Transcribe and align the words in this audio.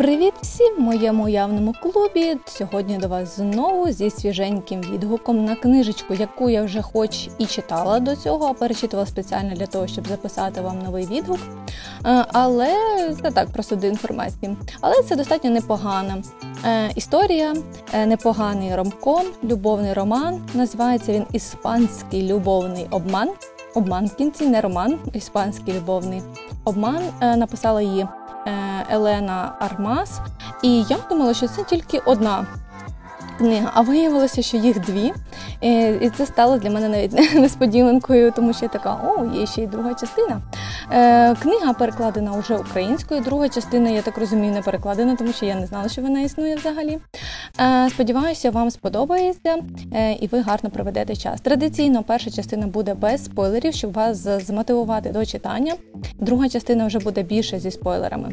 Привіт 0.00 0.34
всім 0.42 0.76
в 0.76 0.80
моєму 0.80 1.24
уявному 1.24 1.74
клубі. 1.82 2.36
Сьогодні 2.46 2.98
до 2.98 3.08
вас 3.08 3.36
знову 3.36 3.90
зі 3.90 4.10
свіженьким 4.10 4.80
відгуком 4.80 5.44
на 5.44 5.54
книжечку, 5.54 6.14
яку 6.14 6.50
я 6.50 6.62
вже 6.62 6.82
хоч 6.82 7.28
і 7.38 7.46
читала 7.46 8.00
до 8.00 8.16
цього, 8.16 8.46
а 8.46 8.52
перечитувала 8.52 9.06
спеціально 9.06 9.54
для 9.54 9.66
того, 9.66 9.86
щоб 9.86 10.08
записати 10.08 10.60
вам 10.60 10.78
новий 10.78 11.06
відгук. 11.06 11.38
Е, 12.06 12.24
але 12.32 12.74
це 13.22 13.30
так, 13.30 13.50
просто 13.50 13.76
до 13.76 13.86
інформації. 13.86 14.56
Але 14.80 15.02
це 15.02 15.16
достатньо 15.16 15.50
непогана 15.50 16.22
е, 16.64 16.90
історія, 16.94 17.54
е, 17.92 18.06
непоганий 18.06 18.76
ромком, 18.76 19.22
любовний 19.44 19.92
роман. 19.92 20.40
Називається 20.54 21.12
він 21.12 21.24
Іспанський 21.32 22.32
любовний 22.32 22.86
обман. 22.90 23.30
Обман 23.74 24.06
в 24.06 24.14
кінці, 24.14 24.46
не 24.46 24.60
роман, 24.60 24.98
іспанський 25.12 25.74
любовний 25.74 26.22
обман. 26.64 27.02
Написала 27.20 27.82
її. 27.82 28.06
Елена 28.90 29.52
Армас, 29.58 30.20
і 30.62 30.82
я 30.82 30.96
думала, 31.10 31.34
що 31.34 31.48
це 31.48 31.64
тільки 31.64 31.98
одна 31.98 32.46
книга, 33.40 33.70
а 33.74 33.80
виявилося, 33.80 34.42
що 34.42 34.56
їх 34.56 34.80
дві. 34.80 35.12
І 36.00 36.10
це 36.16 36.26
стало 36.26 36.58
для 36.58 36.70
мене 36.70 36.88
навіть 36.88 37.34
несподіванкою, 37.34 38.32
тому 38.36 38.52
що 38.52 38.64
я 38.64 38.68
така, 38.68 38.94
о, 38.94 39.38
є 39.40 39.46
ще 39.46 39.62
й 39.62 39.66
друга 39.66 39.94
частина. 39.94 40.42
Е, 40.92 41.34
Книга 41.34 41.72
перекладена 41.72 42.32
вже 42.32 42.56
українською. 42.56 43.20
Друга 43.20 43.48
частина, 43.48 43.90
я 43.90 44.02
так 44.02 44.18
розумію, 44.18 44.52
не 44.52 44.62
перекладена, 44.62 45.16
тому 45.16 45.32
що 45.32 45.46
я 45.46 45.54
не 45.54 45.66
знала, 45.66 45.88
що 45.88 46.02
вона 46.02 46.20
існує 46.20 46.56
взагалі. 46.56 46.98
Е, 47.60 47.90
Сподіваюся, 47.90 48.50
вам 48.50 48.70
сподобається 48.70 49.56
е, 49.94 50.12
і 50.12 50.26
ви 50.26 50.40
гарно 50.40 50.70
проведете 50.70 51.16
час. 51.16 51.40
Традиційно 51.40 52.02
перша 52.02 52.30
частина 52.30 52.66
буде 52.66 52.94
без 52.94 53.24
спойлерів, 53.24 53.74
щоб 53.74 53.92
вас 53.92 54.28
змотивувати 54.46 55.10
до 55.10 55.26
читання. 55.26 55.74
Друга 56.18 56.48
частина 56.48 56.86
вже 56.86 56.98
буде 56.98 57.22
більше 57.22 57.58
зі 57.58 57.70
спойлерами. 57.70 58.30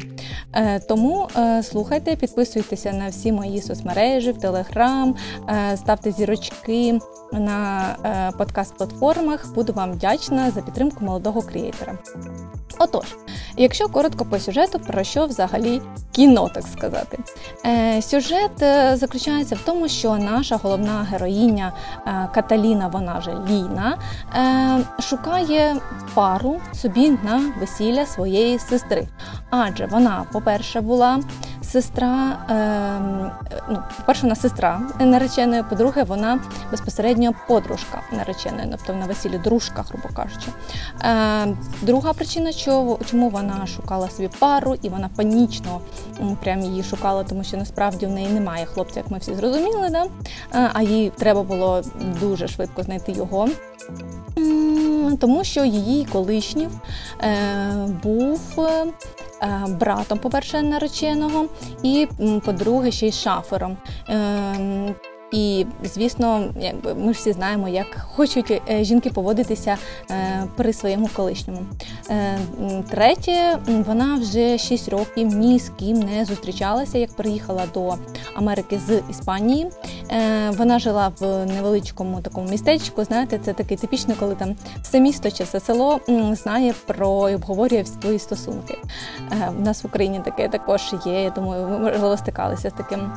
Тому 0.88 1.28
слухайте, 1.62 2.16
підписуйтеся 2.16 2.92
на 2.92 3.08
всі 3.08 3.32
мої 3.32 3.62
соцмережі, 3.62 4.32
в 4.32 4.38
Телеграм, 4.38 4.97
е, 5.48 5.76
ставте 5.76 6.12
зірочки 6.12 6.98
на 7.32 7.80
е, 8.04 8.30
подкаст-платформах. 8.38 9.54
Буду 9.54 9.72
вам 9.72 9.92
вдячна 9.92 10.50
за 10.50 10.60
підтримку 10.60 11.04
молодого 11.04 11.42
креатора. 11.42 11.98
Отож, 12.78 13.16
якщо 13.56 13.88
коротко 13.88 14.24
по 14.24 14.38
сюжету, 14.38 14.78
про 14.78 15.04
що 15.04 15.26
взагалі 15.26 15.82
кіно, 16.12 16.50
так 16.54 16.64
сказати. 16.66 17.18
Е, 17.66 18.02
Сюжет 18.02 18.62
е, 18.62 18.96
заключається 18.96 19.54
в 19.54 19.58
тому, 19.64 19.88
що 19.88 20.16
наша 20.16 20.56
головна 20.62 21.06
героїня 21.10 21.72
Каталіна, 22.34 22.88
вона 22.88 23.20
же 23.20 23.36
Ліна, 23.48 23.98
е, 24.36 25.02
шукає 25.02 25.76
пару 26.14 26.60
собі 26.74 27.10
на 27.10 27.52
весілля 27.60 28.06
своєї 28.06 28.58
сестри. 28.58 29.08
Адже 29.50 29.86
вона, 29.86 30.24
по-перше, 30.32 30.80
була 30.80 31.20
сестра, 31.68 32.38
е, 32.50 33.50
ну, 33.68 33.82
по-перше, 33.96 34.22
вона 34.22 34.34
сестра 34.34 34.80
нареченої, 35.00 35.62
по-друге, 35.62 36.02
вона 36.02 36.40
безпосередньо 36.70 37.34
подружка 37.48 38.02
нареченої, 38.12 38.68
тобто 38.70 38.92
на 38.92 39.06
весіллі 39.06 39.38
дружка, 39.38 39.84
грубо 39.88 40.08
кажучи. 40.16 40.48
Е, 41.04 41.56
Друга 41.82 42.12
причина, 42.12 42.52
чому 43.06 43.28
вона 43.28 43.66
шукала 43.66 44.10
собі 44.10 44.30
пару, 44.38 44.76
і 44.82 44.88
вона 44.88 45.10
панічно 45.16 45.80
прям 46.42 46.60
її 46.60 46.82
шукала, 46.82 47.24
тому 47.24 47.44
що 47.44 47.56
насправді 47.56 48.06
в 48.06 48.10
неї 48.10 48.28
немає 48.28 48.66
хлопця, 48.66 49.00
як 49.00 49.10
ми 49.10 49.18
всі 49.18 49.34
зрозуміли, 49.34 49.88
да? 49.90 50.04
Е, 50.54 50.70
а 50.72 50.82
їй 50.82 51.12
треба 51.18 51.42
було 51.42 51.82
дуже 52.20 52.48
швидко 52.48 52.82
знайти 52.82 53.12
його. 53.12 53.48
Тому 55.20 55.44
що 55.44 55.64
її 55.64 56.04
колишній 56.04 56.68
е, 57.22 57.88
був 58.02 58.40
Е, 59.42 59.64
братом, 59.68 60.18
по-перше, 60.18 60.62
нареченого, 60.62 61.46
і 61.82 62.08
по-друге, 62.44 62.90
ще 62.90 63.08
й 63.08 63.12
шафером. 63.12 63.76
І, 65.32 65.66
звісно, 65.84 66.44
якби 66.60 66.94
ми 66.94 67.12
всі 67.12 67.32
знаємо, 67.32 67.68
як 67.68 67.86
хочуть 68.14 68.62
е, 68.70 68.84
жінки 68.84 69.10
поводитися 69.10 69.76
е, 70.10 70.44
при 70.56 70.72
своєму 70.72 71.08
колишньому. 71.16 71.60
Е, 72.10 72.38
третє, 72.90 73.58
вона 73.66 74.14
вже 74.14 74.58
6 74.58 74.88
років 74.88 75.26
ні 75.28 75.58
з 75.58 75.68
ким 75.68 75.98
не 75.98 76.24
зустрічалася, 76.24 76.98
як 76.98 77.16
приїхала 77.16 77.62
до 77.74 77.94
Америки 78.34 78.80
з 78.86 79.02
Іспанії. 79.10 79.70
Вона 80.58 80.78
жила 80.78 81.12
в 81.20 81.46
невеличкому 81.46 82.20
такому 82.20 82.48
містечку. 82.48 83.04
Знаєте, 83.04 83.40
це 83.44 83.52
такий 83.52 83.76
типічний, 83.76 84.16
коли 84.20 84.34
там 84.34 84.56
все 84.82 85.00
місто 85.00 85.30
чи 85.30 85.44
все 85.44 85.60
село 85.60 86.00
знає 86.32 86.74
про 86.86 87.30
і 87.30 87.34
обговорює 87.34 87.84
свої 87.84 88.18
стосунки. 88.18 88.78
У 89.58 89.60
нас 89.60 89.84
в 89.84 89.86
Україні 89.86 90.20
таке 90.24 90.48
також 90.48 90.94
є. 91.06 91.22
Я 91.22 91.30
думаю, 91.30 91.66
ви 91.66 91.78
можливо 91.78 92.16
стикалися 92.16 92.70
з 92.70 92.72
таким. 92.72 93.12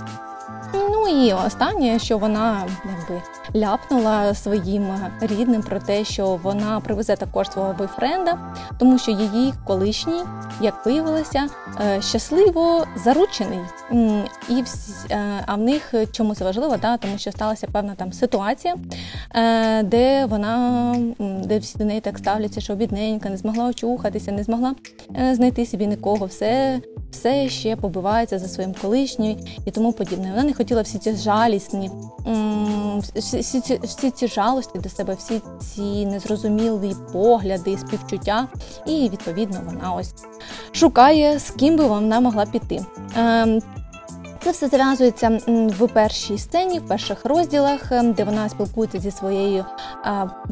Ну 0.74 1.08
і 1.08 1.34
останнє, 1.34 2.00
що 2.00 2.18
вона 2.18 2.68
якби 2.86 3.22
ляпнула 3.56 4.34
своїм 4.34 4.88
рідним 5.22 5.62
про 5.62 5.80
те, 5.80 6.06
що 6.06 6.40
вона 6.44 6.80
привезе 6.80 7.16
також 7.16 7.52
свого 7.52 7.74
бойфренда, 7.74 8.38
тому 8.80 8.98
що 8.98 9.12
її 9.12 9.54
колишній, 9.68 10.22
як 10.62 10.86
виявилося, 10.86 11.48
е, 11.82 12.02
щасливо 12.02 12.86
заручений. 13.04 13.60
І 14.50 14.64
е, 15.12 15.44
а 15.46 15.56
в 15.56 15.60
них 15.60 15.94
чому 16.12 16.36
це 16.36 16.44
важливо? 16.44 16.78
Да? 16.78 16.98
Тому 16.98 17.18
що 17.18 17.32
сталася 17.32 17.68
певна 17.72 17.96
там 17.96 18.14
ситуація, 18.14 18.76
е, 19.36 19.84
де 19.84 20.26
вона 20.26 20.96
де 21.20 21.60
всі 21.60 21.78
до 21.78 21.86
неї 21.86 22.02
так 22.02 22.18
ставляться, 22.18 22.62
що 22.62 22.76
бідненька, 22.76 23.30
не 23.30 23.38
змогла 23.38 23.66
очухатися, 23.66 24.32
не 24.32 24.44
змогла 24.44 24.76
знайти 25.34 25.66
собі 25.66 25.88
нікого. 25.88 26.26
Все 26.26 26.82
все 27.12 27.50
ще 27.50 27.76
побивається 27.76 28.40
за 28.40 28.48
своїм 28.48 28.74
колишнім 28.82 29.38
і 29.66 29.72
тому 29.72 29.94
подібне. 29.94 30.30
Вона 30.30 30.44
не 30.44 30.54
хотіла 30.62 30.82
всі 30.82 30.98
ці 31.00 31.16
жалісні, 31.16 31.92
всі 33.16 33.62
ці, 33.62 33.80
всі 33.84 34.12
ці 34.12 34.28
жалості 34.28 34.80
до 34.80 34.90
себе, 34.90 35.14
всі 35.20 35.42
ці 35.60 36.06
незрозумілі 36.06 36.96
погляди, 37.14 37.78
співчуття, 37.78 38.48
і 38.86 39.10
відповідно 39.10 39.62
вона 39.66 39.94
ось 39.94 40.14
шукає, 40.72 41.40
з 41.40 41.50
ким 41.52 41.78
би 41.78 41.86
вона 41.86 42.20
могла 42.20 42.46
піти. 42.46 42.86
Це 44.44 44.52
все 44.52 44.68
зав'язується 44.68 45.40
в 45.48 45.88
першій 45.88 46.38
сцені, 46.38 46.80
в 46.80 46.88
перших 46.88 47.26
розділах, 47.26 47.92
ем, 47.92 48.14
де 48.14 48.24
вона 48.24 48.50
спілкується 48.50 49.00
зі 49.00 49.12
своєю 49.12 49.66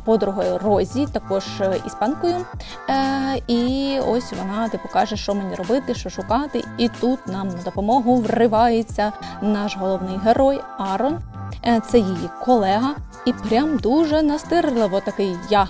подругою 0.06 0.58
Розі, 0.58 1.08
також 1.14 1.44
е, 1.62 1.82
іспанкою. 1.88 2.46
Е, 2.90 3.42
і 3.48 3.96
ось 4.08 4.34
вона 4.34 4.70
типу 4.70 4.90
каже, 4.94 5.16
що 5.16 5.36
мені 5.36 5.56
робити, 5.56 5.96
що 5.96 6.10
шукати. 6.10 6.64
І 6.78 6.90
тут 6.90 7.28
нам 7.28 7.48
на 7.48 7.64
допомогу 7.66 8.16
вривається 8.16 9.14
наш 9.42 9.78
головний 9.78 10.18
герой 10.18 10.62
Арон. 10.78 11.20
Е, 11.66 11.82
це 11.92 12.00
її 12.00 12.30
колега, 12.42 12.96
і 13.26 13.34
прям 13.34 13.78
дуже 13.78 14.22
настирливо 14.22 15.02
такий 15.06 15.36
я, 15.50 15.68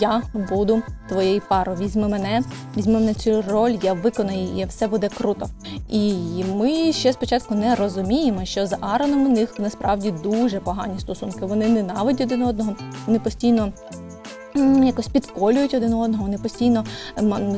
я 0.00 0.22
буду 0.34 0.82
твоєю 1.08 1.42
парою. 1.48 1.78
Візьми 1.78 2.08
мене, 2.08 2.42
візьми 2.76 2.94
мене 2.94 3.14
цю 3.14 3.42
роль, 3.42 3.76
я 3.82 3.92
виконаю 3.92 4.38
її, 4.38 4.64
все 4.64 4.88
буде 4.88 5.08
круто. 5.08 5.48
І 5.88 6.14
ми 6.54 6.92
ще 6.92 7.12
спочатку 7.12 7.54
не 7.62 7.74
розуміємо, 7.74 8.44
що 8.44 8.66
з 8.66 8.76
Ароном 8.80 9.26
у 9.26 9.28
них 9.28 9.58
насправді 9.58 10.10
дуже 10.10 10.60
погані 10.60 11.00
стосунки. 11.00 11.46
Вони 11.46 11.68
ненавидять 11.68 12.26
один 12.26 12.42
одного, 12.42 12.74
вони 13.06 13.18
постійно 13.18 13.72
якось 14.84 15.08
підколюють 15.08 15.74
один 15.74 15.94
одного, 15.94 16.24
вони 16.24 16.38
постійно 16.38 16.84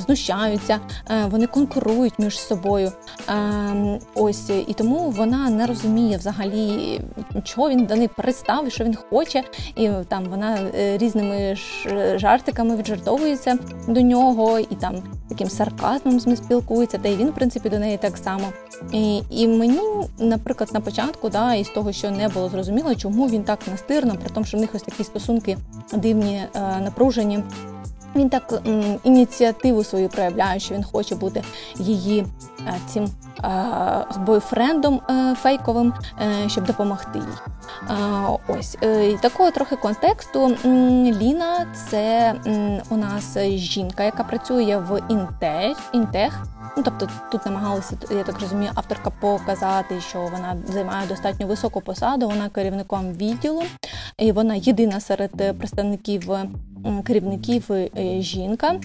знущаються, 0.06 0.80
е, 1.10 1.26
вони 1.30 1.46
конкурують 1.46 2.18
між 2.18 2.40
собою. 2.40 2.92
Ем, 3.28 3.98
ось 4.14 4.50
і 4.50 4.74
тому 4.74 5.10
вона 5.10 5.50
не 5.50 5.66
розуміє 5.66 6.16
взагалі, 6.16 7.00
чого 7.44 7.70
він 7.70 7.86
до 7.86 7.94
неї 7.94 8.08
представив, 8.08 8.72
що 8.72 8.84
він 8.84 8.96
хоче, 9.10 9.42
і 9.76 9.90
там 10.08 10.24
вона 10.24 10.58
е, 10.74 10.98
різними 10.98 11.56
жартиками 12.16 12.76
віджартовується 12.76 13.58
до 13.88 14.00
нього, 14.00 14.58
і 14.58 14.74
там 14.74 15.02
таким 15.34 15.50
сарказмом 15.50 16.20
з 16.20 16.26
ним 16.26 16.36
спілкується, 16.36 16.98
та 16.98 17.08
й 17.08 17.16
він, 17.16 17.28
в 17.28 17.34
принципі, 17.34 17.68
до 17.68 17.78
неї 17.78 17.96
так 17.96 18.16
само. 18.16 18.48
І 18.92 19.22
і 19.30 19.48
мені, 19.48 19.80
наприклад, 20.18 20.70
на 20.72 20.80
початку, 20.80 21.28
да, 21.28 21.54
із 21.54 21.68
того, 21.68 21.92
що 21.92 22.10
не 22.10 22.28
було 22.28 22.48
зрозуміло, 22.48 22.94
чому 22.94 23.28
він 23.28 23.42
так 23.42 23.58
настирно, 23.70 24.14
при 24.14 24.30
тому, 24.34 24.46
що 24.46 24.56
в 24.56 24.60
них 24.60 24.70
ось 24.74 24.82
такі 24.82 25.04
стосунки 25.04 25.56
дивні, 25.92 26.36
е, 26.36 26.80
напружені. 26.80 27.42
Він 28.16 28.28
так 28.28 28.62
ініціативу 29.04 29.84
свою 29.84 30.08
проявляє, 30.08 30.60
що 30.60 30.74
він 30.74 30.84
хоче 30.84 31.14
бути 31.14 31.42
її 31.76 32.26
е, 32.66 32.74
цим 32.86 33.08
е, 33.44 34.04
бойфрендом 34.26 35.00
е, 35.10 35.34
фейковим, 35.34 35.94
щоб 36.46 36.66
допомогти 36.66 37.18
їй. 37.18 37.24
Ось 38.48 38.76
такого 39.20 39.50
трохи 39.50 39.76
контексту. 39.76 40.56
Ліна 41.04 41.66
це 41.88 42.34
у 42.88 42.96
нас 42.96 43.38
жінка, 43.48 44.04
яка 44.04 44.24
працює 44.24 44.82
в 44.88 45.00
Інтех. 45.08 45.78
Інтех. 45.92 46.46
Ну, 46.76 46.82
тобто 46.82 47.08
тут 47.32 47.46
намагалася, 47.46 47.96
я 48.10 48.24
так 48.24 48.40
розумію, 48.40 48.70
авторка 48.74 49.10
показати, 49.10 50.00
що 50.00 50.18
вона 50.18 50.56
займає 50.66 51.06
достатньо 51.06 51.46
високу 51.46 51.80
посаду, 51.80 52.28
вона 52.28 52.48
керівником 52.48 53.12
відділу, 53.12 53.62
і 54.18 54.32
вона 54.32 54.54
єдина 54.54 55.00
серед 55.00 55.58
представників 55.58 56.30
керівників 57.04 57.72
е, 57.72 57.90
жінка. 58.18 58.80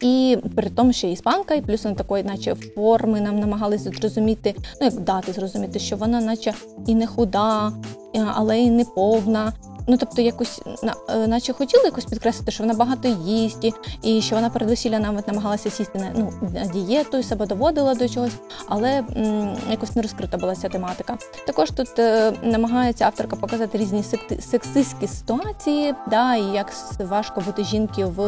І 0.00 0.38
при 0.56 0.70
тому, 0.70 0.92
ще 0.92 1.12
іспанка, 1.12 1.54
і 1.54 1.60
плюс 1.60 1.84
вона 1.84 1.96
такої, 1.96 2.24
наче 2.24 2.54
форми 2.54 3.20
нам 3.20 3.38
намагалися 3.38 3.90
зрозуміти, 3.90 4.54
ну 4.80 4.86
як 4.86 5.00
дати 5.00 5.32
зрозуміти, 5.32 5.78
що 5.78 5.96
вона, 5.96 6.20
наче 6.20 6.54
і 6.86 6.94
не 6.94 7.06
худа, 7.06 7.72
е, 8.14 8.26
але 8.34 8.60
і 8.60 8.70
не 8.70 8.84
повна. 8.84 9.52
Ну, 9.86 9.96
тобто, 9.96 10.22
якось 10.22 10.62
на- 10.82 10.94
е, 11.08 11.26
наче 11.26 11.52
хотіли 11.52 11.84
якось 11.84 12.04
підкреслити, 12.04 12.52
що 12.52 12.62
вона 12.64 12.74
багато 12.74 13.08
їсть, 13.24 13.72
і- 14.02 14.22
що 14.22 14.34
вона 14.36 14.50
перед 14.50 14.68
весіллям 14.68 15.02
навіть 15.02 15.28
намагалася 15.28 15.70
сісти 15.70 15.98
на 15.98 16.12
ну 16.16 16.32
дієту 16.72 17.18
і 17.18 17.22
себе 17.22 17.46
доводила 17.46 17.94
до 17.94 18.08
чогось, 18.08 18.32
але 18.68 19.04
м, 19.16 19.56
якось 19.70 19.96
не 19.96 20.02
розкрита 20.02 20.36
була 20.36 20.54
ця 20.54 20.68
тематика. 20.68 21.18
Також 21.46 21.70
тут 21.70 21.98
е, 21.98 22.32
намагається 22.42 23.04
авторка 23.04 23.36
показати 23.36 23.78
різні 23.78 24.04
сексистські 24.50 25.06
ситуації, 25.06 25.94
да, 26.10 26.34
і 26.36 26.42
як 26.44 26.72
важко 26.98 27.40
бути 27.40 27.64
жінки 27.64 28.04
в 28.04 28.20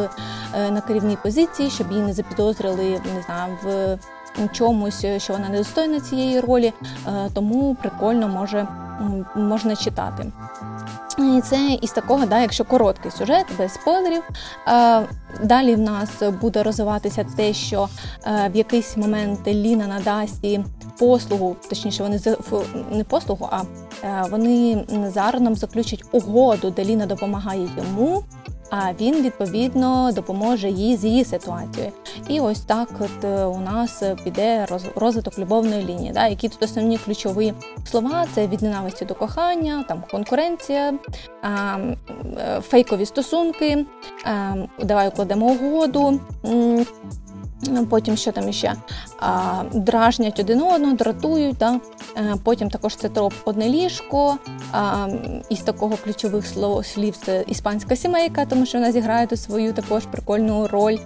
е, 0.55 0.71
на 0.71 0.81
керівній 0.81 1.17
позиції, 1.23 1.69
щоб 1.69 1.91
її 1.91 2.03
не 2.03 2.13
запідозрили, 2.13 3.01
не 3.15 3.21
знаю, 3.25 3.57
в 3.63 3.97
чомусь, 4.51 5.05
що 5.17 5.33
вона 5.33 5.49
недостойна 5.49 5.99
цієї 5.99 6.39
ролі, 6.39 6.73
е, 7.07 7.29
тому 7.33 7.75
прикольно 7.81 8.27
може 8.27 8.67
можна 9.35 9.75
читати. 9.75 10.31
І 11.17 11.41
це 11.41 11.77
із 11.81 11.91
такого, 11.91 12.25
да, 12.25 12.39
якщо 12.39 12.63
короткий 12.63 13.11
сюжет, 13.11 13.45
без 13.57 13.73
спойлерів. 13.73 14.23
Е, 14.67 15.01
далі 15.43 15.75
в 15.75 15.79
нас 15.79 16.09
буде 16.41 16.63
розвиватися 16.63 17.25
те, 17.35 17.53
що 17.53 17.89
е, 18.25 18.49
в 18.53 18.55
якийсь 18.55 18.97
момент 18.97 19.47
Ліна 19.47 19.87
надасть 19.87 20.45
послугу, 20.99 21.55
точніше, 21.69 22.03
вони 22.03 22.19
не 22.91 23.03
послугу, 23.03 23.49
а 23.51 23.61
е, 24.03 24.25
вони 24.31 24.85
з 25.13 25.17
Аароном 25.17 25.55
заключать 25.55 26.03
угоду, 26.11 26.69
де 26.69 26.85
Ліна 26.85 27.05
допомагає 27.05 27.69
йому. 27.77 28.23
А 28.69 28.93
він 28.93 29.21
відповідно 29.21 30.11
допоможе 30.11 30.69
їй 30.69 30.97
з 30.97 31.05
її 31.05 31.25
ситуацією. 31.25 31.91
І 32.27 32.39
ось 32.39 32.59
так 32.61 32.89
от 32.99 33.23
е, 33.23 33.45
у 33.45 33.59
нас 33.59 34.03
піде 34.23 34.65
роз- 34.65 34.99
розвиток 34.99 35.39
любовної 35.39 35.85
лінії. 35.85 36.11
Да? 36.11 36.27
Які 36.27 36.49
тут 36.49 36.63
основні 36.63 36.97
ключові 36.97 37.53
слова: 37.91 38.25
це 38.35 38.47
від 38.47 38.61
ненависті 38.61 39.05
до 39.05 39.15
кохання, 39.15 39.85
там 39.87 40.03
конкуренція, 40.11 40.93
е, 41.43 42.61
фейкові 42.61 43.05
стосунки, 43.05 43.85
а, 44.25 44.55
давай 44.83 45.07
укладемо 45.07 45.45
угоду. 45.45 46.19
М, 47.67 47.85
Потім 47.85 48.17
що 48.17 48.31
там 48.31 48.49
іще? 48.49 48.73
Дражнять 49.73 50.39
один 50.39 50.61
одного, 50.61 50.93
дратують. 50.93 51.57
Да? 51.57 51.79
Е, 52.17 52.35
Потім 52.43 52.69
також 52.69 52.95
це 52.95 53.09
троп 53.09 53.33
одне 53.45 53.69
ліжко. 53.69 54.37
Із 55.49 55.59
такого 55.59 55.97
ключових 56.03 56.45
слів 56.83 57.17
це 57.25 57.43
іспанська 57.47 57.95
сімейка, 57.95 58.45
тому 58.45 58.65
що 58.65 58.77
вона 58.77 58.91
зіграє 58.91 59.27
тут 59.27 59.39
свою 59.39 59.73
також 59.73 60.05
прикольну 60.05 60.67
роль. 60.67 60.97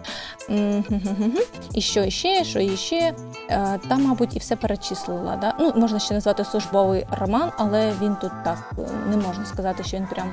І 1.74 1.82
що 1.82 2.04
іще, 2.04 2.44
що 2.44 2.60
іще. 2.60 3.14
Е, 3.50 3.80
Та, 3.90 3.96
мабуть, 3.98 4.36
і 4.36 4.40
все 4.40 4.56
перечислила. 4.56 5.36
Да? 5.36 5.54
Ну, 5.60 5.74
можна 5.76 6.00
ще 6.00 6.14
назвати 6.14 6.46
службовий 6.46 7.06
роман, 7.20 7.52
але 7.58 7.94
він 8.02 8.16
тут 8.22 8.32
так 8.44 8.72
е, 8.80 8.82
не 9.10 9.18
можна 9.18 9.46
сказати, 9.46 9.84
що 9.84 9.98
він 9.98 10.06
прям 10.06 10.32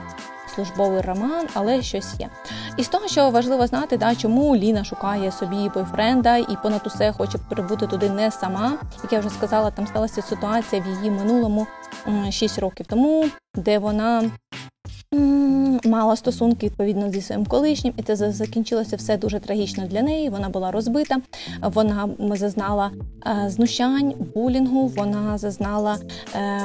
службовий 0.57 1.01
роман, 1.01 1.47
але 1.55 1.83
щось 1.83 2.21
є. 2.21 2.29
І 2.77 2.83
з 2.83 2.89
того, 2.89 3.09
що 3.09 3.31
важливо 3.31 3.67
знати, 3.67 3.97
да, 3.97 4.15
чому 4.15 4.57
Ліна 4.57 4.85
шукає 4.85 5.33
собі 5.33 5.71
бойфренда 5.75 6.37
і 6.37 6.57
понад 6.63 6.83
усе 6.87 7.13
хоче 7.13 7.39
прибути 7.39 7.87
туди 7.87 8.11
не 8.11 8.31
сама. 8.31 8.73
Як 9.03 9.13
я 9.13 9.21
вже 9.21 9.31
сказала, 9.31 9.71
там 9.71 9.87
сталася 9.87 10.23
ситуація 10.23 10.83
в 10.83 10.87
її 10.87 11.11
минулому 11.11 11.67
6 12.31 12.59
років 12.59 12.87
тому, 12.87 13.29
де 13.55 13.79
вона. 13.79 14.23
Мала 15.85 16.17
стосунки 16.17 16.67
відповідно 16.67 17.11
зі 17.11 17.21
своїм 17.21 17.47
колишнім, 17.47 17.95
і 17.97 18.03
це 18.03 18.17
закінчилося 18.17 18.97
все 18.97 19.17
дуже 19.17 19.41
трагічно 19.41 19.87
для 19.87 20.03
неї. 20.03 20.29
Вона 20.29 20.49
була 20.49 20.71
розбита, 20.71 21.17
вона 21.63 22.09
зазнала 22.19 22.91
е, 23.27 23.51
знущань, 23.51 24.15
булінгу, 24.35 24.87
вона 24.87 25.39
зазнала 25.39 25.99
е, 26.35 26.61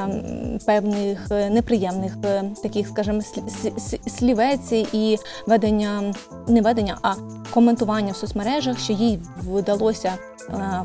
певних 0.66 1.30
неприємних 1.30 2.16
е, 2.24 2.44
таких, 2.62 2.88
скажімо, 2.88 3.18
слі- 3.18 3.44
слі- 3.62 3.74
слі- 3.74 4.08
слівець 4.08 4.72
і 4.92 5.18
ведення, 5.46 6.14
не 6.48 6.60
ведення, 6.60 6.98
а 7.02 7.14
коментування 7.50 8.12
в 8.12 8.16
соцмережах, 8.16 8.78
що 8.78 8.92
їй 8.92 9.18
вдалося 9.42 10.12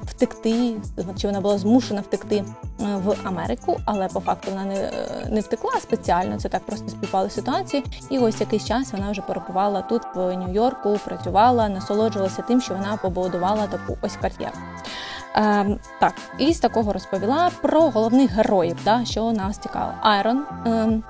втекти, 0.04 0.76
чи 1.18 1.28
вона 1.28 1.42
була 1.42 1.58
змушена 1.58 2.02
втекти 2.02 2.36
е, 2.36 2.44
в 2.80 3.16
Америку, 3.24 3.78
але 3.86 4.08
по 4.08 4.20
факту 4.20 4.52
вона 4.52 4.66
не, 4.66 4.76
е, 4.76 5.28
не 5.30 5.42
втекла 5.42 5.72
спеціально. 5.82 6.38
Це 6.38 6.50
так 6.50 6.66
просто 6.66 6.90
співпали 6.90 7.30
ситуації. 7.30 7.84
І 8.10 8.20
ось 8.20 8.42
якийсь 8.42 8.66
час 8.66 8.92
вона 8.92 9.12
вже 9.12 9.22
перебувала 9.22 9.82
тут, 9.82 10.02
в 10.16 10.36
Нью-Йорку, 10.36 11.00
працювала, 11.06 11.70
насолоджувалася 11.70 12.42
тим, 12.42 12.62
що 12.62 12.74
вона 12.74 12.98
побудувала 12.98 13.68
таку 13.68 13.98
ось 14.02 14.18
кар'єру. 14.22 14.58
Ем, 15.36 15.80
так, 16.00 16.14
і 16.38 16.54
з 16.54 16.60
такого 16.60 16.94
розповіла 16.94 17.52
про 17.62 17.82
головних 17.82 18.32
героїв, 18.32 18.78
да, 18.86 19.06
що 19.06 19.32
нас 19.32 19.58
цікаво. 19.58 19.92
Айрон, 20.02 20.46
ем, 20.66 21.04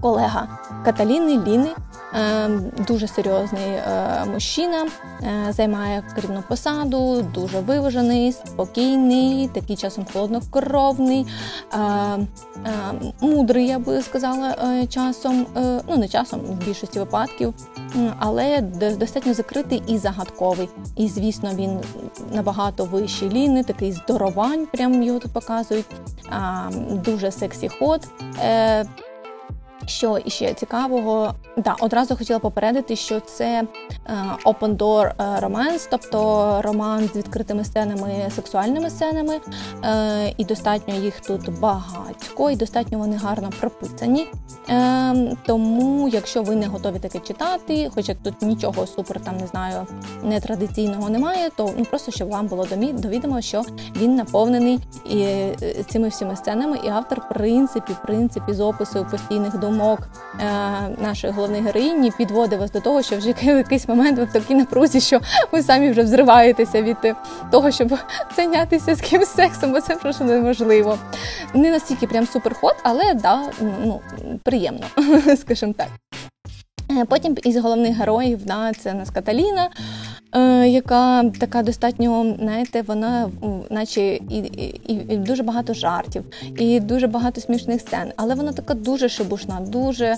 колега 0.00 0.48
Каталіни 0.84 1.38
Ліни, 1.46 1.70
ем, 2.14 2.64
дуже 2.86 3.08
серйозний 3.08 3.70
е, 3.70 4.24
мужчина, 4.32 4.86
е, 5.22 5.52
займає 5.52 6.02
керівну 6.14 6.42
посаду, 6.48 7.22
дуже 7.22 7.60
виважений, 7.60 8.32
спокійний, 8.32 9.48
такий 9.48 9.76
часом 9.76 10.06
холоднокровний, 10.12 11.26
е, 11.72 11.78
е, 11.78 12.26
мудрий, 13.20 13.66
я 13.66 13.78
би 13.78 14.02
сказала, 14.02 14.56
е, 14.64 14.86
часом, 14.86 15.46
е, 15.56 15.80
ну 15.88 15.96
не 15.96 16.08
часом, 16.08 16.40
в 16.40 16.64
більшості 16.66 16.98
випадків, 16.98 17.54
але 18.18 18.60
достатньо 18.98 19.34
закритий 19.34 19.82
і 19.86 19.98
загадковий. 19.98 20.68
І 20.96 21.08
звісно, 21.08 21.50
він 21.54 21.78
набагато 22.32 22.84
вищий 22.84 23.28
ліни, 23.28 23.64
такий 23.64 23.92
здоровань, 23.92 24.66
прям 24.66 25.02
його 25.02 25.18
тут 25.18 25.32
показують. 25.32 25.86
Дуже 26.90 27.30
сексі 27.30 27.68
ход. 27.68 28.00
Що 29.86 30.18
іще 30.24 30.54
цікавого, 30.54 31.34
да, 31.56 31.76
одразу 31.80 32.16
хотіла 32.16 32.38
попередити, 32.38 32.96
що 32.96 33.20
це 33.20 33.62
е, 34.06 34.14
open 34.44 34.76
door 34.76 35.06
е, 35.06 35.46
romance, 35.46 35.88
тобто 35.90 36.60
роман 36.62 37.10
з 37.14 37.16
відкритими 37.16 37.64
сценами, 37.64 38.30
сексуальними 38.36 38.90
сценами, 38.90 39.40
е, 39.84 40.34
і 40.36 40.44
достатньо 40.44 40.94
їх 40.94 41.20
тут 41.20 41.58
багатько, 41.58 42.50
і 42.50 42.56
достатньо 42.56 42.98
вони 42.98 43.16
гарно 43.16 43.50
прописані. 43.60 44.26
Тому, 45.46 46.08
якщо 46.08 46.42
ви 46.42 46.56
не 46.56 46.66
готові 46.66 46.98
таке 46.98 47.18
читати, 47.18 47.90
хоча 47.94 48.14
тут 48.14 48.42
нічого 48.42 48.86
супер 48.86 49.20
там 49.20 49.36
не 49.36 49.46
знаю, 49.46 49.86
нетрадиційного 50.22 51.10
немає, 51.10 51.50
то 51.56 51.70
ну 51.78 51.84
просто 51.84 52.12
щоб 52.12 52.28
вам 52.28 52.46
було 52.46 52.66
довідомо, 52.92 53.40
що 53.40 53.62
він 53.96 54.14
наповнений 54.14 54.78
і, 55.10 55.26
цими 55.88 56.08
всіма 56.08 56.36
сценами, 56.36 56.78
і 56.84 56.88
автор, 56.88 57.20
в 57.20 57.34
принципі, 57.34 57.92
в 57.92 58.06
принципі, 58.06 58.52
з 58.52 58.60
опису 58.60 59.06
постійних 59.10 59.58
думок 59.58 59.73
е, 59.80 59.98
нашої 60.98 61.32
головної 61.32 61.62
героїні 61.62 62.12
підводить 62.18 62.60
вас 62.60 62.70
до 62.70 62.80
того, 62.80 63.02
що 63.02 63.16
вже 63.16 63.32
в 63.32 63.44
якийсь 63.44 63.88
момент 63.88 64.18
ви 64.18 64.24
в 64.24 64.32
такій 64.32 64.54
напрузі, 64.54 65.00
що 65.00 65.20
ви 65.52 65.62
самі 65.62 65.90
вже 65.90 66.02
взриваєтеся 66.02 66.82
від 66.82 66.96
е, 67.04 67.14
того, 67.50 67.70
щоб 67.70 67.98
зайнятися 68.36 68.94
з 68.94 69.00
кимось 69.00 69.34
сексом, 69.34 69.72
бо 69.72 69.80
це 69.80 69.96
просто 69.96 70.24
неможливо. 70.24 70.98
Не 71.54 71.70
настільки 71.70 72.06
прям 72.06 72.26
суперход, 72.26 72.76
але 72.82 73.14
да, 73.14 73.42
ну, 73.60 74.00
приємно, 74.42 74.86
скажімо 75.36 75.74
так. 75.78 75.88
Е, 76.90 77.04
Потім 77.04 77.36
із 77.44 77.56
головних 77.56 77.96
героїв 77.96 78.44
да, 78.44 78.72
це 78.72 78.92
у 78.92 78.94
нас 78.94 79.10
Каталіна, 79.10 79.70
яка 80.66 81.24
така 81.24 81.62
достатньо, 81.62 82.36
знаєте, 82.38 82.82
вона 82.82 83.30
наче 83.70 84.02
і, 84.02 84.38
і, 84.38 84.94
і 85.08 85.16
дуже 85.16 85.42
багато 85.42 85.74
жартів, 85.74 86.24
і 86.58 86.80
дуже 86.80 87.06
багато 87.06 87.40
смішних 87.40 87.80
сцен, 87.80 88.12
але 88.16 88.34
вона 88.34 88.52
така 88.52 88.74
дуже 88.74 89.08
шибушна, 89.08 89.60
дуже 89.60 90.04
е, 90.04 90.16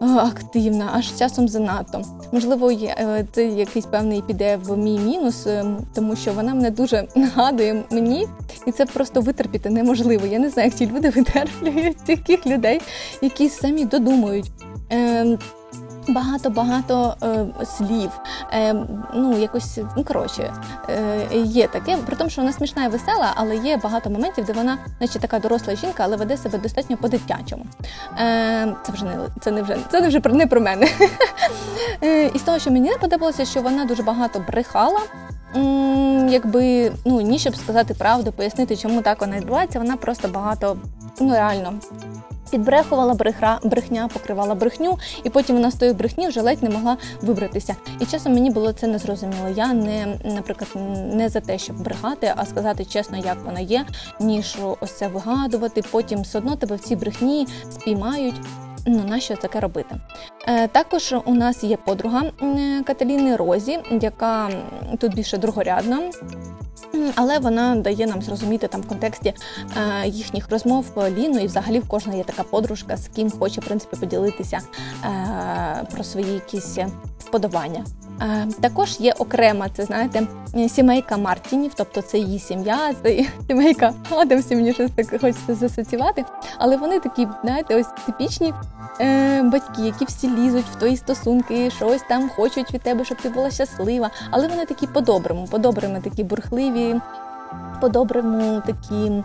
активна, 0.00 0.90
аж 0.92 1.18
часом 1.18 1.48
занадто. 1.48 2.02
Можливо, 2.32 2.72
є, 2.72 2.96
е, 2.98 3.26
це 3.32 3.44
якийсь 3.44 3.86
певний 3.86 4.22
піде 4.22 4.56
в 4.56 4.76
мій 4.76 4.98
мінус, 4.98 5.46
е, 5.46 5.64
тому 5.94 6.16
що 6.16 6.32
вона 6.32 6.54
мене 6.54 6.70
дуже 6.70 7.08
нагадує 7.14 7.82
мені, 7.90 8.26
і 8.66 8.72
це 8.72 8.86
просто 8.86 9.20
витерпіти 9.20 9.70
неможливо. 9.70 10.26
Я 10.26 10.38
не 10.38 10.50
знаю, 10.50 10.68
як 10.68 10.78
ті 10.78 10.86
люди 10.96 11.10
витерплюють 11.16 12.04
таких 12.06 12.46
людей, 12.46 12.80
які 13.22 13.48
самі 13.48 13.84
додумують. 13.84 14.50
Багато-багато 16.08 17.14
е, 17.22 17.46
слів, 17.64 18.10
е, 18.52 18.74
ну 19.14 19.38
якось 19.38 19.78
ну 19.96 20.04
коротше, 20.04 20.54
е, 20.88 21.26
є 21.44 21.68
таке, 21.68 21.96
при 22.06 22.16
тому, 22.16 22.30
що 22.30 22.40
вона 22.42 22.52
смішна 22.52 22.84
і 22.84 22.88
весела, 22.88 23.32
але 23.34 23.56
є 23.56 23.76
багато 23.76 24.10
моментів, 24.10 24.44
де 24.44 24.52
вона, 24.52 24.78
наче 25.00 25.18
така 25.18 25.38
доросла 25.38 25.74
жінка, 25.74 26.02
але 26.06 26.16
веде 26.16 26.36
себе 26.36 26.58
достатньо 26.58 26.96
по-дитячому. 26.96 27.64
Е, 28.20 28.74
це 28.86 28.92
вже 28.92 29.04
не 29.04 29.16
це 29.40 29.50
не 29.50 29.62
вже 29.62 29.76
це 29.90 30.00
не 30.00 30.08
вже 30.08 30.20
про- 30.20 30.32
не 30.34 30.46
про 30.46 30.60
мене. 30.60 30.88
Е, 32.04 32.26
і 32.34 32.38
з 32.38 32.42
того, 32.42 32.58
що 32.58 32.70
мені 32.70 32.90
не 32.90 32.96
подобалося, 32.98 33.44
що 33.44 33.62
вона 33.62 33.84
дуже 33.84 34.02
багато 34.02 34.44
брехала. 34.48 35.00
Якби 36.28 36.92
ну 37.04 37.20
ні, 37.20 37.38
щоб 37.38 37.56
сказати 37.56 37.94
правду, 37.94 38.32
пояснити, 38.32 38.76
чому 38.76 39.02
так 39.02 39.20
вона 39.20 39.36
відбувається, 39.36 39.78
вона 39.78 39.96
просто 39.96 40.28
багато 40.28 40.76
ну 41.20 41.32
реально 41.32 41.72
Підбрехувала 42.52 43.14
брехра, 43.14 43.58
брехня, 43.62 44.08
покривала 44.12 44.54
брехню, 44.54 44.98
і 45.24 45.30
потім 45.30 45.56
вона 45.56 45.70
з 45.70 45.74
тої 45.74 45.92
брехні 45.92 46.28
вже 46.28 46.40
ледь 46.40 46.62
не 46.62 46.70
могла 46.70 46.96
вибратися. 47.22 47.76
І 48.00 48.06
часом 48.06 48.32
мені 48.32 48.50
було 48.50 48.72
це 48.72 48.86
незрозуміло. 48.86 49.48
Я 49.56 49.72
не, 49.72 50.18
наприклад, 50.24 50.70
не 51.14 51.28
за 51.28 51.40
те, 51.40 51.58
щоб 51.58 51.82
брехати, 51.82 52.32
а 52.36 52.46
сказати 52.46 52.84
чесно, 52.84 53.18
як 53.18 53.36
вона 53.44 53.60
є, 53.60 53.84
ніж 54.20 54.58
ось 54.80 54.92
це 54.92 55.08
вигадувати. 55.08 55.82
Потім 55.90 56.20
все 56.22 56.38
одно 56.38 56.56
тебе 56.56 56.76
в 56.76 56.80
цій 56.80 56.96
брехні 56.96 57.46
спіймають. 57.70 58.40
Ну, 58.86 59.04
нащо 59.08 59.36
таке 59.36 59.60
робити? 59.60 59.94
Е, 60.48 60.68
також 60.68 61.14
у 61.24 61.34
нас 61.34 61.64
є 61.64 61.76
подруга 61.76 62.22
Каталіни 62.86 63.36
Розі, 63.36 63.78
яка 64.00 64.50
тут 64.98 65.14
більше 65.14 65.38
другорядна. 65.38 66.10
Але 67.14 67.38
вона 67.38 67.76
дає 67.76 68.06
нам 68.06 68.22
зрозуміти 68.22 68.68
там 68.68 68.80
в 68.80 68.88
контексті 68.88 69.34
е, 69.76 70.08
їхніх 70.08 70.50
розмов 70.50 70.86
е, 70.96 71.10
Ліну, 71.10 71.38
і 71.38 71.46
взагалі 71.46 71.78
в 71.78 71.88
кожна 71.88 72.14
є 72.14 72.24
така 72.24 72.42
подружка, 72.42 72.96
з 72.96 73.08
ким 73.08 73.30
хоче 73.30 73.60
в 73.60 73.64
принципі 73.64 73.96
поділитися 73.96 74.60
е, 75.04 75.86
про 75.94 76.04
свої 76.04 76.32
якісь 76.32 76.78
вподобання. 77.18 77.84
Е, 78.22 78.46
також 78.60 78.96
є 79.00 79.12
окрема, 79.18 79.68
це 79.68 79.84
знаєте, 79.84 80.26
сімейка 80.68 81.16
Мартінів, 81.16 81.72
тобто 81.74 82.02
це 82.02 82.18
її 82.18 82.38
сім'я, 82.38 82.78
це 83.02 83.24
сімейка 83.46 83.92
Адамсів, 84.10 84.58
мені 84.58 84.72
щось 84.72 84.90
так 84.90 85.10
хочеться 85.10 85.54
засоціювати. 85.54 86.24
Але 86.58 86.76
вони 86.76 87.00
такі, 87.00 87.28
знаєте, 87.42 87.76
ось 87.76 87.86
типічні 88.06 88.54
е, 89.00 89.42
батьки, 89.42 89.82
які 89.82 90.04
всі 90.04 90.30
лізуть 90.30 90.66
в 90.72 90.74
твої 90.74 90.96
стосунки, 90.96 91.70
щось 91.70 92.02
там 92.08 92.28
хочуть 92.28 92.74
від 92.74 92.82
тебе, 92.82 93.04
щоб 93.04 93.18
ти 93.18 93.28
була 93.28 93.50
щаслива. 93.50 94.10
Але 94.30 94.48
вони 94.48 94.66
такі 94.66 94.86
по-доброму, 94.86 95.46
по-добрими, 95.50 96.00
такі 96.00 96.24
бурхливі, 96.24 97.00
по-доброму 97.80 98.62
такі. 98.66 99.22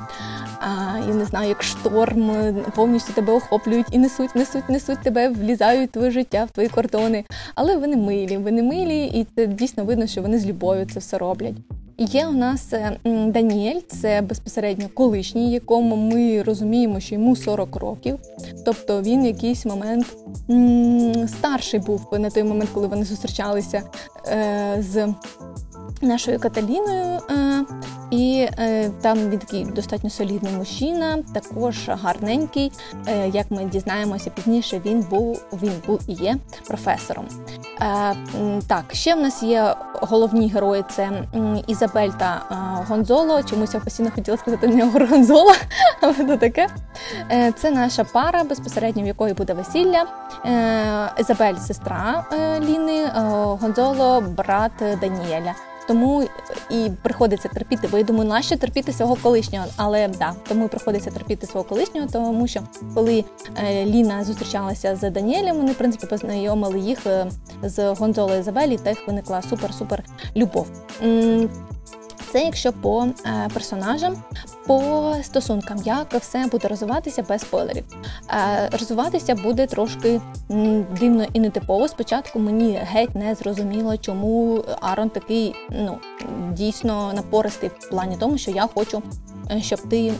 А, 0.59 0.97
я 1.07 1.13
не 1.13 1.25
знаю, 1.25 1.49
як 1.49 1.63
шторм 1.63 2.31
повністю 2.75 3.13
тебе 3.13 3.33
охоплюють 3.33 3.87
і 3.91 3.97
несуть, 3.97 4.35
несуть, 4.35 4.69
несуть 4.69 5.01
тебе, 5.03 5.29
влізають 5.29 5.89
в 5.89 5.93
твоє 5.93 6.11
життя, 6.11 6.45
в 6.45 6.51
твої 6.51 6.69
кордони. 6.69 7.23
Але 7.55 7.77
вони 7.77 7.95
милі, 7.95 8.37
вони 8.37 8.63
милі, 8.63 9.05
і 9.05 9.27
це 9.35 9.47
дійсно 9.47 9.85
видно, 9.85 10.07
що 10.07 10.21
вони 10.21 10.39
з 10.39 10.45
любов'ю 10.45 10.85
це 10.93 10.99
все 10.99 11.17
роблять. 11.17 11.55
Є 11.99 12.27
у 12.27 12.31
нас 12.31 12.73
е, 12.73 12.97
Даніель, 13.05 13.79
це 13.87 14.21
безпосередньо 14.21 14.89
колишній, 14.93 15.51
якому 15.51 15.95
ми 15.95 16.43
розуміємо, 16.43 16.99
що 16.99 17.15
йому 17.15 17.35
40 17.35 17.75
років. 17.75 18.19
Тобто 18.65 19.01
він 19.01 19.23
в 19.23 19.25
якийсь 19.25 19.65
момент 19.65 20.05
старший 21.27 21.79
був 21.79 22.07
на 22.19 22.29
той 22.29 22.43
момент, 22.43 22.69
коли 22.73 22.87
вони 22.87 23.05
зустрічалися 23.05 23.83
е, 24.27 24.77
з 24.79 25.07
нашою 26.01 26.39
Каталіною. 26.39 27.19
Е, 27.29 27.63
і 28.11 28.47
е, 28.59 28.89
там 29.01 29.17
він 29.17 29.39
такий 29.39 29.65
достатньо 29.65 30.09
солідний 30.09 30.53
мужчина, 30.53 31.17
також 31.33 31.89
гарненький. 31.89 32.71
Е, 33.07 33.29
як 33.29 33.51
ми 33.51 33.65
дізнаємося 33.65 34.29
пізніше, 34.29 34.81
він 34.85 35.05
був 35.09 35.41
він 35.53 35.71
був 35.87 35.99
і 36.07 36.13
є 36.13 36.37
професором. 36.67 37.25
Так, 38.67 38.83
ще 38.91 39.15
в 39.15 39.19
нас 39.19 39.43
є 39.43 39.75
головні 39.93 40.49
герої: 40.49 40.83
це 40.91 41.23
Ізабель 41.67 42.09
та 42.09 42.41
Гонзоло. 42.89 43.43
Чомусь 43.43 43.73
я 43.73 43.79
постійно 43.79 44.11
хотіла 44.15 44.37
сказати 44.37 44.67
не 44.67 44.85
Горгонзола, 44.85 45.55
але 46.01 46.13
то 46.13 46.37
таке. 46.37 46.67
Це 47.55 47.71
наша 47.71 48.03
пара, 48.03 48.43
безпосередньо 48.43 49.03
в 49.03 49.07
якої 49.07 49.33
буде 49.33 49.53
весілля. 49.53 50.05
Ізабель 51.19 51.55
сестра 51.55 52.25
Ліни, 52.59 53.05
Гонзоло 53.61 54.21
брат 54.21 54.71
Даніеля. 55.01 55.53
Тому 55.87 56.23
і 56.69 56.89
приходиться 57.03 57.47
терпіти, 57.47 57.87
бо 57.91 57.97
я 57.97 58.03
думаю, 58.03 58.29
нащо 58.29 58.57
терпіти 58.57 58.91
свого 58.91 59.15
колишнього, 59.15 59.65
але 59.75 60.07
да, 60.07 60.33
тому 60.47 60.67
приходиться 60.67 61.11
терпіти 61.11 61.47
свого 61.47 61.63
колишнього, 61.67 62.07
тому 62.11 62.47
що 62.47 62.61
коли 62.93 63.23
е, 63.57 63.85
Ліна 63.85 64.23
зустрічалася 64.23 64.95
з 64.95 65.09
Даніелем, 65.09 65.57
вони 65.57 65.71
в 65.71 65.75
принципі 65.75 66.07
познайомили 66.07 66.79
їх 66.79 67.07
е, 67.07 67.27
з 67.63 67.93
Гонзолою 67.93 68.43
Забелі, 68.43 68.75
в 68.75 68.85
них 68.85 69.07
виникла 69.07 69.41
супер-супер 69.51 69.99
любов. 70.35 70.67
Це 72.31 72.43
якщо 72.43 72.73
по 72.73 73.07
е, 73.25 73.49
персонажам, 73.53 74.15
по 74.67 75.15
стосункам, 75.23 75.77
як 75.85 76.13
все 76.13 76.47
буде 76.51 76.67
розвиватися 76.67 77.23
без 77.29 77.41
спойлерів. 77.41 77.83
Е, 78.29 78.69
розвиватися 78.71 79.35
буде 79.35 79.67
трошки 79.67 80.21
дивно 80.99 81.25
і 81.33 81.39
нетипово. 81.39 81.87
Спочатку 81.87 82.39
мені 82.39 82.79
геть 82.83 83.15
не 83.15 83.35
зрозуміло, 83.35 83.97
чому 83.97 84.63
Арон 84.81 85.09
такий 85.09 85.55
ну 85.69 85.97
дійсно 86.51 87.13
напористий 87.13 87.69
в 87.79 87.89
плані 87.89 88.17
тому, 88.19 88.37
що 88.37 88.51
я 88.51 88.67
хочу, 88.75 89.01
щоб 89.61 89.79
ти 89.89 90.13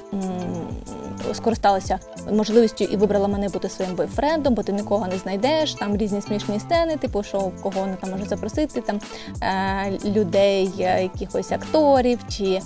скористалася 1.34 2.00
можливістю 2.31 2.84
і 2.84 2.98
вибрала 2.98 3.27
мене 3.27 3.50
бути 3.50 3.69
своїм 3.69 3.96
бойфрендом, 3.96 4.53
бо 4.53 4.63
ти 4.63 4.72
нікого 4.72 5.07
не 5.07 5.17
знайдеш. 5.17 5.74
Там 5.74 5.98
різні 5.98 6.22
смішні 6.22 6.60
сцени, 6.60 6.98
типу, 6.98 7.24
що 7.24 7.38
кого 7.38 7.79
вона 7.81 7.96
там 7.96 8.12
може 8.12 8.25
запросити, 8.25 8.81
там 8.81 9.00
е, 9.43 9.98
людей, 10.05 10.74
е, 10.79 11.03
якихось 11.03 11.51
акторів 11.51 12.19
чи 12.29 12.46
е, 12.46 12.62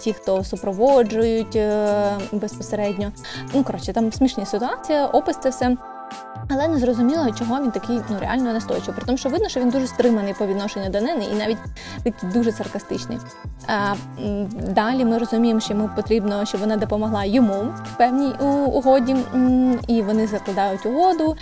ті, 0.00 0.12
хто 0.12 0.44
супроводжують 0.44 1.56
е, 1.56 2.18
безпосередньо. 2.32 3.12
Ну 3.54 3.64
коротше, 3.64 3.92
там 3.92 4.12
смішні 4.12 4.46
ситуації, 4.46 4.98
опис 5.12 5.36
це 5.42 5.50
все. 5.50 5.76
Але 6.52 6.68
не 6.68 6.78
зрозуміло, 6.78 7.30
чого 7.38 7.62
він 7.62 7.70
такий 7.70 8.00
ну 8.10 8.16
реально 8.20 8.52
настойчивий. 8.52 8.94
При 8.96 9.06
тому, 9.06 9.18
що 9.18 9.28
видно, 9.28 9.48
що 9.48 9.60
він 9.60 9.70
дуже 9.70 9.86
стриманий 9.86 10.34
по 10.38 10.46
відношенню 10.46 10.90
до 10.90 11.00
неї 11.00 11.28
і 11.32 11.34
навіть 11.34 11.58
такий 12.02 12.30
дуже 12.30 12.52
саркастичний. 12.52 13.18
А, 13.66 13.94
далі 14.52 15.04
ми 15.04 15.18
розуміємо, 15.18 15.60
що 15.60 15.72
йому 15.74 15.90
потрібно, 15.96 16.44
щоб 16.44 16.60
вона 16.60 16.76
допомогла 16.76 17.24
йому 17.24 17.54
в 17.92 17.96
певній 17.96 18.32
угоді, 18.66 19.16
і 19.88 20.02
вони 20.02 20.26
закладають 20.26 20.86
угоду. 20.86 21.36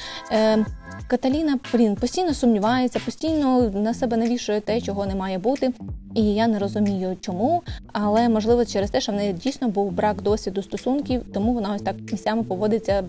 Каталіна 1.07 1.59
блін, 1.73 1.97
постійно 1.97 2.35
сумнівається, 2.35 3.01
постійно 3.05 3.71
на 3.71 3.95
себе 3.95 4.17
навішує 4.17 4.61
те, 4.61 4.81
чого 4.81 5.07
не 5.07 5.15
має 5.15 5.39
бути. 5.39 5.73
І 6.15 6.23
я 6.23 6.47
не 6.47 6.59
розумію, 6.59 7.17
чому, 7.21 7.63
але 7.93 8.29
можливо 8.29 8.65
через 8.65 8.91
те, 8.91 9.01
що 9.01 9.13
в 9.13 9.15
неї 9.15 9.33
дійсно 9.33 9.69
був 9.69 9.93
брак 9.93 10.23
досвіду 10.23 10.63
стосунків, 10.63 11.23
тому 11.35 11.55
вона 11.55 11.75
ось 11.75 11.83
так 11.83 11.97
місцями 12.13 12.43
поводиться 12.43 13.05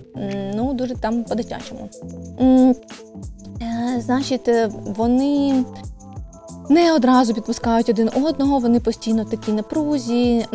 ну 0.55 0.73
дуже 0.73 0.95
там 0.95 1.23
по-дитячому. 1.23 1.89
Е, 3.61 4.01
Значить, 4.01 4.47
е, 4.47 4.69
вони 4.85 5.63
не 6.69 6.93
одразу 6.93 7.33
підпускають 7.33 7.89
один 7.89 8.09
одного, 8.13 8.59
вони 8.59 8.79
постійно 8.79 9.23
в 9.23 9.29
такій 9.29 9.51
напрузі 9.51 10.45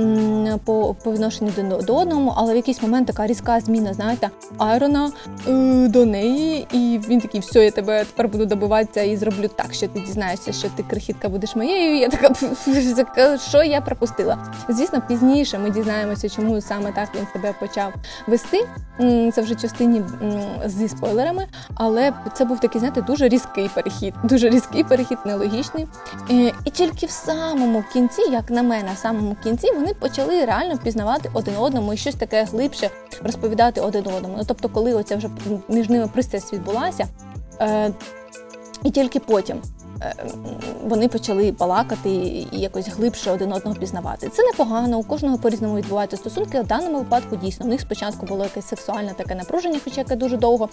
по, 0.65 0.97
по 1.05 1.13
відношенню 1.13 1.51
до, 1.57 1.77
до 1.77 1.97
одного, 1.97 2.35
але 2.37 2.53
в 2.53 2.57
якийсь 2.57 2.83
момент 2.83 3.07
така 3.07 3.27
різка 3.27 3.61
зміна, 3.61 3.95
знаєте, 3.95 4.31
Айрона 4.59 5.11
е, 5.49 5.89
до 5.89 6.07
неї, 6.07 6.67
і 6.73 7.01
він 7.09 7.21
такий, 7.21 7.41
все, 7.41 7.65
я 7.65 7.71
тебе 7.71 8.05
тепер 8.05 8.29
буду 8.29 8.47
добиватися 8.47 9.03
і 9.03 9.17
зроблю 9.17 9.49
так, 9.49 9.75
що 9.75 9.89
ти 9.89 10.01
дізнаєшся, 10.01 10.53
що 10.53 10.69
ти 10.77 10.83
крихітка 10.83 11.29
будеш 11.29 11.57
моєю. 11.57 11.97
Я 11.97 12.09
така, 12.09 13.39
що 13.39 13.63
я 13.63 13.81
пропустила. 13.81 14.39
Звісно, 14.69 15.03
пізніше 15.09 15.59
ми 15.59 15.71
дізнаємося, 15.71 16.29
чому 16.29 16.61
саме 16.61 16.93
так 16.93 17.09
він 17.19 17.27
себе 17.33 17.55
почав 17.61 17.93
вести. 18.27 18.69
Це 19.35 19.43
вже 19.43 19.55
частині 19.55 20.03
зі 20.67 20.89
спойлерами, 20.89 21.47
але 21.75 22.13
це 22.35 22.45
був 22.45 22.61
такий, 22.61 22.79
знаєте, 22.79 23.03
дуже 23.03 23.29
різкий 23.29 23.71
перехід. 23.75 24.15
Дуже 24.25 24.51
різкий 24.51 24.85
перехід, 24.85 25.19
нелогічний. 25.25 25.87
Е, 26.31 26.53
І 26.65 26.71
тільки 26.71 27.07
в 27.07 27.11
самому 27.11 27.85
кінці, 27.93 28.23
як 28.23 28.51
на 28.51 28.63
мене, 28.63 28.89
в 28.95 28.99
самому 28.99 29.37
кінці 29.43 29.73
вони 29.73 29.95
почали 29.95 30.45
реально 30.45 30.75
впізнавати 30.75 31.31
один 31.35 31.57
одному 31.57 31.93
і 31.93 31.97
щось 31.97 32.15
таке 32.15 32.45
глибше 32.45 32.91
розповідати 33.23 33.81
один 33.81 34.07
одному. 34.07 34.35
Ну 34.39 34.45
тобто, 34.47 34.69
коли 34.69 34.95
оця 34.95 35.17
вже 35.17 35.29
між 35.69 35.89
ними 35.89 36.07
пристрасть 36.13 36.53
відбулася, 36.53 37.07
е, 37.61 37.91
і 38.83 38.91
тільки 38.91 39.21
потім. 39.21 39.63
е, 40.03 40.15
Вони 40.85 41.09
почали 41.09 41.53
балакати 41.53 42.11
і 42.11 42.49
якось 42.53 42.89
глибше 42.89 43.31
один 43.31 43.53
одного 43.53 43.77
пізнавати. 43.77 44.29
Це 44.29 44.43
непогано, 44.43 44.99
у 44.99 45.03
кожного 45.03 45.39
по-різному 45.39 45.77
відбуваються 45.77 46.17
стосунки. 46.17 46.61
В 46.61 46.67
даному 46.67 46.99
випадку 46.99 47.37
дійсно 47.37 47.67
у 47.67 47.69
них 47.69 47.81
спочатку 47.81 48.27
було 48.27 48.45
якесь 48.45 48.67
сексуальне 48.69 49.13
таке 49.17 49.35
напруження, 49.35 49.81
хоча 49.85 50.01
яке 50.01 50.17
дуже 50.17 50.37
довго 50.37 50.69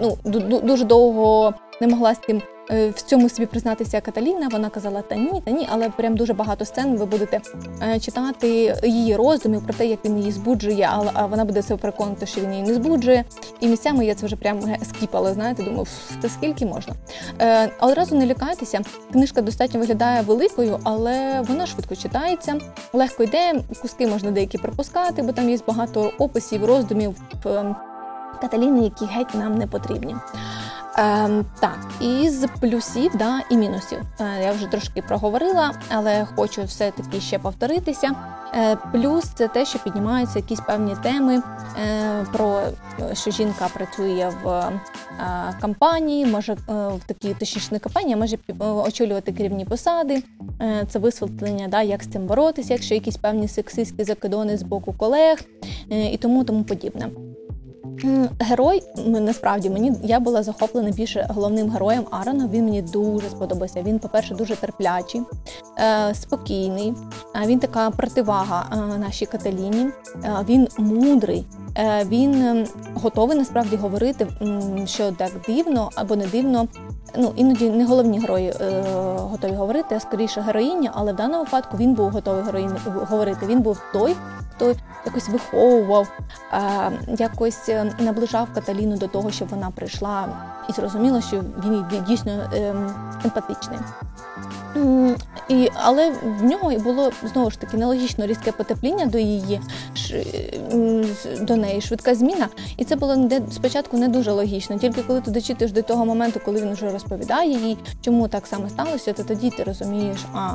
ну, 0.00 0.18
ду- 0.24 0.48
ду- 0.48 0.62
дуже 0.66 0.84
довго 0.84 1.54
не 1.80 1.86
могла 1.86 2.14
з 2.14 2.18
тим 2.18 2.42
в 2.70 2.92
цьому 2.92 3.28
собі 3.28 3.46
признатися 3.46 4.00
Каталіна. 4.00 4.48
Вона 4.48 4.70
казала 4.70 5.02
та 5.02 5.14
ні, 5.16 5.42
та 5.44 5.50
ні, 5.50 5.68
але 5.72 5.90
прям 5.90 6.16
дуже 6.16 6.32
багато 6.32 6.64
сцен 6.64 6.96
ви 6.96 7.04
будете 7.06 7.40
е, 7.82 8.00
читати 8.00 8.74
її 8.84 9.16
роздумів 9.16 9.64
про 9.64 9.74
те, 9.74 9.86
як 9.86 10.04
він 10.04 10.18
її 10.18 10.32
збуджує, 10.32 10.88
а 11.14 11.26
вона 11.26 11.44
буде 11.44 11.62
себе 11.62 11.80
переконувати, 11.80 12.26
що 12.26 12.40
він 12.40 12.52
її 12.52 12.62
не 12.62 12.74
збуджує. 12.74 13.24
І 13.60 13.68
місцями 13.68 14.06
я 14.06 14.14
це 14.14 14.26
вже 14.26 14.36
прям 14.36 14.60
скіпала. 14.82 15.34
Знаєте, 15.34 15.62
думаю, 15.62 15.82
«Ф, 15.82 16.16
та 16.20 16.28
скільки 16.28 16.66
можна. 16.66 16.94
Е, 17.40 17.70
одразу 17.80 18.16
не 18.16 18.26
лякайтеся. 18.26 18.80
Книжка 19.12 19.42
достатньо 19.42 19.80
виглядає 19.80 20.22
великою, 20.22 20.78
але 20.82 21.40
вона 21.48 21.66
швидко 21.66 21.96
читається, 21.96 22.56
легко 22.92 23.22
йде. 23.22 23.52
Куски 23.82 24.06
можна 24.06 24.30
деякі 24.30 24.58
пропускати, 24.58 25.22
бо 25.22 25.32
там 25.32 25.50
є 25.50 25.58
багато 25.66 26.12
описів, 26.18 26.64
роздумів. 26.64 27.16
е, 27.46 27.74
Каталіни, 28.40 28.84
які 28.84 29.04
геть 29.04 29.34
нам 29.34 29.58
не 29.58 29.66
потрібні. 29.66 30.16
Ем, 31.00 31.44
так, 31.60 31.78
із 32.00 32.46
плюсів 32.60 33.10
да, 33.16 33.40
і 33.50 33.56
мінусів. 33.56 33.98
Е, 34.20 34.42
я 34.42 34.52
вже 34.52 34.66
трошки 34.66 35.02
проговорила, 35.02 35.72
але 35.88 36.26
хочу 36.36 36.62
все-таки 36.64 37.20
ще 37.20 37.38
повторитися. 37.38 38.10
Е, 38.54 38.76
плюс 38.92 39.24
це 39.24 39.48
те, 39.48 39.64
що 39.64 39.78
піднімаються 39.78 40.38
якісь 40.38 40.60
певні 40.60 40.96
теми 41.02 41.42
е, 41.86 42.26
про 42.32 42.60
що 43.12 43.30
жінка 43.30 43.68
працює 43.74 44.32
в 44.44 44.48
е, 44.48 44.72
компанії, 45.60 46.26
може 46.26 46.52
е, 46.52 46.56
в 46.72 47.00
такій 47.06 47.34
точніше 47.34 47.68
не 47.70 47.78
компанії, 47.78 48.16
може 48.16 48.36
пі- 48.36 48.86
очолювати 48.86 49.32
керівні 49.32 49.64
посади. 49.64 50.22
Е, 50.60 50.86
Це 50.88 50.98
висвітлення, 50.98 51.68
да, 51.68 51.82
як 51.82 52.02
з 52.02 52.06
цим 52.08 52.26
боротися, 52.26 52.72
якщо 52.72 52.94
якісь 52.94 53.16
певні 53.16 53.48
сексистські 53.48 54.04
закидони 54.04 54.56
з 54.56 54.62
боку 54.62 54.92
колег 54.92 55.38
е, 55.92 56.12
і 56.12 56.16
тому 56.16 56.44
тому 56.44 56.64
подібне. 56.64 57.08
Герой 58.40 58.82
насправді 59.06 59.70
мені 59.70 59.92
я 60.02 60.20
була 60.20 60.42
захоплена 60.42 60.90
більше 60.90 61.26
головним 61.30 61.70
героєм 61.70 62.04
Арона. 62.10 62.48
Він 62.52 62.64
мені 62.64 62.82
дуже 62.82 63.28
сподобався. 63.28 63.82
Він, 63.82 63.98
по-перше, 63.98 64.34
дуже 64.34 64.56
терплячий, 64.56 65.22
е, 65.78 66.14
спокійний. 66.14 66.94
Він 67.46 67.58
така 67.58 67.90
противага 67.90 68.66
е, 68.72 68.98
нашій 68.98 69.26
Каталіні. 69.26 69.86
Е, 70.24 70.44
він 70.48 70.68
мудрий. 70.78 71.46
Він 72.04 72.66
готовий 72.94 73.38
насправді 73.38 73.76
говорити, 73.76 74.26
що 74.84 75.12
так 75.12 75.30
дивно 75.46 75.90
або 75.94 76.16
не 76.16 76.26
дивно. 76.26 76.68
Ну 77.16 77.32
іноді 77.36 77.70
не 77.70 77.84
головні 77.84 78.20
герої 78.20 78.54
е, 78.60 78.82
готові 79.16 79.52
говорити, 79.52 79.94
а 79.94 80.00
скоріше 80.00 80.40
героїня. 80.40 80.92
Але 80.94 81.12
в 81.12 81.16
даному 81.16 81.44
випадку 81.44 81.76
він 81.76 81.94
був 81.94 82.10
готовий 82.10 82.42
героїні 82.42 82.72
говорити. 82.84 83.46
Він 83.46 83.60
був 83.60 83.80
той, 83.92 84.16
хто 84.58 84.74
якось 85.06 85.28
виховував, 85.28 86.08
якось 87.18 87.68
е, 87.68 87.92
наближав 87.98 88.48
Каталіну 88.54 88.96
до 88.96 89.08
того, 89.08 89.30
щоб 89.30 89.48
вона 89.48 89.70
прийшла 89.70 90.28
і 90.68 90.72
зрозуміло, 90.72 91.20
що 91.20 91.40
він 91.64 91.84
дійсно 92.08 92.32
е, 92.32 92.74
емпатичний. 93.24 93.78
І, 95.48 95.68
але 95.74 96.10
в 96.10 96.44
нього 96.44 96.70
було 96.70 97.12
знову 97.32 97.50
ж 97.50 97.60
таки 97.60 97.76
нелогічно 97.76 98.26
різке 98.26 98.52
потепління 98.52 99.06
до 99.06 99.18
її 99.18 99.60
ш- 99.94 100.24
до 101.40 101.56
неї, 101.56 101.80
швидка 101.80 102.14
зміна. 102.14 102.48
І 102.76 102.84
це 102.84 102.96
було 102.96 103.16
не 103.16 103.40
спочатку 103.50 103.96
не 103.98 104.08
дуже 104.08 104.32
логічно. 104.32 104.78
Тільки 104.78 105.02
коли 105.02 105.20
ти 105.20 105.30
дочитуєш 105.30 105.72
до 105.72 105.82
того 105.82 106.04
моменту, 106.06 106.40
коли 106.44 106.60
він 106.60 106.72
вже 106.72 106.90
розповідає 106.90 107.50
їй, 107.50 107.78
чому 108.00 108.28
так 108.28 108.46
саме 108.46 108.70
сталося, 108.70 109.12
то 109.12 109.22
тоді 109.24 109.50
ти 109.50 109.62
розумієш, 109.64 110.18
а 110.34 110.50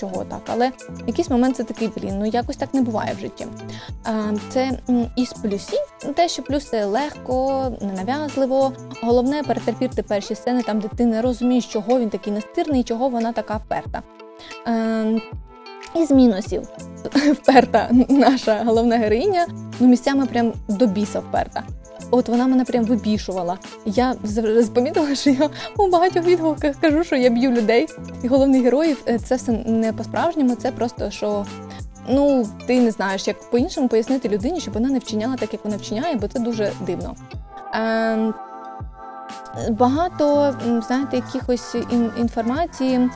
чого 0.00 0.24
так. 0.24 0.40
Але 0.46 0.70
якийсь 1.06 1.30
момент 1.30 1.56
це 1.56 1.64
такий 1.64 1.90
блін, 1.96 2.18
ну 2.18 2.26
якось 2.26 2.56
так 2.56 2.74
не 2.74 2.82
буває 2.82 3.14
в 3.14 3.20
житті. 3.20 3.46
Е, 4.06 4.34
Це 4.48 4.70
із 5.16 5.32
плюсів, 5.32 5.78
те, 6.16 6.28
що 6.28 6.42
плюс 6.42 6.64
це 6.68 6.84
легко, 6.84 7.72
ненав'язливо. 7.80 8.72
Головне 9.02 9.42
перетерпіти 9.42 10.02
перші 10.02 10.34
сцени, 10.34 10.62
там 10.62 10.80
де 10.80 10.88
ти 10.96 11.06
не 11.06 11.22
розумієш, 11.22 11.66
чого 11.66 11.98
він 12.00 12.10
такий 12.10 12.32
настирний, 12.32 12.84
чого 12.84 13.08
вона 13.08 13.32
така 13.32 13.57
вперта. 13.58 14.02
Е, 14.66 15.20
Із 15.94 16.10
мінусів 16.10 16.62
вперта 17.32 17.88
наша 18.08 18.62
головна 18.64 18.96
героїня, 18.96 19.46
ну 19.80 19.88
місцями 19.88 20.26
прям 20.26 20.52
до 20.68 20.86
біса 20.86 21.20
вперта. 21.20 21.62
От 22.10 22.28
вона 22.28 22.46
мене 22.46 22.64
прям 22.64 22.84
вибішувала. 22.84 23.58
Я 23.84 24.14
помітила, 24.74 25.14
що 25.14 25.30
я 25.30 25.50
у 25.78 25.88
багатьох 25.90 26.24
відгуках 26.24 26.76
кажу, 26.80 27.04
що 27.04 27.16
я 27.16 27.30
б'ю 27.30 27.50
людей. 27.50 27.86
І 28.22 28.28
головних 28.28 28.62
героїв 28.62 29.02
е, 29.08 29.18
це 29.18 29.34
все 29.36 29.52
не 29.52 29.92
по-справжньому, 29.92 30.54
це 30.54 30.72
просто 30.72 31.10
що. 31.10 31.46
Ну, 32.10 32.46
ти 32.66 32.80
не 32.80 32.90
знаєш, 32.90 33.28
як 33.28 33.50
по-іншому 33.50 33.88
пояснити 33.88 34.28
людині, 34.28 34.60
щоб 34.60 34.74
вона 34.74 34.88
не 34.88 34.98
вчиняла 34.98 35.36
так, 35.36 35.52
як 35.52 35.64
вона 35.64 35.76
вчиняє, 35.76 36.16
бо 36.16 36.28
це 36.28 36.38
дуже 36.38 36.72
дивно. 36.86 37.14
Ем, 37.74 38.34
багато, 39.70 40.54
знаєте, 40.86 41.16
якихось 41.16 41.74
ін- 41.74 42.10
інформації, 42.20 43.10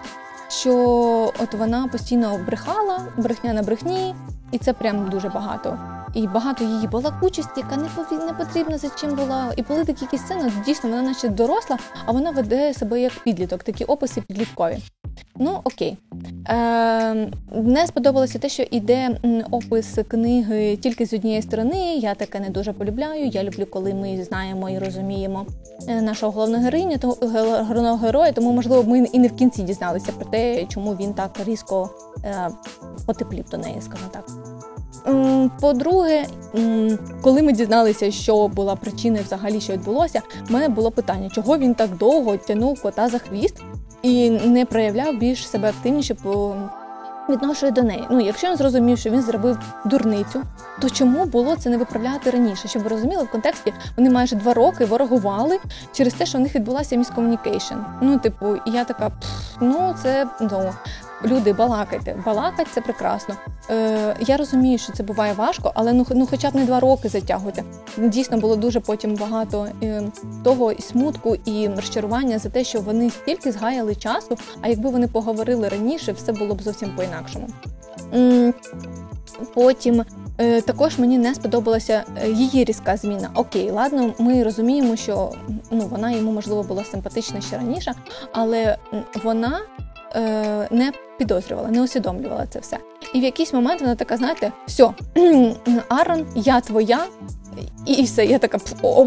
що 0.52 1.32
от 1.38 1.54
вона 1.54 1.88
постійно 1.88 2.40
брехала, 2.46 3.00
брехня 3.16 3.52
на 3.52 3.62
брехні, 3.62 4.14
і 4.52 4.58
це 4.58 4.72
прям 4.72 5.10
дуже 5.10 5.28
багато. 5.28 5.78
І 6.14 6.26
багато 6.26 6.64
її 6.64 6.86
балакучості, 6.86 7.60
яка 7.60 7.76
не 7.76 7.88
не 8.26 8.32
потрібна 8.32 8.78
за 8.78 8.88
чим 8.88 9.16
була. 9.16 9.52
І 9.56 9.62
були 9.62 9.84
такі 9.84 10.04
якісь 10.04 10.20
сцени, 10.20 10.52
дійсно 10.66 10.90
вона 10.90 11.02
наче 11.02 11.28
доросла, 11.28 11.78
а 12.06 12.12
вона 12.12 12.30
веде 12.30 12.74
себе 12.74 13.00
як 13.00 13.12
підліток, 13.24 13.62
такі 13.62 13.84
описи 13.84 14.20
підліткові. 14.20 14.78
Ну 15.36 15.60
окей. 15.64 15.98
Е, 16.48 17.30
не 17.52 17.86
сподобалося 17.86 18.38
те, 18.38 18.48
що 18.48 18.64
іде 18.70 19.18
опис 19.50 19.98
книги 20.08 20.76
тільки 20.76 21.06
з 21.06 21.12
однієї 21.12 21.42
сторони. 21.42 21.94
Я 21.96 22.14
таке 22.14 22.40
не 22.40 22.50
дуже 22.50 22.72
полюбляю. 22.72 23.26
Я 23.26 23.44
люблю, 23.44 23.66
коли 23.70 23.94
ми 23.94 24.24
знаємо 24.24 24.70
і 24.70 24.78
розуміємо 24.78 25.46
е, 25.88 26.02
нашого 26.02 26.32
головного 26.32 26.64
героїня, 26.64 26.98
того 26.98 27.16
головного 27.68 27.96
героя, 27.96 28.32
тому 28.32 28.52
можливо 28.52 28.90
ми 28.90 28.98
і 28.98 29.18
не 29.18 29.28
в 29.28 29.36
кінці 29.36 29.62
дізналися 29.62 30.12
про 30.12 30.24
те, 30.24 30.66
чому 30.66 30.92
він 30.94 31.14
так 31.14 31.40
різко 31.44 31.90
е, 32.24 32.48
потеплів 33.06 33.44
до 33.50 33.58
неї, 33.58 33.76
скажімо 33.80 34.10
так. 34.12 34.41
По-друге, 35.60 36.26
коли 37.22 37.42
ми 37.42 37.52
дізналися, 37.52 38.10
що 38.10 38.48
була 38.48 38.76
причиною 38.76 39.24
взагалі, 39.24 39.60
що 39.60 39.72
відбулося, 39.72 40.22
в 40.48 40.52
мене 40.52 40.68
було 40.68 40.90
питання, 40.90 41.30
чого 41.30 41.58
він 41.58 41.74
так 41.74 41.96
довго 41.96 42.36
тягнув 42.36 42.82
кота 42.82 43.08
за 43.08 43.18
хвіст 43.18 43.62
і 44.02 44.30
не 44.30 44.64
проявляв 44.64 45.18
більш 45.18 45.48
себе 45.48 45.68
активніше 45.68 46.14
по 46.14 46.56
відношенню 47.28 47.72
до 47.72 47.82
неї. 47.82 48.04
Ну, 48.10 48.20
якщо 48.20 48.48
він 48.48 48.56
зрозумів, 48.56 48.98
що 48.98 49.10
він 49.10 49.22
зробив 49.22 49.58
дурницю, 49.84 50.42
то 50.80 50.90
чому 50.90 51.24
було 51.24 51.56
це 51.56 51.70
не 51.70 51.76
виправляти 51.76 52.30
раніше? 52.30 52.68
Щоб 52.68 52.82
ви 52.82 52.88
розуміли, 52.88 53.22
в 53.22 53.30
контексті 53.30 53.72
вони 53.96 54.10
майже 54.10 54.36
два 54.36 54.54
роки 54.54 54.84
ворогували 54.84 55.58
через 55.92 56.14
те, 56.14 56.26
що 56.26 56.38
в 56.38 56.40
них 56.40 56.54
відбулася 56.54 56.96
miscommunication. 56.96 57.74
Ну, 58.00 58.18
типу, 58.18 58.56
і 58.66 58.70
я 58.70 58.84
така, 58.84 59.10
«Пф, 59.10 59.56
ну 59.60 59.94
це 60.02 60.26
ну. 60.40 60.72
Люди, 61.24 61.52
балакайте, 61.52 62.16
балакать 62.26 62.66
це 62.74 62.80
прекрасно. 62.80 63.34
Е, 63.70 64.16
я 64.20 64.36
розумію, 64.36 64.78
що 64.78 64.92
це 64.92 65.02
буває 65.02 65.32
важко, 65.32 65.72
але 65.74 65.92
ну, 65.92 66.06
ну 66.10 66.26
хоча 66.30 66.50
б 66.50 66.54
не 66.54 66.64
два 66.64 66.80
роки 66.80 67.08
затягуйте. 67.08 67.64
Дійсно 67.98 68.36
було 68.36 68.56
дуже 68.56 68.80
потім 68.80 69.14
багато 69.14 69.68
е, 69.82 70.02
того 70.44 70.72
і 70.72 70.82
смутку 70.82 71.36
і 71.44 71.68
розчарування 71.68 72.38
за 72.38 72.48
те, 72.48 72.64
що 72.64 72.80
вони 72.80 73.10
стільки 73.10 73.52
згаяли 73.52 73.94
часу. 73.94 74.38
А 74.60 74.68
якби 74.68 74.90
вони 74.90 75.08
поговорили 75.08 75.68
раніше, 75.68 76.12
все 76.12 76.32
було 76.32 76.54
б 76.54 76.62
зовсім 76.62 76.96
по-інакшому. 76.96 77.48
Потім 79.54 80.04
е, 80.38 80.60
також 80.60 80.98
мені 80.98 81.18
не 81.18 81.34
сподобалася 81.34 82.04
е, 82.22 82.30
її 82.30 82.64
різка 82.64 82.96
зміна. 82.96 83.30
Окей, 83.34 83.70
ладно, 83.70 84.14
ми 84.18 84.42
розуміємо, 84.42 84.96
що 84.96 85.32
ну 85.70 85.80
вона 85.90 86.10
йому 86.10 86.32
можливо 86.32 86.62
була 86.62 86.84
симпатична 86.84 87.40
ще 87.40 87.56
раніше, 87.56 87.94
але 88.32 88.76
вона 89.24 89.60
не 90.70 90.92
підозрювала, 91.18 91.68
не 91.68 91.82
усвідомлювала 91.82 92.46
це 92.46 92.58
все. 92.58 92.78
І 93.14 93.20
в 93.20 93.22
якийсь 93.22 93.52
момент 93.52 93.80
вона 93.80 93.94
така, 93.94 94.16
знаєте, 94.16 94.52
все, 94.66 94.90
Арон, 95.88 96.26
я 96.34 96.60
твоя. 96.60 96.98
І, 97.86 98.02
все, 98.02 98.24
я 98.24 98.38
така, 98.38 98.58
о, 98.82 99.06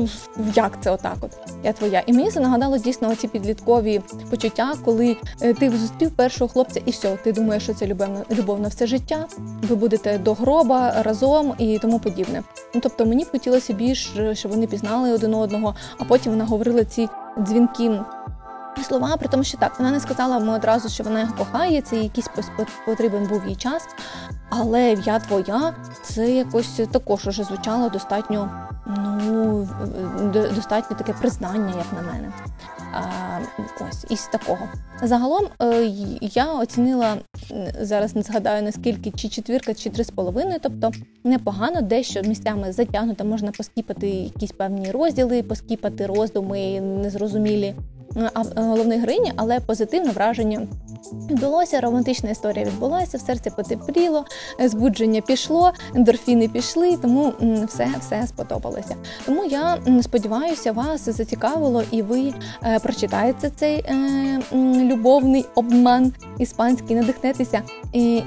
як 0.56 0.78
це 0.82 0.92
отак? 0.92 1.16
От 1.22 1.32
я 1.64 1.74
твоя. 1.74 2.04
І 2.06 2.14
мені 2.14 2.32
це 2.32 2.40
нагадало 2.40 2.78
дійсно 2.78 3.10
оці 3.10 3.28
підліткові 3.28 4.02
почуття, 4.30 4.74
коли 4.86 5.18
е, 5.42 5.54
ти 5.54 5.70
зустрів 5.70 6.12
першого 6.12 6.48
хлопця, 6.48 6.82
і 6.86 6.92
все, 6.92 7.18
ти 7.24 7.32
думаєш, 7.32 7.64
що 7.64 7.74
це 7.74 7.88
любов, 7.88 8.08
на- 8.10 8.36
любов 8.36 8.60
на 8.60 8.68
все 8.68 8.88
життя. 8.88 9.26
Ви 9.62 9.76
будете 9.76 10.18
до 10.18 10.34
гроба 10.34 10.94
разом 11.04 11.54
і 11.58 11.80
тому 11.80 12.00
подібне. 12.00 12.44
Ну 12.76 12.82
тобто 12.82 13.06
мені 13.06 13.26
хотілося 13.26 13.74
більш, 13.74 14.14
е, 14.18 14.36
щоб 14.36 14.52
вони 14.52 14.68
пізнали 14.68 15.12
один 15.14 15.34
одного, 15.34 15.76
а 15.98 16.04
потім 16.04 16.32
вона 16.32 16.46
говорила 16.46 16.84
ці 16.86 17.10
дзвінки 17.40 17.92
слова, 18.84 19.18
при 19.18 19.28
тому, 19.28 19.44
що 19.44 19.58
так, 19.58 19.80
вона 19.80 19.92
не 19.92 20.00
сказала 20.00 20.38
йому 20.38 20.52
одразу, 20.52 20.90
що 20.90 21.04
вона 21.04 21.20
його 21.20 21.34
кохає, 21.38 21.82
це 21.82 21.98
якийсь 21.98 22.30
потрібен 22.86 23.28
був 23.28 23.48
їй 23.48 23.56
час. 23.56 23.88
Але 24.50 24.98
я 25.06 25.20
твоя, 25.20 25.74
це 26.04 26.32
якось 26.32 26.82
також 26.92 27.28
уже 27.28 27.44
звучало 27.44 27.90
достатньо, 27.90 28.50
ну, 29.24 29.68
достатньо 30.56 30.98
таке 30.98 31.14
признання, 31.14 31.74
як 31.78 32.04
на 32.04 32.12
мене. 32.12 32.34
А, 32.94 33.40
ось 33.90 34.06
із 34.10 34.28
такого. 34.28 34.68
Загалом 35.04 35.46
е, 35.62 35.84
я 36.22 36.54
оцінила 36.54 37.18
зараз 37.82 38.16
не 38.16 38.22
згадаю 38.22 38.64
наскільки, 38.64 39.12
чи 39.12 39.30
четвірка, 39.30 39.74
чи 39.74 39.90
три 39.90 40.04
з 40.04 40.10
половиною, 40.10 40.60
тобто 40.62 40.92
непогано, 41.24 41.82
дещо 41.82 42.22
місцями 42.22 42.72
затягнуто, 42.72 43.26
можна 43.26 43.52
поскіпати 43.52 44.08
якісь 44.08 44.52
певні 44.52 44.92
розділи, 44.92 45.44
поскіпати 45.44 46.06
роздуми 46.06 46.82
незрозумілі 46.82 47.76
головної 48.56 49.00
героїні, 49.00 49.34
але 49.36 49.60
позитивне 49.60 50.12
враження 50.12 50.68
відбулося, 51.30 51.82
романтична 51.82 52.30
історія 52.30 52.66
відбулася, 52.66 53.18
в 53.18 53.22
серці 53.22 53.50
потепліло, 53.50 54.26
е, 54.62 54.70
збудження 54.70 55.22
пішло, 55.22 55.72
ендорфіни 55.96 56.48
пішли, 56.48 56.98
тому 57.02 57.34
все, 57.68 57.88
все 58.00 58.28
сподобалося. 58.28 58.96
Тому 59.26 59.46
я 59.46 59.78
сподіваюся, 60.02 60.72
вас 60.72 61.10
зацікавило 61.10 61.84
і 61.92 62.02
ви 62.02 62.34
е, 62.64 62.80
прочитаєте 62.80 63.52
цей 63.56 63.78
е, 63.80 64.42
любовний 64.84 65.46
обман 65.56 66.14
іспанський, 66.40 66.96
надихнетеся 66.96 67.62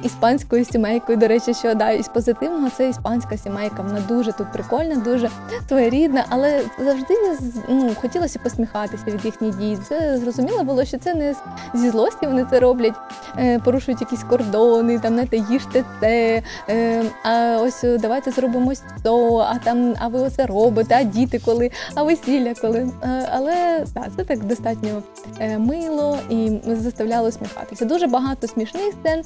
іспанською 0.02 0.64
сімейкою. 0.64 1.18
До 1.18 1.28
речі, 1.28 1.54
що 1.54 1.74
да, 1.74 1.90
із 1.90 2.08
позитивного 2.08 2.70
це 2.76 2.88
іспанська 2.88 3.36
сімейка. 3.36 3.82
Вона 3.82 4.00
дуже 4.08 4.32
тут 4.32 4.52
прикольна, 4.52 4.96
дуже 4.96 5.30
своєрідна, 5.68 6.24
але 6.28 6.60
завжди 6.84 7.14
ну, 7.68 7.90
хотілося 8.00 8.38
посміхатися 8.38 9.04
від 9.06 9.24
їхніх 9.24 9.58
дій. 9.58 9.67
Це 9.76 10.18
зрозуміло 10.18 10.64
було, 10.64 10.84
що 10.84 10.98
це 10.98 11.14
не 11.14 11.34
зі 11.74 11.90
злості 11.90 12.26
вони 12.26 12.46
це 12.50 12.60
роблять, 12.60 12.94
е, 13.38 13.58
порушують 13.58 14.00
якісь 14.00 14.22
кордони, 14.22 14.98
там 14.98 15.12
знаєте, 15.12 15.36
їжте 15.50 15.84
це. 16.00 16.42
Е, 16.68 17.04
а 17.24 17.58
ось 17.60 17.84
давайте 18.00 18.30
зробимо 18.30 18.72
то, 19.02 19.36
а 19.36 19.58
там, 19.58 19.94
а 19.98 20.08
ви 20.08 20.20
оце 20.20 20.46
робите, 20.46 20.96
а 21.00 21.02
діти 21.02 21.40
коли, 21.44 21.70
а 21.94 22.02
весілля 22.02 22.54
коли. 22.60 22.90
Е, 23.02 23.28
але 23.32 23.84
так, 23.94 24.08
це 24.16 24.24
так 24.24 24.44
достатньо 24.44 25.02
мило 25.58 26.18
і 26.30 26.60
заставляло 26.66 27.32
сміхатися. 27.32 27.84
Дуже 27.84 28.06
багато 28.06 28.48
смішних 28.48 28.94
сцен 29.00 29.22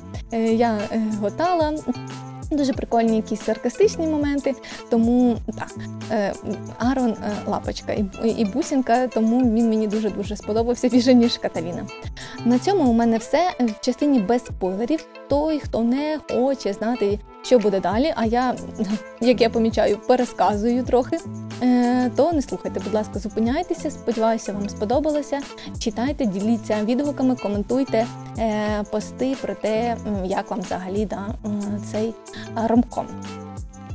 я 0.57 0.79
готала. 1.21 1.73
Дуже 2.53 2.73
прикольні 2.73 3.17
якісь 3.17 3.43
саркастичні 3.43 4.07
моменти, 4.07 4.55
тому 4.91 5.37
так, 5.59 5.75
е, 6.11 6.35
Арон 6.79 7.11
е, 7.11 7.17
лапочка 7.47 7.93
і 8.25 8.45
бусінка, 8.45 9.07
тому 9.07 9.55
він 9.55 9.69
мені 9.69 9.89
дуже 9.89 10.11
дуже 10.11 10.37
сподобався 10.37 10.89
більше, 10.89 11.15
ніж 11.15 11.39
Каталіна. 11.39 11.87
На 12.45 12.59
цьому 12.59 12.91
у 12.91 12.93
мене 12.93 13.19
все 13.19 13.51
в 13.61 13.85
частині 13.85 14.21
без 14.21 14.45
спойлерів. 14.45 15.07
Той, 15.33 15.61
хто 15.61 15.83
не 15.83 16.19
хоче 16.31 16.73
знати, 16.73 17.19
що 17.43 17.59
буде 17.59 17.81
далі. 17.81 18.13
А 18.17 18.27
я, 18.27 18.55
як 19.21 19.41
я 19.41 19.51
помічаю, 19.51 19.99
пересказую 19.99 20.85
трохи. 20.85 21.19
Е, 21.63 22.11
то 22.17 22.33
не 22.33 22.43
слухайте, 22.43 22.81
будь 22.81 22.95
ласка, 22.95 23.19
зупиняйтеся. 23.19 23.91
Сподіваюся, 23.91 24.53
вам 24.53 24.69
сподобалося. 24.69 25.41
Читайте, 25.79 26.27
діліться 26.27 26.77
відгуками, 26.85 27.37
коментуйте 27.37 28.07
пости 28.91 29.37
про 29.43 29.55
те, 29.55 29.97
як 30.25 30.51
вам 30.51 30.61
взагалі 30.61 31.07
да, 31.07 31.27
цей 31.93 32.15
ромком. 32.69 33.07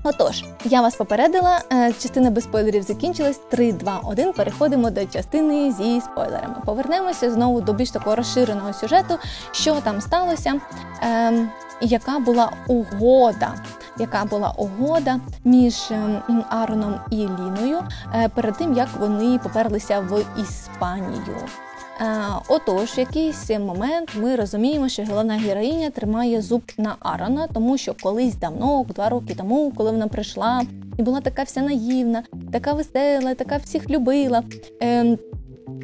Отож, 0.10 0.44
я 0.64 0.82
вас 0.82 0.96
попередила, 0.96 1.62
е, 1.74 1.94
частина 1.94 2.30
без 2.30 2.44
спойлерів 2.44 2.84
закінчилась. 2.84 3.40
3, 3.50 3.72
2, 3.72 4.00
1, 4.04 4.34
Переходимо 4.34 4.90
до 4.90 5.06
частини 5.06 5.72
зі 5.72 6.02
спойлерами. 6.02 6.56
Повернемося 6.66 7.32
знову 7.32 7.62
до 7.62 7.74
більш 7.74 7.92
такого 7.92 8.16
розширеного 8.16 8.74
сюжету, 8.74 9.18
що 9.52 9.76
там 9.76 10.02
сталося, 10.02 10.54
ем, 11.02 11.50
яка 11.82 12.20
була 12.20 12.52
угода. 12.68 13.54
Яка 14.00 14.26
була 14.26 14.54
угода 14.58 15.20
між 15.44 15.92
ем, 15.92 16.44
Ароном 16.50 16.96
і 17.12 17.16
Ліною 17.16 17.80
е, 18.16 18.30
перед 18.30 18.58
тим, 18.58 18.74
як 18.74 18.90
вони 19.00 19.40
поперлися 19.40 20.00
в 20.00 20.42
Іспанію? 20.42 21.38
Е, 22.02 22.26
отож, 22.50 22.98
якийсь 22.98 23.50
момент 23.50 24.10
ми 24.16 24.36
розуміємо, 24.36 24.90
що 24.90 25.06
головна 25.06 25.34
героїня 25.34 25.90
тримає 25.90 26.42
зуб 26.42 26.62
на 26.78 26.96
Арона, 27.00 27.48
тому 27.54 27.78
що 27.78 27.96
колись 28.02 28.36
давно, 28.36 28.86
два 28.90 29.10
роки 29.10 29.36
тому, 29.36 29.74
коли 29.78 29.92
вона 29.92 30.08
прийшла 30.08 30.64
і 30.98 31.04
була 31.04 31.22
така 31.22 31.44
вся 31.44 31.62
наївна, 31.62 32.24
така 32.52 32.74
весела, 32.74 33.36
така 33.36 33.58
всіх 33.58 33.90
любила. 33.90 34.44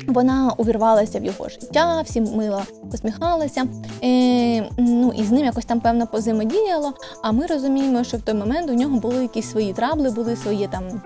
Вона 0.07 0.53
увірвалася 0.57 1.19
в 1.19 1.25
його 1.25 1.49
життя, 1.49 2.01
всім 2.01 2.23
мило 2.35 2.61
посміхалася, 2.91 3.65
е, 4.03 4.69
ну 4.77 5.13
і 5.15 5.23
з 5.23 5.31
ним 5.31 5.45
якось 5.45 5.65
там 5.65 5.79
певно 5.79 6.07
позаємодіяло. 6.07 6.93
А 7.23 7.31
ми 7.31 7.45
розуміємо, 7.45 8.03
що 8.03 8.17
в 8.17 8.21
той 8.21 8.35
момент 8.35 8.69
у 8.69 8.73
нього 8.73 8.99
були 8.99 9.21
якісь 9.21 9.51
свої 9.51 9.73
трабли, 9.73 10.09
були 10.09 10.35
свої 10.35 10.67
там 10.67 11.01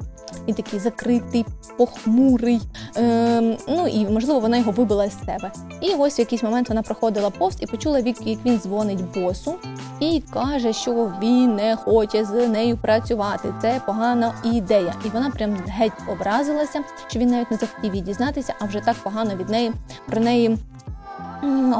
він 0.47 0.55
такий 0.55 0.79
закритий, 0.79 1.45
похмурий. 1.77 2.61
Е, 2.97 3.57
ну 3.67 3.87
і 3.87 4.05
можливо 4.05 4.39
вона 4.39 4.57
його 4.57 4.71
вибила 4.71 5.09
з 5.09 5.19
себе. 5.19 5.51
І 5.81 5.89
ось 5.97 6.17
в 6.17 6.19
якийсь 6.19 6.43
момент 6.43 6.69
вона 6.69 6.81
проходила 6.81 7.29
повз 7.29 7.57
і 7.59 7.65
почула, 7.65 7.99
як 7.99 8.45
він 8.45 8.59
дзвонить 8.59 9.13
босу 9.13 9.55
і 9.99 10.23
каже, 10.33 10.73
що 10.73 11.11
він 11.21 11.55
не 11.55 11.75
хоче 11.75 12.25
з 12.25 12.47
нею 12.47 12.77
працювати. 12.77 13.53
Це 13.61 13.81
погана 13.85 14.33
ідея. 14.43 14.93
І 15.05 15.09
вона 15.09 15.29
прям 15.29 15.57
геть 15.67 15.91
образилася, 16.07 16.79
що 17.07 17.19
він 17.19 17.29
навіть 17.29 17.51
не 17.51 17.57
захотів 17.57 17.95
її 17.95 18.05
дізнатися, 18.05 18.53
а 18.59 18.66
вже 18.67 18.79
так 18.79 18.95
погано 18.95 19.35
від 19.35 19.49
неї 19.49 19.71
про 20.05 20.21
неї 20.21 20.57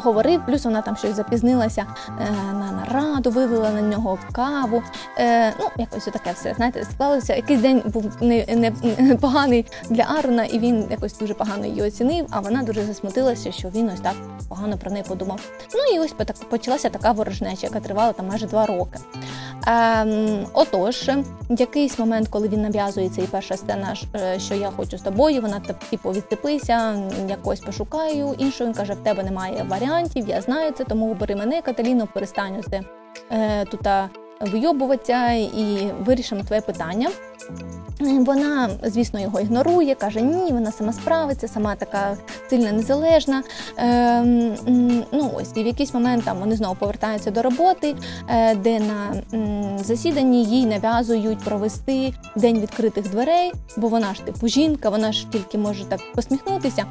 говорив, 0.03 0.41
плюс 0.45 0.65
вона 0.65 0.81
там 0.81 0.95
щось 0.95 1.15
запізнилася 1.15 1.85
е, 2.19 2.53
на 2.53 2.71
нараду, 2.71 3.29
вивела 3.29 3.71
на 3.71 3.81
нього 3.81 4.19
каву. 4.31 4.83
Е, 5.17 5.53
ну, 5.59 5.65
якось 5.77 6.05
таке 6.05 6.31
все. 6.31 6.53
Знаєте, 6.53 6.83
склалося. 6.83 7.35
Якийсь 7.35 7.61
день 7.61 7.81
був 7.85 8.11
не, 8.21 8.45
не, 8.99 9.63
для 9.89 10.03
Арона, 10.03 10.45
і 10.45 10.59
він 10.59 10.87
якось 10.91 11.17
дуже 11.17 11.33
погано 11.33 11.65
її 11.65 11.81
оцінив, 11.81 12.25
а 12.29 12.39
вона 12.39 12.63
дуже 12.63 12.83
засмутилася, 12.83 13.51
що 13.51 13.69
він 13.69 13.89
ось 13.89 13.99
так 13.99 14.15
погано 14.49 14.77
про 14.77 14.91
неї 14.91 15.05
подумав. 15.07 15.39
Ну 15.73 15.95
і 15.95 15.99
ось 15.99 16.13
почалася 16.49 16.89
така 16.89 17.11
ворожнеча, 17.11 17.67
яка 17.67 17.79
тривала 17.79 18.13
там 18.13 18.27
майже 18.27 18.47
два 18.47 18.65
роки. 18.65 18.99
Ем, 19.67 20.45
Отож, 20.53 21.09
якийсь 21.49 21.99
момент, 21.99 22.27
коли 22.27 22.47
він 22.47 22.61
нав'язується, 22.61 23.21
і 23.21 23.25
перша 23.25 23.57
сцена, 23.57 23.95
е, 24.15 24.39
що 24.39 24.55
я 24.55 24.71
хочу 24.71 24.97
з 24.97 25.01
тобою, 25.01 25.41
вона 25.41 25.61
типу 25.89 26.11
відцепися, 26.11 26.95
якось 27.29 27.59
пошукаю. 27.59 28.35
Іншого 28.37 28.69
він 28.69 28.77
каже: 28.77 28.93
в 28.93 29.03
тебе 29.03 29.23
немає 29.23 29.46
варіантів, 29.67 30.29
я 30.29 30.41
знаю 30.41 30.71
це, 30.71 30.83
тому 30.83 31.13
бери 31.13 31.35
мене, 31.35 31.61
Каталіно, 31.61 32.07
перестань 32.13 32.55
усе 32.55 32.81
е, 33.31 33.65
тут 33.65 33.87
вийобуватися 34.41 35.31
і 35.31 35.91
вирішимо 35.99 36.43
твоє 36.43 36.61
питання. 36.61 37.09
Вона, 37.99 38.69
звісно, 38.83 39.19
його 39.19 39.39
ігнорує, 39.39 39.95
каже, 39.95 40.21
ні, 40.21 40.51
вона 40.51 40.71
сама 40.71 40.93
справиться, 40.93 41.47
сама 41.47 41.75
така 41.75 42.17
сильна, 42.49 42.71
незалежна. 42.71 43.43
Е, 43.79 44.21
ну 45.11 45.31
ось 45.35 45.51
І 45.55 45.63
в 45.63 45.67
якийсь 45.67 45.93
момент 45.93 46.25
там 46.25 46.39
вони 46.39 46.55
знову 46.55 46.75
повертаються 46.75 47.31
до 47.31 47.41
роботи, 47.41 47.95
е, 48.29 48.55
де 48.55 48.79
на 48.79 49.21
м, 49.33 49.79
засіданні 49.79 50.43
їй 50.43 50.65
нав'язують 50.65 51.39
провести 51.39 52.13
день 52.35 52.59
відкритих 52.59 53.09
дверей, 53.11 53.51
бо 53.77 53.87
вона 53.87 54.13
ж 54.13 54.25
типу 54.25 54.47
жінка, 54.47 54.89
вона 54.89 55.11
ж 55.11 55.27
тільки 55.31 55.57
може 55.57 55.85
так 55.85 55.99
посміхнутися, 56.15 56.85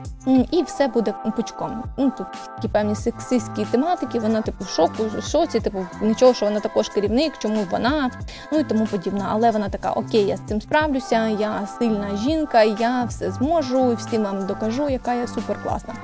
і 0.51 0.63
все 0.63 0.89
буде 0.89 1.15
пучком. 1.37 1.83
Ну, 1.99 2.13
Тут 2.19 2.27
такі 2.57 2.69
певні 2.69 2.95
сексистські 2.95 3.65
тематики, 3.71 4.19
вона 4.19 4.43
типу 4.43 4.65
в 4.65 4.69
шоку, 4.69 5.05
в 5.19 5.23
шоці, 5.23 5.61
типу, 5.61 5.87
нічого, 6.03 6.35
що 6.35 6.47
вона 6.47 6.61
також 6.61 6.89
керівник, 6.89 7.33
чому 7.39 7.67
вона, 7.71 8.11
ну 8.53 8.59
і 8.59 8.65
тому 8.65 8.87
подібне. 8.87 9.25
Але 9.29 9.51
вона 9.51 9.69
така, 9.69 9.93
окей, 9.93 10.27
я 10.27 10.37
цим 10.47 10.61
справлюся, 10.61 11.29
я 11.29 11.67
сильна 11.79 12.17
жінка, 12.17 12.63
я 12.63 13.05
все 13.05 13.31
зможу, 13.31 13.95
всім 13.95 14.23
вам 14.23 14.47
докажу, 14.47 14.89
яка 14.89 15.15
я 15.15 15.27
супер 15.27 15.63
класна. 15.63 15.95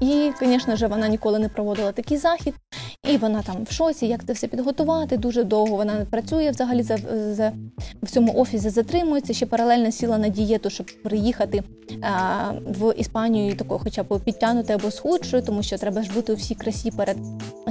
І, 0.00 0.32
звісно 0.40 0.76
ж, 0.76 0.86
вона 0.86 1.08
ніколи 1.08 1.38
не 1.38 1.48
проводила 1.48 1.92
такий 1.92 2.16
захід, 2.16 2.54
і 3.10 3.16
вона 3.16 3.42
там 3.42 3.56
в 3.64 3.72
шоці, 3.72 4.06
як 4.06 4.24
це 4.26 4.32
все 4.32 4.46
підготувати. 4.46 5.16
Дуже 5.16 5.44
довго 5.44 5.76
вона 5.76 6.06
працює 6.10 6.50
взагалі 6.50 6.82
за, 6.82 6.96
за 7.32 7.52
в 8.02 8.10
цьому 8.10 8.34
офісі, 8.34 8.70
затримується 8.70 9.32
ще 9.32 9.46
паралельно 9.46 9.92
сіла 9.92 10.18
на 10.18 10.28
дієту, 10.28 10.70
щоб 10.70 10.86
приїхати 11.02 11.62
а, 12.02 12.50
в 12.66 12.94
Іспанію 12.96 13.56
такою, 13.56 13.80
хоча 13.84 14.02
б 14.02 14.20
підтягнути 14.24 14.72
або 14.72 14.90
схудшою, 14.90 15.42
тому 15.42 15.62
що 15.62 15.78
треба 15.78 16.02
ж 16.02 16.12
бути 16.12 16.32
у 16.32 16.36
всій 16.36 16.54
красі 16.54 16.90
перед 16.90 17.16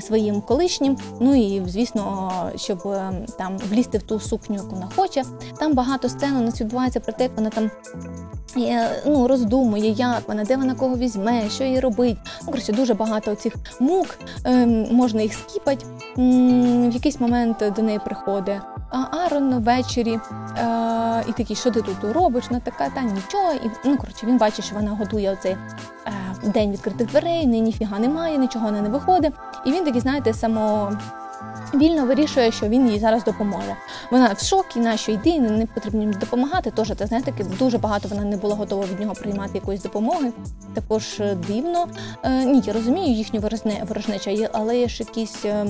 своїм 0.02 0.42
колишнім. 0.42 0.98
Ну 1.20 1.36
і 1.36 1.62
звісно, 1.68 2.32
щоб 2.56 2.88
ем, 2.88 3.26
там 3.38 3.58
влізти 3.58 3.98
в 3.98 4.04
ту 4.04 4.20
сукню, 4.20 4.56
яку 4.56 4.70
вона 4.70 4.90
хоче. 4.96 5.24
Там 5.60 5.74
багато 5.74 6.10
сцен 6.10 6.46
нас 6.46 6.62
відбувається 6.62 7.00
про 7.00 7.14
те, 7.14 7.24
як 7.24 7.38
вона 7.38 7.50
там 7.50 7.72
ну, 9.06 9.28
роздумує, 9.28 9.90
як 9.90 10.28
вона, 10.28 10.44
де 10.44 10.58
вона 10.58 10.76
кого 10.76 10.98
візьме, 10.98 11.50
що 11.52 11.64
їй 11.64 11.80
робить. 11.80 12.18
Ну, 12.42 12.46
коротше, 12.46 12.74
дуже 12.74 12.94
багато 12.94 13.36
цих 13.36 13.54
мук, 13.80 14.08
ем, 14.44 14.88
можна 14.92 15.22
їх 15.22 15.34
скіпати. 15.34 15.86
В 16.16 16.94
якийсь 16.94 17.20
момент 17.20 17.64
до 17.76 17.82
неї 17.82 18.00
приходить 18.06 18.62
а 18.92 19.18
Арон 19.18 19.64
ввечері 19.64 20.14
е, 20.14 21.24
і 21.30 21.32
такий, 21.32 21.56
що 21.56 21.72
ти 21.72 21.82
тут 21.82 22.04
робиш? 22.04 22.46
Вона 22.50 22.60
така, 22.60 22.90
та 22.90 23.02
нічого. 23.02 23.54
І 23.54 23.70
ну, 23.86 23.98
коротше, 23.98 24.26
він 24.26 24.38
бачить, 24.38 24.66
що 24.66 24.76
вона 24.76 24.92
готує 24.92 25.32
оцей 25.32 25.52
е, 25.52 26.12
день 26.44 26.72
відкритих 26.72 27.08
дверей, 27.08 27.46
ніфіга 27.46 28.00
немає, 28.00 28.38
нічого 28.38 28.66
вона 28.66 28.82
не 28.82 28.90
виходить. 28.90 29.34
І 29.66 29.72
він 29.72 29.86
такий, 29.86 30.02
знаєте, 30.02 30.34
само 30.34 30.92
вільно 31.74 32.06
вирішує, 32.06 32.52
що 32.52 32.68
він 32.68 32.90
їй 32.90 33.00
зараз 33.00 33.24
допоможе. 33.24 33.76
Вона 34.12 34.34
в 34.34 34.44
шокі, 34.44 34.80
на 34.80 34.98
що 34.98 35.12
йди, 35.12 35.40
не 35.40 35.66
потрібно 35.66 36.02
їм 36.02 36.14
допомагати. 36.14 36.72
Тож 36.76 36.92
це 36.98 37.08
знаєте, 37.08 37.34
дуже 37.60 37.78
багато 37.78 38.08
вона 38.08 38.24
не 38.24 38.38
була 38.38 38.56
готова 38.56 38.86
від 38.86 39.00
нього 39.00 39.14
приймати 39.14 39.52
якоїсь 39.54 39.82
допомоги. 39.82 40.32
Також 40.74 41.20
е, 41.20 41.38
дивно. 41.48 41.88
Е, 42.24 42.46
ні, 42.46 42.62
я 42.66 42.74
розумію 42.74 43.16
їхню 43.16 43.40
ворожнечу, 43.88 44.48
але 44.54 44.78
є 44.78 44.88
ж 44.88 45.04
якісь. 45.04 45.46
Е, 45.46 45.66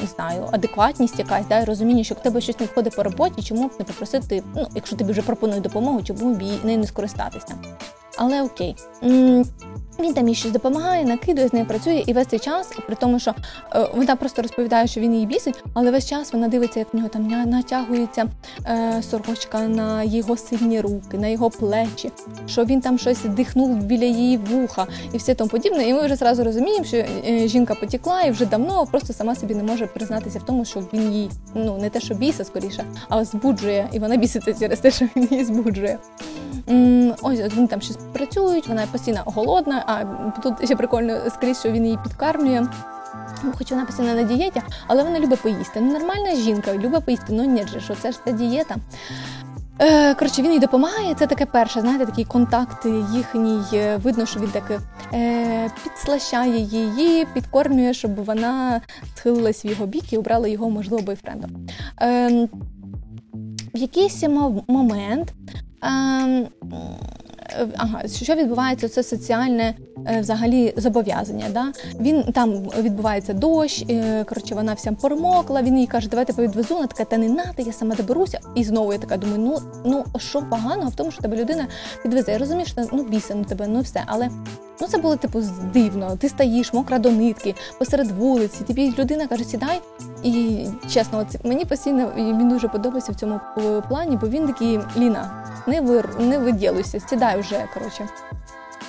не 0.00 0.06
знаю, 0.16 0.48
адекватність 0.52 1.18
якась, 1.18 1.46
да, 1.48 1.64
розуміння, 1.64 2.04
що 2.04 2.14
в 2.14 2.18
тебе 2.18 2.40
щось 2.40 2.60
не 2.60 2.66
входить 2.66 2.96
по 2.96 3.02
роботі, 3.02 3.42
чому 3.42 3.68
б 3.68 3.70
не 3.78 3.84
попросити, 3.84 4.42
ну, 4.54 4.66
якщо 4.74 4.96
тобі 4.96 5.12
вже 5.12 5.22
пропонують 5.22 5.62
допомогу, 5.62 6.02
чому 6.02 6.34
б 6.34 6.42
її 6.42 6.60
не 6.64 6.86
скористатися. 6.86 7.54
Але 8.16 8.42
окей. 8.42 8.76
Він 10.00 10.14
там 10.14 10.28
їй 10.28 10.34
щось 10.34 10.52
допомагає, 10.52 11.04
накидує, 11.04 11.48
з 11.48 11.52
нею 11.52 11.66
працює, 11.66 12.04
і 12.06 12.12
весь 12.12 12.26
цей 12.26 12.38
час, 12.38 12.70
при 12.86 12.96
тому, 12.96 13.18
що 13.18 13.34
е, 13.74 13.88
вона 13.94 14.16
просто 14.16 14.42
розповідає, 14.42 14.86
що 14.86 15.00
він 15.00 15.14
її 15.14 15.26
бісить, 15.26 15.64
але 15.74 15.90
весь 15.90 16.08
час 16.08 16.32
вона 16.32 16.48
дивиться, 16.48 16.78
як 16.78 16.94
в 16.94 16.96
нього 16.96 17.08
там 17.08 17.28
натягується 17.50 18.26
е, 18.66 19.02
сорочка 19.02 19.60
на 19.60 20.02
його 20.02 20.36
сильні 20.36 20.80
руки, 20.80 21.18
на 21.18 21.28
його 21.28 21.50
плечі, 21.50 22.10
що 22.46 22.64
він 22.64 22.80
там 22.80 22.98
щось 22.98 23.24
дихнув 23.24 23.76
біля 23.76 24.04
її 24.04 24.36
вуха 24.36 24.86
і 25.12 25.16
все 25.16 25.34
тому 25.34 25.50
подібне. 25.50 25.88
І 25.88 25.94
ми 25.94 26.04
вже 26.04 26.16
зразу 26.16 26.44
розуміємо, 26.44 26.84
що 26.84 26.96
е, 26.96 27.48
жінка 27.48 27.74
потекла 27.74 28.22
і 28.22 28.30
вже 28.30 28.46
давно 28.46 28.86
просто 28.86 29.12
сама 29.12 29.34
собі 29.34 29.54
не 29.54 29.62
може 29.62 29.86
признатися 29.86 30.38
в 30.38 30.42
тому, 30.42 30.64
що 30.64 30.80
він 30.92 31.12
її 31.12 31.30
ну 31.54 31.78
не 31.78 31.90
те, 31.90 32.00
що 32.00 32.14
біса 32.14 32.44
скоріше, 32.44 32.84
а 33.08 33.24
збуджує, 33.24 33.88
і 33.92 33.98
вона 33.98 34.16
біситься 34.16 34.54
через 34.54 34.80
те, 34.80 34.90
що 34.90 35.08
він 35.16 35.28
її 35.30 35.44
збуджує. 35.44 35.98
Ось 37.22 37.54
вони 37.54 37.66
там 37.68 37.80
щось 37.80 37.98
працюють, 38.12 38.68
вона 38.68 38.86
постійно 38.92 39.20
голодна. 39.24 39.84
А 39.86 40.04
тут 40.40 40.64
ще 40.64 40.76
прикольно 40.76 41.30
скрізь, 41.30 41.60
що 41.60 41.70
він 41.70 41.84
її 41.84 41.98
підкармлює. 42.04 42.66
Хоч 43.58 43.70
вона 43.70 43.84
постійно 43.84 44.14
на 44.14 44.22
дієті, 44.22 44.62
але 44.86 45.02
вона 45.02 45.20
любить 45.20 45.40
поїсти. 45.40 45.80
Ну, 45.80 45.92
нормальна 45.92 46.34
жінка 46.34 46.74
любить 46.74 47.04
поїсти. 47.04 47.26
Ну 47.30 47.44
ні, 47.44 47.66
же, 47.66 47.80
що 47.80 47.94
це 47.94 48.12
ж 48.12 48.18
та 48.24 48.30
дієта. 48.32 48.76
Е, 49.78 50.14
коротше, 50.14 50.42
він 50.42 50.52
їй 50.52 50.58
допомагає. 50.58 51.14
Це 51.14 51.26
таке 51.26 51.46
перше, 51.46 51.80
знаєте, 51.80 52.06
такий 52.06 52.24
контакт 52.24 52.86
їхній. 53.14 53.60
е, 53.72 53.96
Видно, 53.96 54.26
що 54.26 54.40
він 54.40 54.48
таки 54.48 54.78
е, 55.14 55.70
підслащає 55.84 56.58
її, 56.60 57.26
підкормлює, 57.34 57.94
щоб 57.94 58.24
вона 58.24 58.80
схилилась 59.14 59.64
в 59.64 59.66
його 59.66 59.86
бік 59.86 60.12
і 60.12 60.18
обрала 60.18 60.48
його, 60.48 60.70
можливо, 60.70 61.02
бойфрендом. 61.02 61.50
Е, 62.02 62.48
в 63.74 63.78
якийсь 63.78 64.24
момент. 64.68 65.32
Ем, 65.84 66.46
е, 66.72 67.23
Ага, 67.76 68.08
що 68.08 68.34
відбувається? 68.34 68.88
Це 68.88 69.02
соціальне 69.02 69.74
е, 70.06 70.20
взагалі 70.20 70.74
зобов'язання. 70.76 71.44
Да? 71.52 71.72
Він 72.00 72.22
там 72.22 72.52
відбувається 72.78 73.32
дощ, 73.32 73.84
е, 73.90 74.24
коротше, 74.24 74.54
вона 74.54 74.74
вся 74.74 74.92
промокла. 74.92 75.62
Він 75.62 75.78
їй 75.78 75.86
каже, 75.86 76.08
давайте 76.08 76.32
повідвезу. 76.32 76.74
Вона 76.74 76.86
така, 76.86 77.04
та 77.04 77.18
не 77.18 77.28
надо, 77.28 77.62
я 77.66 77.72
сама 77.72 77.94
доберуся. 77.94 78.40
І 78.54 78.64
знову 78.64 78.92
я 78.92 78.98
така 78.98 79.16
думаю, 79.16 79.38
ну 79.38 79.58
ну 79.84 80.04
що 80.18 80.42
поганого 80.42 80.90
в 80.90 80.94
тому, 80.94 81.10
що 81.10 81.22
тебе 81.22 81.36
людина 81.36 81.66
підвезе. 82.02 82.32
Я 82.32 82.38
розумію, 82.38 82.66
що 82.66 82.82
ну 82.92 83.04
біса 83.04 83.34
на 83.34 83.44
тебе, 83.44 83.66
ну 83.66 83.80
все. 83.80 84.02
Але 84.06 84.28
ну 84.80 84.86
це 84.86 84.98
було 84.98 85.16
типу 85.16 85.42
дивно. 85.72 86.16
Ти 86.16 86.28
стоїш, 86.28 86.72
мокра 86.72 86.98
до 86.98 87.10
нитки, 87.10 87.54
посеред 87.78 88.10
вулиці. 88.10 88.64
Тобі 88.64 88.94
людина 88.98 89.26
каже, 89.26 89.44
сідай. 89.44 89.80
І 90.24 90.66
чесно, 90.90 91.18
от 91.18 91.44
мені 91.44 91.64
постійно 91.64 92.12
він 92.16 92.48
дуже 92.48 92.68
подобається 92.68 93.12
в 93.12 93.14
цьому 93.14 93.40
е, 93.58 93.80
плані, 93.88 94.18
бо 94.20 94.28
він 94.28 94.46
такий 94.46 94.80
Ліна, 94.96 95.46
не 95.66 95.80
вир, 95.80 96.08
не 96.20 96.38
виділуйся, 96.38 97.00
сідай 97.00 97.33
вже. 97.36 97.68
Коротше. 97.74 98.08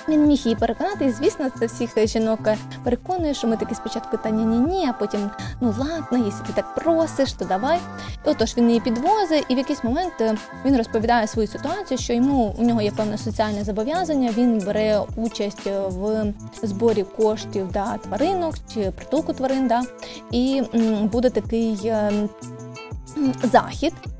Він 0.08 0.26
міг 0.26 0.38
її 0.38 0.56
переконати, 0.56 1.04
і 1.04 1.10
звісно, 1.10 1.46
це 1.58 1.66
всіх 1.66 2.06
жінок 2.06 2.40
переконує, 2.84 3.34
що 3.34 3.46
ми 3.46 3.56
таки 3.56 3.74
спочатку 3.74 4.16
та 4.16 4.30
ні-ні-ні, 4.30 4.86
а 4.88 4.92
потім 4.92 5.30
ну 5.60 5.74
ладно, 5.78 6.18
якщо 6.26 6.44
ти 6.46 6.52
так 6.54 6.74
просиш, 6.74 7.32
то 7.32 7.44
давай. 7.44 7.78
І 8.26 8.28
отож 8.30 8.56
він 8.56 8.68
її 8.68 8.80
підвозить, 8.80 9.44
і 9.48 9.54
в 9.54 9.58
якийсь 9.58 9.84
момент 9.84 10.12
е, 10.20 10.36
він 10.64 10.76
розповідає 10.76 11.26
свою 11.26 11.48
ситуацію, 11.48 11.98
що 11.98 12.12
йому 12.12 12.54
у 12.58 12.62
нього 12.62 12.82
є 12.82 12.90
певне 12.90 13.18
соціальне 13.18 13.64
зобов'язання. 13.64 14.30
Він 14.36 14.58
бере 14.58 15.00
участь 15.16 15.66
в 15.66 16.32
зборі 16.62 17.02
коштів 17.02 17.72
да, 17.72 17.96
тваринок 17.98 18.54
чи 18.74 18.90
притулку 18.90 19.32
тварин, 19.32 19.68
да, 19.68 19.82
і 20.30 20.62
буде 21.12 21.30
такий. 21.30 21.80
е, 21.84 22.12
м, 23.16 23.32
Захід, 23.42 23.92
е, 24.06 24.10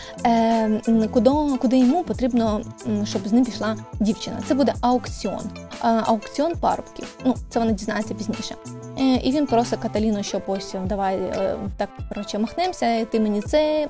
куди, 1.12 1.30
куди 1.60 1.78
йому 1.78 2.04
потрібно, 2.04 2.60
щоб 3.04 3.28
з 3.28 3.32
ним 3.32 3.44
пішла 3.44 3.76
дівчина. 4.00 4.36
Це 4.48 4.54
буде 4.54 4.74
аукціон. 4.80 5.50
Е, 5.84 6.02
аукціон 6.06 6.52
парубків. 6.54 7.18
Ну, 7.24 7.34
це 7.50 7.58
вона 7.58 7.72
дізнається 7.72 8.14
пізніше. 8.14 8.54
Е, 8.98 9.16
і 9.16 9.32
він 9.32 9.46
просить 9.46 9.78
Каталіну, 9.78 10.22
що 10.22 10.42
ось 10.46 10.74
давай 10.84 11.16
е, 11.16 11.56
так 11.76 11.88
коротше 12.08 12.38
махнемося, 12.38 13.04
ти 13.04 13.20
мені 13.20 13.40
це 13.40 13.88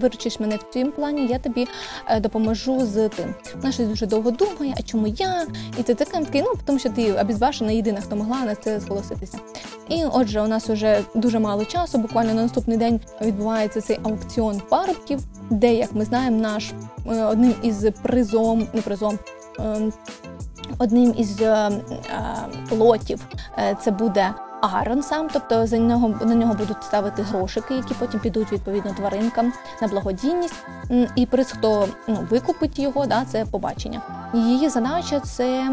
виручиш 0.00 0.40
мене 0.40 0.56
в 0.56 0.72
цьому 0.72 0.90
плані, 0.90 1.26
я 1.26 1.38
тобі 1.38 1.66
е, 2.08 2.20
допоможу 2.20 2.86
з 2.86 3.08
тим. 3.08 3.34
Вона 3.56 3.72
щось 3.72 3.88
дуже 3.88 4.06
довго 4.06 4.30
думає, 4.30 4.74
а 4.78 4.82
чому 4.82 5.06
я? 5.06 5.46
І 5.78 5.82
ти 5.82 5.94
таке 5.94 6.18
такий, 6.18 6.42
ну 6.42 6.52
тому 6.64 6.78
що 6.78 6.90
ти 6.90 7.12
обізбашена 7.12 7.72
єдина, 7.72 8.00
хто 8.00 8.16
могла 8.16 8.40
на 8.40 8.54
це 8.54 8.80
зголоситися. 8.80 9.38
І 9.88 10.04
отже, 10.12 10.40
у 10.40 10.46
нас 10.46 10.68
вже 10.68 11.00
дуже 11.14 11.38
мало 11.38 11.64
часу. 11.64 11.98
Буквально 11.98 12.34
на 12.34 12.42
наступний 12.42 12.76
день 12.76 13.00
відбувається 13.20 13.80
цей 13.80 13.98
аукціон 14.02 14.62
парубків, 14.70 15.20
де, 15.50 15.74
як 15.74 15.92
ми 15.92 16.04
знаємо, 16.04 16.36
наш 16.36 16.72
е, 17.10 17.24
одним 17.24 17.54
із 17.62 17.86
призом, 18.02 18.68
не 18.72 18.80
призом. 18.80 19.18
Одним 20.78 21.14
із 21.16 21.40
е, 21.40 21.46
е, 21.46 21.70
лотів 22.70 23.26
е, 23.58 23.76
це 23.80 23.90
буде 23.90 24.34
Аарон 24.62 25.02
сам, 25.02 25.28
тобто 25.32 25.66
за 25.66 25.78
нього 25.78 26.14
на 26.24 26.34
нього 26.34 26.54
будуть 26.54 26.84
ставити 26.84 27.22
грошики, 27.22 27.74
які 27.74 27.94
потім 27.94 28.20
підуть 28.20 28.52
відповідно 28.52 28.94
тваринкам 28.94 29.52
на 29.82 29.88
благодійність. 29.88 30.54
І 31.16 31.26
приз, 31.26 31.52
хто 31.52 31.88
ну, 32.08 32.18
викупить 32.30 32.78
його, 32.78 33.06
да, 33.06 33.24
це 33.24 33.44
побачення. 33.44 34.00
Її 34.34 34.68
задача 34.68 35.20
це 35.20 35.70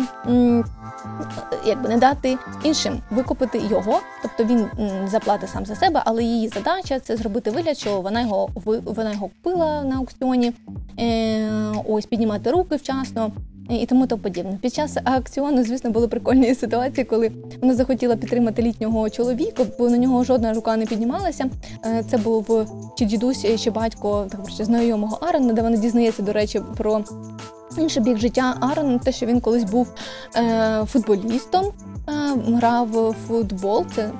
якби 1.65 1.89
не 1.89 1.97
дати 1.97 2.37
іншим 2.63 3.01
викупити 3.11 3.57
його, 3.69 3.99
тобто 4.21 4.43
він 4.43 4.67
заплатить 5.07 5.49
сам 5.49 5.65
за 5.65 5.75
себе, 5.75 6.01
але 6.05 6.23
її 6.23 6.47
задача 6.47 6.99
це 6.99 7.17
зробити 7.17 7.51
вигляд, 7.51 7.77
що 7.77 8.01
вона 8.01 8.21
його 8.21 8.49
вона 8.85 9.11
його 9.11 9.27
купила 9.27 9.83
на 9.83 9.95
аукціоні, 9.95 10.53
ось 11.87 12.05
піднімати 12.05 12.51
руки 12.51 12.75
вчасно. 12.75 13.31
І 13.69 13.85
тому 13.85 14.07
то 14.07 14.17
подібне. 14.17 14.57
Під 14.61 14.73
час 14.73 14.97
аукціону, 15.03 15.63
звісно, 15.63 15.89
були 15.89 16.07
прикольні 16.07 16.55
ситуації, 16.55 17.05
коли 17.05 17.31
вона 17.61 17.75
захотіла 17.75 18.15
підтримати 18.15 18.61
літнього 18.61 19.09
чоловіка, 19.09 19.65
бо 19.79 19.89
на 19.89 19.97
нього 19.97 20.23
жодна 20.23 20.53
рука 20.53 20.77
не 20.77 20.85
піднімалася. 20.85 21.49
Е, 21.85 22.03
Це 22.11 22.17
був 22.17 22.67
чи 22.97 23.05
дідусь, 23.05 23.61
чи 23.63 23.71
батько 23.71 24.27
так 24.31 24.39
коротше, 24.41 24.65
знайомого 24.65 25.17
Арена, 25.21 25.53
де 25.53 25.61
вона 25.61 25.77
дізнається, 25.77 26.23
до 26.23 26.33
речі, 26.33 26.61
про 26.77 27.03
інший 27.77 28.03
бік 28.03 28.17
життя 28.17 28.55
Арена, 28.59 28.97
те, 28.97 29.11
що 29.11 29.25
він 29.25 29.41
колись 29.41 29.63
був 29.63 29.93
е, 30.35 30.85
футболістом, 30.85 31.65
е, 31.65 31.71
грав 32.47 32.87
в 32.87 33.15
футбол. 33.27 33.85
Це 33.95 34.01
е, 34.01 34.11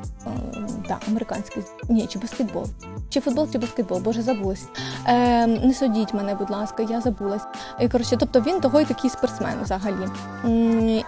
да, 0.88 0.98
американський 1.08 1.64
ні, 1.90 2.08
чи 2.08 2.20
баскетбол. 2.20 2.66
Чи 3.10 3.19
футбол, 3.19 3.48
чи 3.52 3.58
баскетбол, 3.58 4.00
боже, 4.00 4.22
забулась. 4.22 4.65
Е, 5.08 5.48
не 5.48 5.74
судіть 5.74 6.13
мене, 6.13 6.36
будь 6.36 6.50
ласка, 6.50 6.84
я 6.89 7.02
забулась. 7.02 7.41
І, 7.80 7.88
коротше, 7.88 8.17
тобто 8.19 8.41
він 8.41 8.62
того 8.62 8.82
й 8.82 8.86
такий 8.86 9.10
спортсмен 9.10 9.54
взагалі. 9.63 10.08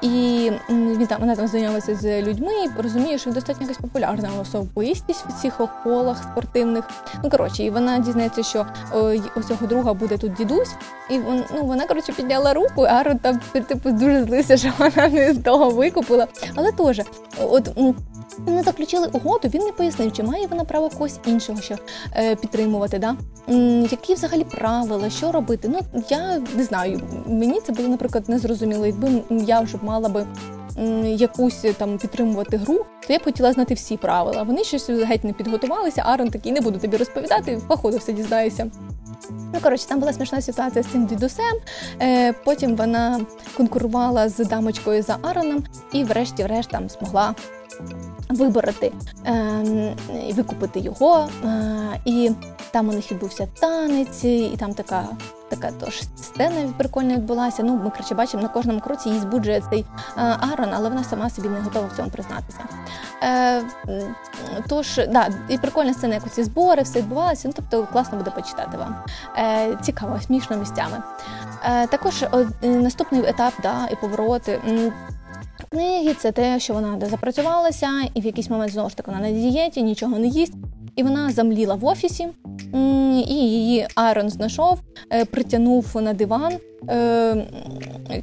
І 0.01 0.51
він 0.69 1.07
там 1.07 1.19
вона 1.19 1.35
там 1.35 1.47
знайомиться 1.47 1.95
з 1.95 2.21
людьми 2.21 2.51
і 2.65 2.81
розуміє, 2.81 3.17
що 3.17 3.29
він 3.29 3.35
достатньо 3.35 3.61
якась 3.61 3.77
популярна 3.77 4.29
особистість 4.41 5.25
в 5.29 5.41
цих 5.41 5.61
колах 5.83 6.23
спортивних. 6.23 6.89
Ну 7.23 7.29
коротше, 7.29 7.63
і 7.63 7.69
вона 7.69 7.99
дізнається, 7.99 8.43
що 8.43 8.65
у 9.35 9.41
цього 9.41 9.67
друга 9.67 9.93
буде 9.93 10.17
тут 10.17 10.33
дідусь, 10.33 10.75
і 11.09 11.19
вон, 11.19 11.43
ну, 11.55 11.63
вона 11.63 11.85
коротше 11.85 12.13
підняла 12.13 12.53
руку, 12.53 12.81
Арон 12.81 13.17
там 13.17 13.39
типу 13.53 13.91
дуже 13.91 14.23
злився, 14.23 14.57
що 14.57 14.71
вона 14.77 15.07
не 15.07 15.33
з 15.33 15.37
того 15.37 15.69
викупила. 15.69 16.27
Але 16.55 16.71
теж, 16.71 17.01
от. 17.43 17.69
Вони 18.37 18.63
заключили 18.63 19.09
угоду, 19.13 19.47
він 19.47 19.61
не 19.61 19.71
пояснив, 19.71 20.13
чи 20.13 20.23
має 20.23 20.47
вона 20.47 20.63
право 20.63 20.89
когось 20.89 21.19
іншого 21.25 21.61
ще 21.61 21.77
е, 22.15 22.35
підтримувати. 22.35 22.99
Да? 22.99 23.15
Які 23.91 24.13
взагалі 24.13 24.43
правила, 24.43 25.09
що 25.09 25.31
робити? 25.31 25.67
Ну 25.67 26.01
я 26.09 26.41
не 26.55 26.63
знаю. 26.63 27.01
Мені 27.25 27.61
це 27.61 27.73
було, 27.73 27.87
наприклад, 27.87 28.29
незрозуміло. 28.29 28.85
Якби 28.85 29.21
я 29.29 29.61
вже 29.61 29.77
мала 29.81 30.09
би 30.09 30.25
якусь 31.03 31.65
там 31.77 31.97
підтримувати 31.97 32.57
гру, 32.57 32.85
то 33.07 33.13
я 33.13 33.19
б 33.19 33.23
хотіла 33.23 33.53
знати 33.53 33.73
всі 33.73 33.97
правила. 33.97 34.43
Вони 34.43 34.63
щось 34.63 34.89
геть 34.89 35.23
не 35.23 35.33
підготувалися. 35.33 36.03
Арон 36.05 36.29
такий 36.29 36.51
не 36.51 36.61
буду 36.61 36.79
тобі 36.79 36.97
розповідати, 36.97 37.61
походу 37.67 37.97
все 37.97 38.13
дізнаєшся. 38.13 38.71
Ну, 39.53 39.59
коротше, 39.61 39.87
там 39.87 39.99
була 39.99 40.13
смішна 40.13 40.41
ситуація 40.41 40.83
з 40.83 40.87
цим 40.87 41.05
дідусем. 41.05 41.55
Е, 42.01 42.33
потім 42.33 42.75
вона 42.75 43.19
конкурувала 43.57 44.29
з 44.29 44.45
дамочкою 44.45 45.03
за 45.03 45.17
Ароном 45.21 45.63
і, 45.93 46.03
врешті-решт, 46.03 46.69
там 46.69 46.89
змогла 46.89 47.35
вибороти 48.31 48.91
е, 49.25 49.95
викупити 50.33 50.79
його. 50.79 51.29
Е, 51.45 51.99
і 52.05 52.31
там 52.71 52.89
у 52.89 52.91
них 52.91 53.11
відбувся 53.11 53.47
танець, 53.59 54.23
і 54.23 54.55
там 54.59 54.73
така. 54.73 55.05
Така 55.49 55.69
тож 55.79 56.01
сцена 56.15 56.73
прикольна 56.77 57.15
відбулася. 57.15 57.63
Ну, 57.63 57.79
ми 57.83 57.89
коротше, 57.89 58.15
бачимо 58.15 58.43
на 58.43 58.49
кожному 58.49 58.79
кроці 58.79 59.09
її 59.09 59.21
збуджує 59.21 59.61
цей 59.69 59.79
е, 59.79 59.85
Арон, 60.21 60.69
але 60.73 60.89
вона 60.89 61.03
сама 61.03 61.29
собі 61.29 61.49
не 61.49 61.59
готова 61.59 61.87
в 61.87 61.97
цьому 61.97 62.09
признатися. 62.09 62.59
Е, 63.23 63.63
тож, 64.67 64.95
да, 65.09 65.29
і 65.49 65.57
прикольна 65.57 65.93
сцена, 65.93 66.13
як 66.13 66.31
ці 66.33 66.43
збори, 66.43 66.81
все 66.81 66.99
відбувалося. 66.99 67.47
Ну, 67.47 67.53
тобто 67.55 67.91
класно 67.91 68.17
буде 68.17 68.31
почитати 68.31 68.77
вам. 68.77 68.95
Е, 69.37 69.77
цікаво, 69.81 70.19
смішно 70.21 70.57
місцями. 70.57 71.03
Е, 71.63 71.87
також 71.87 72.23
е, 72.23 72.47
наступний 72.67 73.25
етап, 73.27 73.53
да, 73.63 73.87
і 73.91 73.95
повороти. 73.95 74.61
Книги 75.73 76.13
це 76.13 76.31
те, 76.31 76.59
що 76.59 76.73
вона 76.73 76.99
запрацювалася, 77.09 77.87
і 78.13 78.21
в 78.21 78.25
якийсь 78.25 78.49
момент 78.49 78.71
знову 78.71 78.89
ж 78.89 78.97
таки 78.97 79.11
вона 79.11 79.23
на 79.23 79.31
дієті, 79.31 79.83
нічого 79.83 80.19
не 80.19 80.27
їсть. 80.27 80.53
і 80.95 81.03
вона 81.03 81.31
замліла 81.31 81.75
в 81.75 81.85
офісі. 81.85 82.27
І 83.27 83.33
її 83.33 83.87
Айрон 83.95 84.29
знайшов, 84.29 84.79
е, 85.13 85.25
притягнув 85.25 85.85
на 85.95 86.13
диван. 86.13 86.53
Е, 86.89 87.47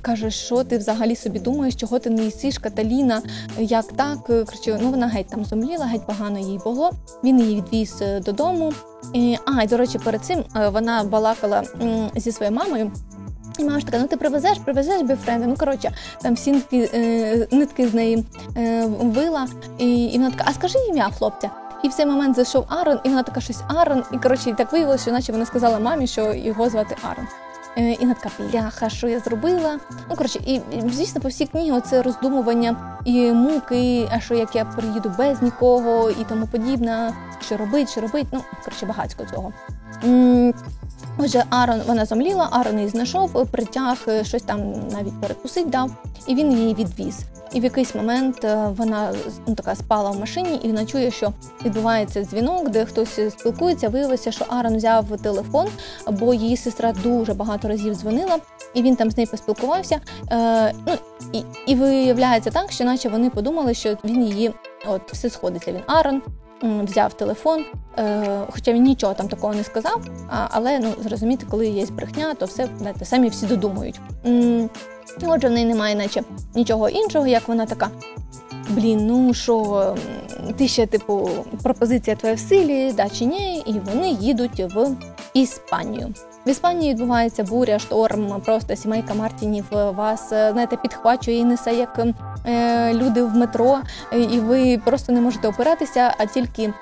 каже, 0.02 0.30
що 0.30 0.64
ти 0.64 0.78
взагалі 0.78 1.16
собі 1.16 1.38
думаєш, 1.38 1.74
чого 1.74 1.98
ти 1.98 2.10
не 2.10 2.24
їсиш, 2.24 2.58
Каталіна, 2.58 3.22
як 3.58 3.84
так? 3.92 4.18
Короче, 4.26 4.78
ну 4.82 4.90
вона 4.90 5.06
геть 5.06 5.28
там 5.28 5.44
зомліла, 5.44 5.84
геть 5.86 6.06
погано 6.06 6.38
їй 6.38 6.58
було. 6.64 6.90
Він 7.24 7.40
її 7.40 7.56
відвіз 7.56 8.02
додому. 8.24 8.72
І, 9.14 9.36
А, 9.46 9.62
і 9.62 9.66
до 9.66 9.76
речі, 9.76 9.98
перед 9.98 10.24
цим 10.24 10.44
вона 10.72 11.04
балакала 11.04 11.62
зі 12.16 12.32
своєю 12.32 12.56
мамою. 12.56 12.92
Мама 13.58 13.80
ж 13.80 13.86
така, 13.86 13.98
ну 13.98 14.06
ти 14.06 14.16
привезеш, 14.16 14.58
привезеш 14.58 15.02
бойфренда. 15.02 15.46
Ну 15.46 15.56
коротше, 15.56 15.90
там 16.22 16.34
всі 16.34 16.52
нитки, 16.52 16.90
е, 16.94 17.46
нитки 17.50 17.88
з 17.88 17.94
неї 17.94 18.24
е, 18.56 18.86
вила, 18.86 19.46
і, 19.78 20.04
і 20.04 20.18
вона 20.18 20.30
така, 20.30 20.44
а 20.46 20.52
скажи 20.52 20.78
ім'я 20.88 21.10
хлопця. 21.18 21.50
І 21.84 21.88
в 21.88 21.94
цей 21.94 22.06
момент 22.06 22.36
зайшов 22.36 22.64
Арон, 22.68 22.98
і 23.04 23.08
вона 23.08 23.22
така 23.22 23.40
щось 23.40 23.60
Арон. 23.68 24.02
І 24.12 24.18
коротше, 24.18 24.50
і 24.50 24.54
так 24.54 24.72
виявилося, 24.72 25.02
що 25.02 25.12
наче 25.12 25.32
вона 25.32 25.46
сказала 25.46 25.78
мамі, 25.78 26.06
що 26.06 26.34
його 26.34 26.70
звати 26.70 26.96
Арон. 27.02 27.26
Е, 27.76 27.92
і 27.92 27.98
вона 28.00 28.14
така 28.14 28.30
пляха, 28.50 28.88
що 28.88 29.08
я 29.08 29.20
зробила. 29.20 29.78
Ну 30.10 30.16
коротше, 30.16 30.38
і 30.46 30.60
звісно, 30.90 31.20
по 31.20 31.28
всій 31.28 31.46
книгі 31.46 31.72
оце 31.72 32.02
роздумування 32.02 32.98
і 33.04 33.32
муки, 33.32 34.08
а 34.10 34.20
що 34.20 34.34
як 34.34 34.56
я 34.56 34.64
приїду 34.64 35.12
без 35.18 35.42
нікого 35.42 36.10
і 36.10 36.24
тому 36.28 36.46
подібне, 36.46 37.12
що 37.40 37.56
робить, 37.56 37.90
що 37.90 38.00
робить. 38.00 38.26
Ну 38.32 38.40
коротше, 38.64 38.86
багатько 38.86 39.24
цього. 39.24 39.52
Отже, 41.18 41.44
Арон 41.50 41.80
вона 41.86 42.04
зомліла, 42.04 42.48
Арон 42.50 42.76
її 42.78 42.88
знайшов, 42.88 43.46
притяг 43.46 44.04
е, 44.08 44.24
щось 44.24 44.42
там 44.42 44.72
навіть 44.92 45.20
перекусить 45.20 45.70
дав, 45.70 45.90
і 46.26 46.34
він 46.34 46.52
її 46.52 46.74
відвіз. 46.74 47.20
І 47.52 47.60
в 47.60 47.64
якийсь 47.64 47.94
момент 47.94 48.44
е, 48.44 48.68
вона 48.76 49.12
ну, 49.46 49.54
така 49.54 49.74
спала 49.74 50.10
в 50.10 50.20
машині, 50.20 50.60
і 50.62 50.66
вона 50.66 50.86
чує, 50.86 51.10
що 51.10 51.32
відбувається 51.64 52.22
дзвінок, 52.22 52.68
де 52.68 52.84
хтось 52.84 53.20
спілкується. 53.30 53.88
Виявилося, 53.88 54.32
що 54.32 54.44
Арон 54.48 54.76
взяв 54.76 55.04
телефон, 55.22 55.66
бо 56.10 56.34
її 56.34 56.56
сестра 56.56 56.92
дуже 56.92 57.34
багато 57.34 57.68
разів 57.68 57.94
дзвонила, 57.94 58.38
і 58.74 58.82
він 58.82 58.96
там 58.96 59.10
з 59.10 59.16
нею 59.16 59.28
поспілкувався. 59.30 60.00
Е, 60.32 60.72
ну, 60.86 60.92
І 61.32 61.42
і 61.66 61.74
виявляється 61.74 62.50
так, 62.50 62.72
що 62.72 62.84
наче 62.84 63.08
вони 63.08 63.30
подумали, 63.30 63.74
що 63.74 63.96
він 64.04 64.24
її 64.24 64.54
от 64.86 65.12
все 65.12 65.30
сходиться. 65.30 65.72
Він 65.72 65.82
Арон 65.86 66.22
взяв 66.62 67.12
телефон, 67.12 67.64
е, 67.98 68.40
хоча 68.50 68.72
він 68.72 68.82
нічого 68.82 69.14
там 69.14 69.28
такого 69.28 69.54
не 69.54 69.64
сказав. 69.64 70.02
Але 70.28 70.78
ну 70.78 70.92
зрозуміти, 71.00 71.46
коли 71.50 71.66
є 71.66 71.86
брехня, 71.86 72.34
то 72.34 72.46
все 72.46 72.68
знаєте, 72.78 73.04
самі 73.04 73.28
всі 73.28 73.46
додумують. 73.46 74.00
Отже, 75.26 75.48
в 75.48 75.50
неї 75.50 75.66
немає, 75.66 75.94
наче 75.94 76.22
нічого 76.54 76.88
іншого, 76.88 77.26
як 77.26 77.48
вона 77.48 77.66
така. 77.66 77.90
Блін, 78.68 79.06
ну 79.06 79.34
що, 79.34 79.96
ти 80.56 80.68
ще, 80.68 80.86
типу, 80.86 81.30
пропозиція 81.62 82.16
твоя 82.16 82.34
в 82.34 82.38
силі, 82.38 82.92
да 82.92 83.08
чи 83.08 83.24
ні, 83.24 83.62
і 83.66 83.72
вони 83.92 84.10
їдуть 84.10 84.60
в 84.74 84.96
Іспанію. 85.34 86.14
В 86.48 86.50
Іспанії 86.50 86.92
відбувається 86.92 87.44
буря, 87.44 87.78
шторм, 87.78 88.40
просто 88.44 88.76
сімейка 88.76 89.14
Мартінів 89.14 89.64
вас 89.70 90.28
знаєте, 90.28 90.76
підхвачує 90.76 91.38
і 91.38 91.44
несе 91.44 91.74
як 91.74 92.06
е, 92.46 92.94
люди 92.94 93.22
в 93.22 93.36
метро, 93.36 93.78
і 94.12 94.40
ви 94.40 94.78
просто 94.84 95.12
не 95.12 95.20
можете 95.20 95.48
опиратися, 95.48 96.14
а 96.18 96.26
тільки 96.26 96.72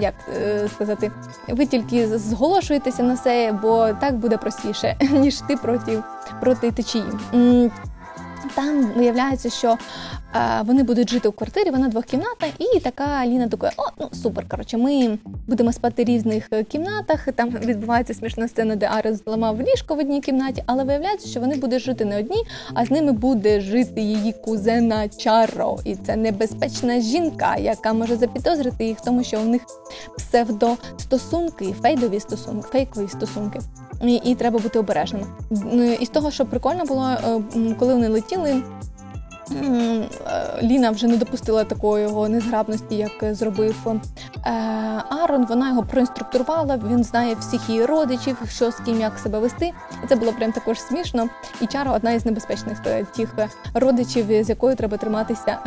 як 0.00 0.14
е, 0.36 0.68
сказати, 0.74 1.12
ви 1.48 1.66
тільки 1.66 2.18
зголошуєтеся 2.18 3.02
на 3.02 3.16
це, 3.16 3.58
бо 3.62 3.88
так 4.00 4.16
буде 4.16 4.36
простіше, 4.36 4.96
ніж 5.10 5.36
ти 5.36 5.56
проти, 5.56 6.02
проти 6.40 6.70
течії. 6.70 7.04
Там 8.54 8.92
виявляється, 8.96 9.50
що 9.50 9.68
е, 9.70 9.78
вони 10.64 10.82
будуть 10.82 11.10
жити 11.10 11.28
у 11.28 11.32
квартирі, 11.32 11.70
вона 11.70 11.88
двохкімнатна, 11.88 12.48
і 12.58 12.80
така 12.80 13.26
Ліна 13.26 13.48
така, 13.48 13.70
о, 13.76 13.82
ну 14.00 14.08
супер. 14.12 14.48
Коротше, 14.48 14.76
ми 14.76 15.18
будемо 15.46 15.72
спати 15.72 16.04
в 16.04 16.06
різних 16.06 16.48
е, 16.52 16.64
кімнатах. 16.64 17.28
Там 17.34 17.50
відбувається 17.50 18.14
смішна 18.14 18.48
сцена, 18.48 18.76
де 18.76 18.86
Арес 18.86 19.24
зламав 19.24 19.62
ліжко 19.62 19.94
в 19.94 19.98
одній 19.98 20.20
кімнаті, 20.20 20.62
але 20.66 20.84
виявляється, 20.84 21.28
що 21.28 21.40
вони 21.40 21.56
будуть 21.56 21.82
жити 21.82 22.04
не 22.04 22.18
одні, 22.18 22.42
а 22.74 22.86
з 22.86 22.90
ними 22.90 23.12
буде 23.12 23.60
жити 23.60 24.00
її 24.00 24.32
кузена 24.32 25.08
Чаро. 25.08 25.78
І 25.84 25.96
це 25.96 26.16
небезпечна 26.16 27.00
жінка, 27.00 27.56
яка 27.56 27.92
може 27.92 28.16
запідозрити 28.16 28.84
їх, 28.84 29.00
тому 29.00 29.24
що 29.24 29.40
у 29.40 29.44
них 29.44 29.62
псевдостосунки, 30.16 31.74
фейдові 31.82 32.20
стосунки, 32.20 32.68
фейкові 32.72 33.08
стосунки 33.08 33.60
і, 34.02 34.14
і 34.14 34.34
треба 34.34 34.58
бути 34.58 34.78
обережними. 34.78 35.26
З 36.02 36.08
того, 36.08 36.30
що 36.30 36.46
прикольно 36.46 36.84
було, 36.84 37.08
е, 37.08 37.40
коли 37.78 37.94
вони 37.94 38.08
летіли. 38.08 38.62
Е, 39.50 40.08
Ліна 40.62 40.90
вже 40.90 41.06
не 41.06 41.16
допустила 41.16 41.64
такої 41.64 42.02
його 42.04 42.28
незграбності, 42.28 42.94
як 42.96 43.34
зробив 43.34 43.76
е, 43.86 44.00
Арон. 45.08 45.46
Вона 45.46 45.68
його 45.68 45.82
проінструктурувала. 45.82 46.80
Він 46.90 47.04
знає 47.04 47.34
всіх 47.34 47.68
її 47.68 47.84
родичів, 47.84 48.36
що 48.48 48.70
з 48.70 48.74
ким 48.74 49.00
як 49.00 49.18
себе 49.18 49.38
вести. 49.38 49.72
Це 50.08 50.16
було 50.16 50.32
прям 50.32 50.52
також 50.52 50.80
смішно. 50.80 51.28
І 51.60 51.66
Чара 51.66 51.92
одна 51.92 52.12
із 52.12 52.26
небезпечних 52.26 52.78
тих 53.16 53.34
родичів, 53.74 54.44
з 54.44 54.48
якою 54.48 54.76
треба 54.76 54.96
триматися 54.96 55.58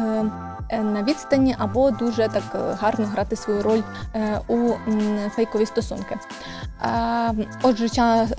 Е, 0.70 0.82
на 0.84 1.04
відстані 1.04 1.56
або 1.58 1.92
дуже 1.92 2.28
так 2.28 2.44
е, 2.56 2.78
гарно 2.80 3.06
грати 3.06 3.36
свою 3.36 3.64
роль 3.64 3.82
е, 4.16 4.40
у 4.48 4.72
фейкові 5.30 5.66
стосунки. 5.66 6.16
Отже, 7.64 7.90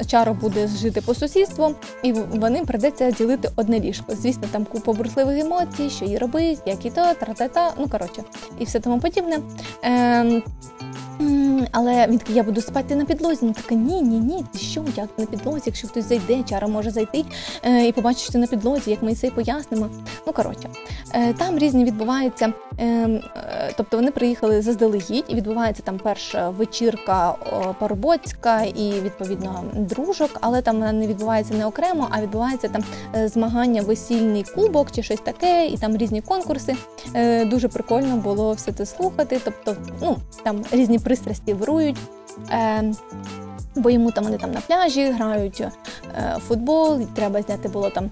чаро 0.07 0.35
буде 0.35 0.69
жити 0.69 1.01
по 1.01 1.15
сусідству, 1.15 1.75
і 2.03 2.13
вони 2.13 2.65
придеться 2.65 3.11
ділити 3.11 3.51
одне 3.57 3.81
ліжко. 3.81 4.15
Звісно, 4.15 4.43
там 4.51 4.65
купа 4.65 4.93
бурхливих 5.27 5.45
емоцій, 5.45 5.91
що 5.91 6.05
їй 6.05 6.19
робить, 6.19 6.59
як 6.67 6.87
і 6.87 6.91
то, 6.91 7.15
тра-та-та, 7.15 7.73
ну 7.79 7.89
коротше, 7.89 8.23
і 8.59 8.65
все 8.65 8.81
тому 8.81 9.01
подібне. 9.01 9.39
Ем, 9.83 10.43
але 11.73 12.07
він 12.07 12.19
такий, 12.19 12.37
я 12.37 12.43
буду 12.43 12.61
спати 12.61 12.97
на 12.97 13.05
підлозі. 13.05 13.39
Ну 13.43 13.53
така 13.53 13.75
ні, 13.75 14.03
ні, 14.03 14.19
ні. 14.19 14.45
Ти 14.53 14.59
що? 14.59 14.85
Як 14.97 15.09
на 15.19 15.27
підлозі? 15.27 15.63
Якщо 15.67 15.89
хтось 15.89 16.09
зайде, 16.09 16.43
чара 16.49 16.67
може 16.67 16.91
зайти 16.91 17.25
е, 17.65 17.87
і 17.87 17.93
побачити 17.93 18.27
що 18.27 18.33
ти 18.33 18.39
на 18.39 18.47
підлозі, 18.47 18.91
як 18.91 19.03
ми 19.03 19.15
це 19.15 19.31
пояснимо. 19.31 19.89
Ну 20.27 20.33
коротше, 20.33 20.69
е, 21.13 21.33
там 21.33 21.59
різні 21.59 21.85
відбуваються. 21.85 22.53
Е, 22.79 22.85
е, 22.87 23.21
тобто 23.77 23.97
вони 23.97 24.11
приїхали 24.11 24.63
заздалегідь, 24.63 25.25
і 25.29 25.35
відбувається 25.35 25.83
там 25.83 25.99
перша 25.99 26.51
вечірка 26.51 27.35
парубоцька 27.79 28.63
і 28.63 28.93
відповідно 29.01 29.65
дружок, 29.75 30.31
але 30.41 30.63
там 30.63 30.79
не 30.79 31.07
відбувається 31.07 31.55
не 31.55 31.67
окремо, 31.67 32.09
а 32.11 32.23
відбувається 32.23 32.69
там 32.69 32.85
змагання 33.29 33.83
весільний 33.83 34.45
кубок 34.55 34.91
чи 34.91 35.03
щось 35.03 35.21
таке, 35.21 35.67
і 35.67 35.77
там 35.77 35.97
різні 35.97 36.21
конкурси. 36.21 36.77
Дуже 37.47 37.69
прикольно 37.69 38.17
було 38.17 38.53
все 38.53 38.73
це 38.73 38.87
слухати. 38.87 39.41
Тобто, 39.45 39.77
ну 40.03 40.17
там 40.45 40.65
різні 40.73 40.99
пристрасті 41.07 41.55
вирують. 41.55 41.97
Е, 42.51 42.93
Бо 43.77 43.91
йому 43.91 44.11
там 44.11 44.25
вони 44.25 44.39
там 44.39 44.51
на 44.51 44.61
пляжі 44.61 45.11
грають 45.11 45.61
е, 45.61 46.37
футбол, 46.49 47.01
і 47.01 47.05
треба 47.05 47.43
зняти 47.43 47.69
було 47.69 47.91
там 47.91 48.11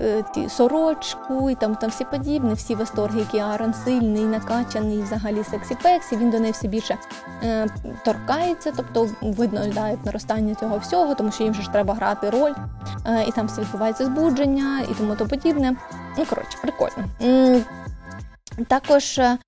е, 0.00 0.24
ті 0.34 0.48
сорочку, 0.48 1.50
і 1.50 1.54
там 1.54 1.74
там 1.74 1.90
всі 1.90 2.04
подібне, 2.04 2.54
всі 2.54 2.74
восторги, 2.74 3.20
які 3.20 3.38
Аарон 3.38 3.74
сильний, 3.84 4.24
накачаний, 4.24 5.02
взагалі 5.02 5.44
сексі-пексі. 5.44 6.16
Він 6.16 6.30
до 6.30 6.40
неї 6.40 6.52
все 6.52 6.68
більше 6.68 6.98
е, 7.42 7.66
торкається, 8.04 8.72
тобто 8.76 9.08
видно 9.22 9.60
да, 9.74 9.96
наростання 10.04 10.54
цього 10.54 10.78
всього, 10.78 11.14
тому 11.14 11.32
що 11.32 11.44
їм 11.44 11.54
ж 11.54 11.70
треба 11.72 11.94
грати 11.94 12.30
роль, 12.30 12.54
е, 13.06 13.24
і 13.28 13.32
там 13.32 13.46
все 13.46 13.60
відбувається 13.60 14.06
збудження 14.06 14.80
і 14.90 14.94
тому 14.94 15.16
то 15.16 15.26
подібне. 15.26 15.76
Ну 16.18 16.24
коротше, 16.24 16.58
прикольно. 16.62 17.04
Також 18.68 19.18
е, 19.18 19.38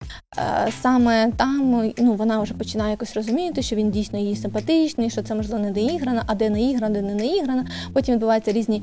саме 0.83 1.33
там 1.37 1.83
ну, 1.99 2.15
вона 2.15 2.41
вже 2.41 2.55
починає 2.55 2.91
якось 2.91 3.15
розуміти, 3.15 3.63
що 3.63 3.77
він 3.77 3.91
дійсно 3.91 4.19
їй 4.19 4.37
симпатичний, 4.37 5.11
що 5.11 5.23
це 5.23 5.35
можливо 5.35 5.65
не 5.65 5.71
доіграно, 5.71 6.23
а 6.27 6.35
де 6.35 6.51
наіграно, 6.51 6.95
де 6.95 7.03
не 7.03 7.15
наіграно. 7.15 7.65
Потім 7.93 8.15
відбуваються 8.15 8.53
різні 8.53 8.83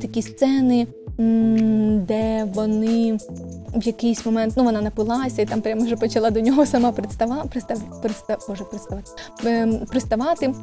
такі 0.00 0.22
сцени, 0.22 0.86
де 2.08 2.44
вони 2.54 3.18
в 3.74 3.86
якийсь 3.86 4.26
момент 4.26 4.54
ну 4.56 4.64
вона 4.64 4.80
напилася 4.80 5.42
і 5.42 5.46
там 5.46 5.60
прямо 5.60 5.84
вже 5.84 5.96
почала 5.96 6.30
до 6.30 6.40
нього 6.40 6.66
сама 6.66 6.92
представа, 6.92 7.44
пристав, 7.44 8.02
пристав, 8.02 8.46
боже, 8.48 8.64
приставати, 8.64 9.10
ем, 9.44 9.86
приставати. 9.90 10.54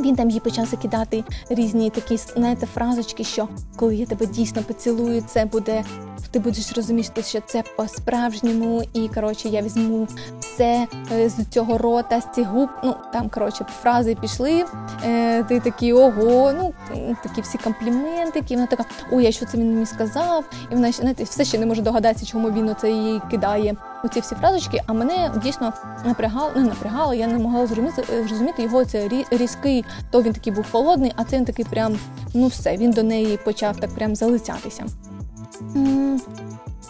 Він 0.00 0.16
там 0.16 0.30
їй 0.30 0.40
почав 0.40 0.66
закидати 0.66 1.24
різні 1.50 1.90
такі 1.90 2.16
знаєте, 2.16 2.66
фразочки, 2.66 3.24
що 3.24 3.48
коли 3.76 3.96
я 3.96 4.06
тебе 4.06 4.26
дійсно 4.26 4.62
поцілую, 4.62 5.22
це 5.28 5.44
буде 5.44 5.84
ти 6.30 6.38
будеш 6.38 6.72
розуміти, 6.72 7.22
що 7.22 7.40
це 7.46 7.62
по-справжньому, 7.76 8.82
і 8.92 9.08
коротше 9.08 9.48
я 9.48 9.62
візьму 9.62 10.08
все 10.40 10.86
е, 11.12 11.28
з 11.28 11.46
цього 11.50 11.78
рота, 11.78 12.20
з 12.20 12.34
цих 12.34 12.48
губ. 12.48 12.68
Ну 12.84 12.94
там 13.12 13.28
коротше 13.28 13.66
фрази 13.82 14.16
пішли. 14.20 14.64
Е, 15.04 15.42
Ти 15.44 15.60
такий 15.60 15.92
ого, 15.92 16.52
ну 16.52 16.74
такі 17.22 17.40
всі 17.40 17.58
компліменти. 17.58 18.42
І 18.48 18.54
вона 18.54 18.66
така, 18.66 18.84
ой, 19.12 19.26
а 19.26 19.32
що 19.32 19.46
це 19.46 19.58
він 19.58 19.74
мені 19.74 19.86
сказав? 19.86 20.44
І 20.72 20.74
вона 20.74 20.92
знаєте, 20.92 21.24
все 21.24 21.44
ще 21.44 21.58
не 21.58 21.66
може 21.66 21.82
догадатися, 21.82 22.26
чому 22.26 22.50
він 22.50 22.68
оце 22.68 22.90
їй 22.90 23.20
кидає. 23.30 23.76
Оці 24.04 24.20
всі 24.20 24.34
фразочки, 24.34 24.82
а 24.86 24.92
мене 24.92 25.30
дійсно 25.42 25.72
напрягало, 26.04 26.50
не 26.56 26.62
напрягало, 26.62 27.14
я 27.14 27.26
не 27.26 27.38
могла 27.38 27.66
зрозуміти, 27.66 28.04
зрозуміти 28.28 28.62
його 28.62 28.84
це 28.84 29.08
різкий, 29.30 29.84
то 30.10 30.22
він 30.22 30.32
такий 30.32 30.52
був 30.52 30.64
холодний, 30.72 31.12
а 31.16 31.24
це 31.24 31.36
він 31.36 31.44
такий 31.44 31.64
прям, 31.64 31.98
ну 32.34 32.46
все, 32.46 32.76
він 32.76 32.90
до 32.90 33.02
неї 33.02 33.38
почав 33.44 33.76
так 33.76 33.90
прям 33.90 34.16
залицятися. 34.16 34.84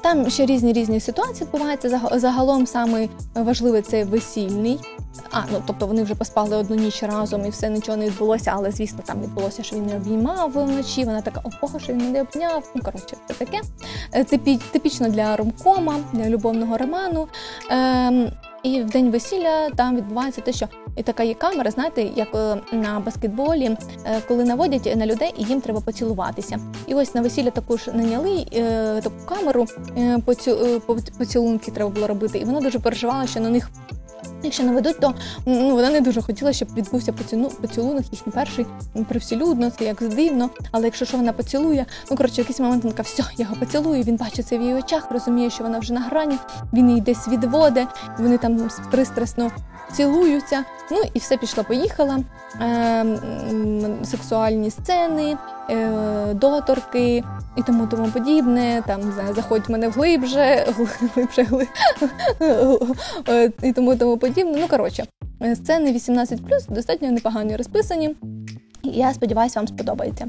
Там 0.03 0.31
ще 0.31 0.47
різні 0.47 0.73
різні 0.73 1.01
ситуації 1.01 1.47
відбуваються. 1.47 1.89
Заг- 1.89 2.19
Загалом 2.19 2.67
саме 2.67 3.09
важливе 3.35 3.83
це 3.83 4.05
весільний. 4.05 4.79
А, 5.31 5.41
ну 5.53 5.63
тобто 5.67 5.87
вони 5.87 6.03
вже 6.03 6.15
поспали 6.15 6.57
одну 6.57 6.77
ніч 6.77 7.03
разом 7.03 7.47
і 7.47 7.51
все 7.51 7.69
нічого 7.71 7.97
не 7.97 8.07
відбулося, 8.07 8.53
але 8.57 8.71
звісно 8.71 8.99
там 9.05 9.23
відбулося, 9.23 9.63
що 9.63 9.77
він 9.77 9.87
не 9.87 9.97
обіймав 9.97 10.51
вночі. 10.53 11.05
Вона 11.05 11.21
така, 11.21 11.41
о, 11.45 11.49
Бога, 11.63 11.79
що 11.79 11.93
він 11.93 12.13
не 12.13 12.21
обняв. 12.21 12.71
Ну 12.75 12.83
коротше, 12.85 13.17
це 13.29 13.35
таке. 13.35 13.61
Е, 14.13 14.25
Типі, 14.25 14.59
типічно 14.73 15.09
для 15.09 15.37
ромкома, 15.37 15.95
для 16.13 16.29
любовного 16.29 16.79
роману. 16.79 17.29
Ем, 17.71 18.31
і 18.63 18.83
в 18.83 18.91
день 18.91 19.11
весілля 19.11 19.71
там 19.71 19.97
відбувається 19.97 20.41
те, 20.41 20.53
що 20.53 20.69
і 20.97 21.03
така 21.03 21.23
є 21.23 21.35
камера, 21.35 21.71
знаєте, 21.71 22.03
як 22.03 22.29
е, 22.35 22.57
на 22.73 23.01
баскетболі, 23.01 23.65
е, 23.65 23.77
коли 24.29 24.45
наводять 24.45 24.97
на 24.97 25.07
людей 25.07 25.35
і 25.39 25.45
їм 25.45 25.61
треба 25.61 25.81
поцілуватися. 25.81 26.59
І 26.87 26.95
ось 26.95 27.15
на 27.15 27.21
весілля 27.21 27.51
також 27.51 27.87
наняли 27.87 28.47
е, 28.55 29.01
таку 29.01 29.17
камеру, 29.27 29.67
поцілунки 31.19 31.71
треба 31.71 31.91
було 31.91 32.07
робити. 32.07 32.39
І 32.39 32.45
вона 32.45 32.61
дуже 32.61 32.79
переживала, 32.79 33.27
що 33.27 33.41
на 33.41 33.51
них. 33.51 33.71
Якщо 34.43 34.63
наведуть, 34.63 35.01
то 35.01 35.15
ну 35.47 35.71
вона 35.75 35.91
не 35.91 36.01
дуже 36.01 36.23
хотіла, 36.23 36.53
щоб 36.53 36.75
відбувся 36.75 37.13
поцілунок, 37.61 38.03
їхній 38.13 38.33
перший 38.33 38.67
м, 38.97 39.05
привселюдно, 39.05 39.71
це 39.71 39.85
як 39.85 40.09
дивно. 40.09 40.51
Але 40.73 40.85
якщо 40.85 41.05
що 41.05 41.17
вона 41.17 41.33
поцілує, 41.33 41.87
ну 42.11 42.17
коротше, 42.17 42.41
якийсь 42.41 42.61
момент 42.61 42.83
вона 42.85 42.93
така, 42.97 43.03
все, 43.03 43.23
я 43.37 43.45
його 43.45 43.57
поцілую. 43.57 44.03
Він 44.03 44.17
бачить 44.17 44.47
це 44.47 44.59
в 44.59 44.63
її 44.63 44.75
очах, 44.75 45.11
розуміє, 45.11 45.51
що 45.51 45.65
вона 45.65 45.79
вже 45.79 45.93
на 45.93 46.01
грані, 46.01 46.37
він 46.73 46.89
її 46.89 47.01
десь 47.01 47.29
відводить, 47.29 47.89
вони 48.19 48.39
там 48.39 48.69
пристрасно 48.91 49.51
цілуються. 49.93 50.65
Ну 50.91 50.99
і 51.15 51.19
все 51.19 51.37
пішло, 51.37 51.65
поїхала. 51.65 52.19
Е, 52.61 52.65
м, 53.01 54.05
сексуальні 54.05 54.71
сцени, 54.71 55.37
е, 55.71 55.89
доторки 56.35 57.25
і 57.57 57.63
тому 57.63 57.87
тому 57.87 58.07
подібне. 58.09 58.83
Там 58.87 59.01
не 59.27 59.35
заходь 59.35 59.71
мене 59.71 59.89
вглибже, 59.89 60.67
глибше, 61.15 61.43
гли- 61.43 61.67
е, 63.29 63.51
і 63.63 63.73
тому 63.73 63.97
тому 63.97 64.17
подібне. 64.17 64.28
Ну 64.37 64.69
коротше, 64.69 65.05
е, 65.43 65.57
сцени 65.57 65.93
18 65.93 66.41
достатньо 66.69 67.11
непогані 67.11 67.57
розписані. 67.57 68.17
Я 68.93 69.15
сподіваюся, 69.15 69.61
вам 69.61 69.69
сподобається. 69.69 70.27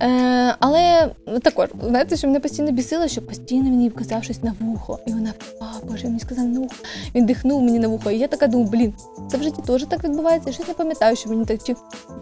Е, 0.00 0.54
але 0.58 1.10
також, 1.42 1.68
знаєте, 1.82 2.16
що 2.16 2.26
мене 2.26 2.40
постійно 2.40 2.70
бісило, 2.70 3.08
що 3.08 3.22
постійно 3.22 3.70
він 3.70 3.82
їй 3.82 3.90
казав 3.90 4.24
щось 4.24 4.42
на 4.42 4.54
вухо. 4.60 4.98
І 5.06 5.12
вона, 5.12 5.32
а 5.60 5.86
боже, 5.86 6.04
мені 6.06 6.20
сказав 6.20 6.44
на 6.44 6.60
вухо. 6.60 6.74
Він 7.14 7.26
дихнув 7.26 7.62
мені 7.62 7.78
на 7.78 7.88
вухо. 7.88 8.10
І 8.10 8.18
я 8.18 8.28
така 8.28 8.46
думаю, 8.46 8.70
блін, 8.70 8.94
це 9.30 9.36
в 9.36 9.42
житті 9.42 9.62
теж 9.66 9.84
так 9.84 10.04
відбувається. 10.04 10.48
Я 10.48 10.54
щось 10.54 10.68
не 10.68 10.74
пам'ятаю, 10.74 11.16
що 11.16 11.30
мені 11.30 11.44
так 11.44 11.60
чи 11.64 11.74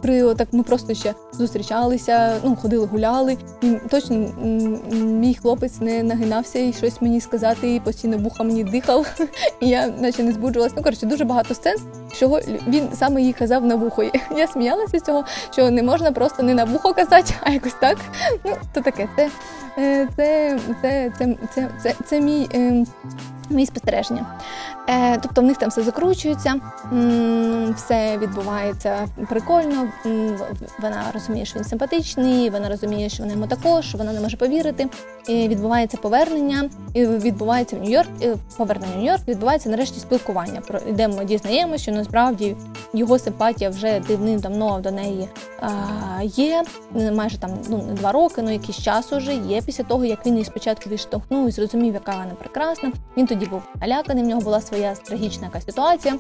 при 0.03 0.35
так 0.35 0.49
ми 0.53 0.63
просто 0.63 0.95
ще 0.95 1.15
зустрічалися, 1.33 2.37
ну 2.45 2.57
ходили, 2.57 2.87
гуляли. 2.87 3.39
І 3.63 3.73
точно 3.91 4.17
мій 4.93 5.35
хлопець 5.35 5.81
не 5.81 6.03
нагинався 6.03 6.59
і 6.59 6.73
щось 6.73 7.03
мені 7.03 7.21
сказати, 7.21 7.75
і 7.75 7.81
постійно 7.81 8.19
вуха 8.19 8.45
мені 8.45 8.65
дихав. 8.65 9.07
І 9.61 9.69
я 9.69 9.87
наче 9.87 10.23
не 10.23 10.33
збуджувалась. 10.33 10.73
Ну 10.77 10.83
коротше, 10.83 11.07
дуже 11.07 11.25
багато 11.25 11.55
сцен, 11.55 11.77
чого 12.19 12.41
він 12.69 12.89
саме 12.95 13.23
їй 13.23 13.33
казав 13.33 13.65
на 13.65 13.75
вухо. 13.75 14.03
Я 14.37 14.47
сміялася 14.47 14.99
з 14.99 15.03
цього, 15.03 15.25
що 15.51 15.66
не 15.71 15.83
можна 15.83 16.13
просто 16.13 16.43
не 16.43 16.55
на 16.55 16.65
вухо 16.65 16.95
казати, 16.95 17.35
а 17.41 17.51
якось 17.51 17.75
так. 17.81 17.99
Ну, 18.45 18.53
то 18.75 18.81
таке. 18.81 19.09
Це, 19.17 19.31
е, 19.79 20.09
це, 20.17 20.59
це, 20.83 21.13
це, 21.19 21.37
це, 21.55 21.69
це, 21.83 21.95
це 22.07 22.21
мій. 22.21 22.49
е, 22.55 22.85
Мої 23.51 23.67
спостереження. 23.67 24.27
Е, 24.89 25.19
тобто 25.23 25.41
в 25.41 25.45
них 25.45 25.57
там 25.57 25.69
все 25.69 25.83
закручується, 25.83 26.55
все 27.77 28.19
відбувається 28.19 29.09
прикольно. 29.29 29.89
Вона 30.83 31.03
розуміє, 31.15 31.45
що 31.45 31.59
він 31.59 31.65
симпатичний, 31.65 32.51
вона 32.51 32.69
розуміє, 32.69 33.09
що 33.09 33.23
вона 33.23 33.35
йому 33.35 33.47
також, 33.47 33.95
вона 33.95 34.13
не 34.13 34.21
може 34.21 34.37
повірити. 34.37 34.87
І 35.29 35.49
відбувається 35.49 35.97
повернення, 35.97 36.71
і 36.95 37.07
відбувається 37.07 37.77
в 37.77 37.79
Нью-Йорк, 37.79 38.09
е, 38.23 38.37
повернення 38.57 38.93
в 38.97 38.99
Нью-Йорк, 38.99 39.29
відбувається 39.29 39.69
нарешті 39.69 40.01
спілкування. 40.01 40.61
Про 40.61 40.81
де 40.91 41.09
ми 41.09 41.25
дізнаємося, 41.25 41.83
що 41.83 41.93
насправді 41.93 42.57
його 42.95 43.19
симпатія 43.19 43.71
вже 43.71 44.01
давним-давно 44.09 44.81
до 44.81 44.91
неї 44.91 45.29
є. 46.23 46.65
е, 46.97 47.11
Майже 47.11 47.39
там 47.39 47.51
ну 47.69 47.83
не 47.83 47.93
два 47.95 48.13
роки, 48.13 48.43
ну 48.43 48.51
якийсь 48.51 48.79
час 48.79 49.13
уже 49.13 49.35
є 49.35 49.63
після 49.63 49.85
того, 49.85 50.05
як 50.05 50.27
він 50.27 50.33
її 50.33 50.45
спочатку 50.45 50.91
відштовхнув 50.91 51.49
і 51.49 51.51
зрозумів, 51.51 51.95
яка 51.95 52.13
вона 52.13 52.35
прекрасна. 52.39 52.93
Він 53.17 53.27
тоді 53.27 53.47
був 53.47 53.63
наляканий, 53.81 54.25
в 54.25 54.27
нього 54.27 54.41
була 54.41 54.61
своя 54.61 54.95
трагічна 54.95 55.47
якась 55.47 55.65
ситуація. 55.65 56.15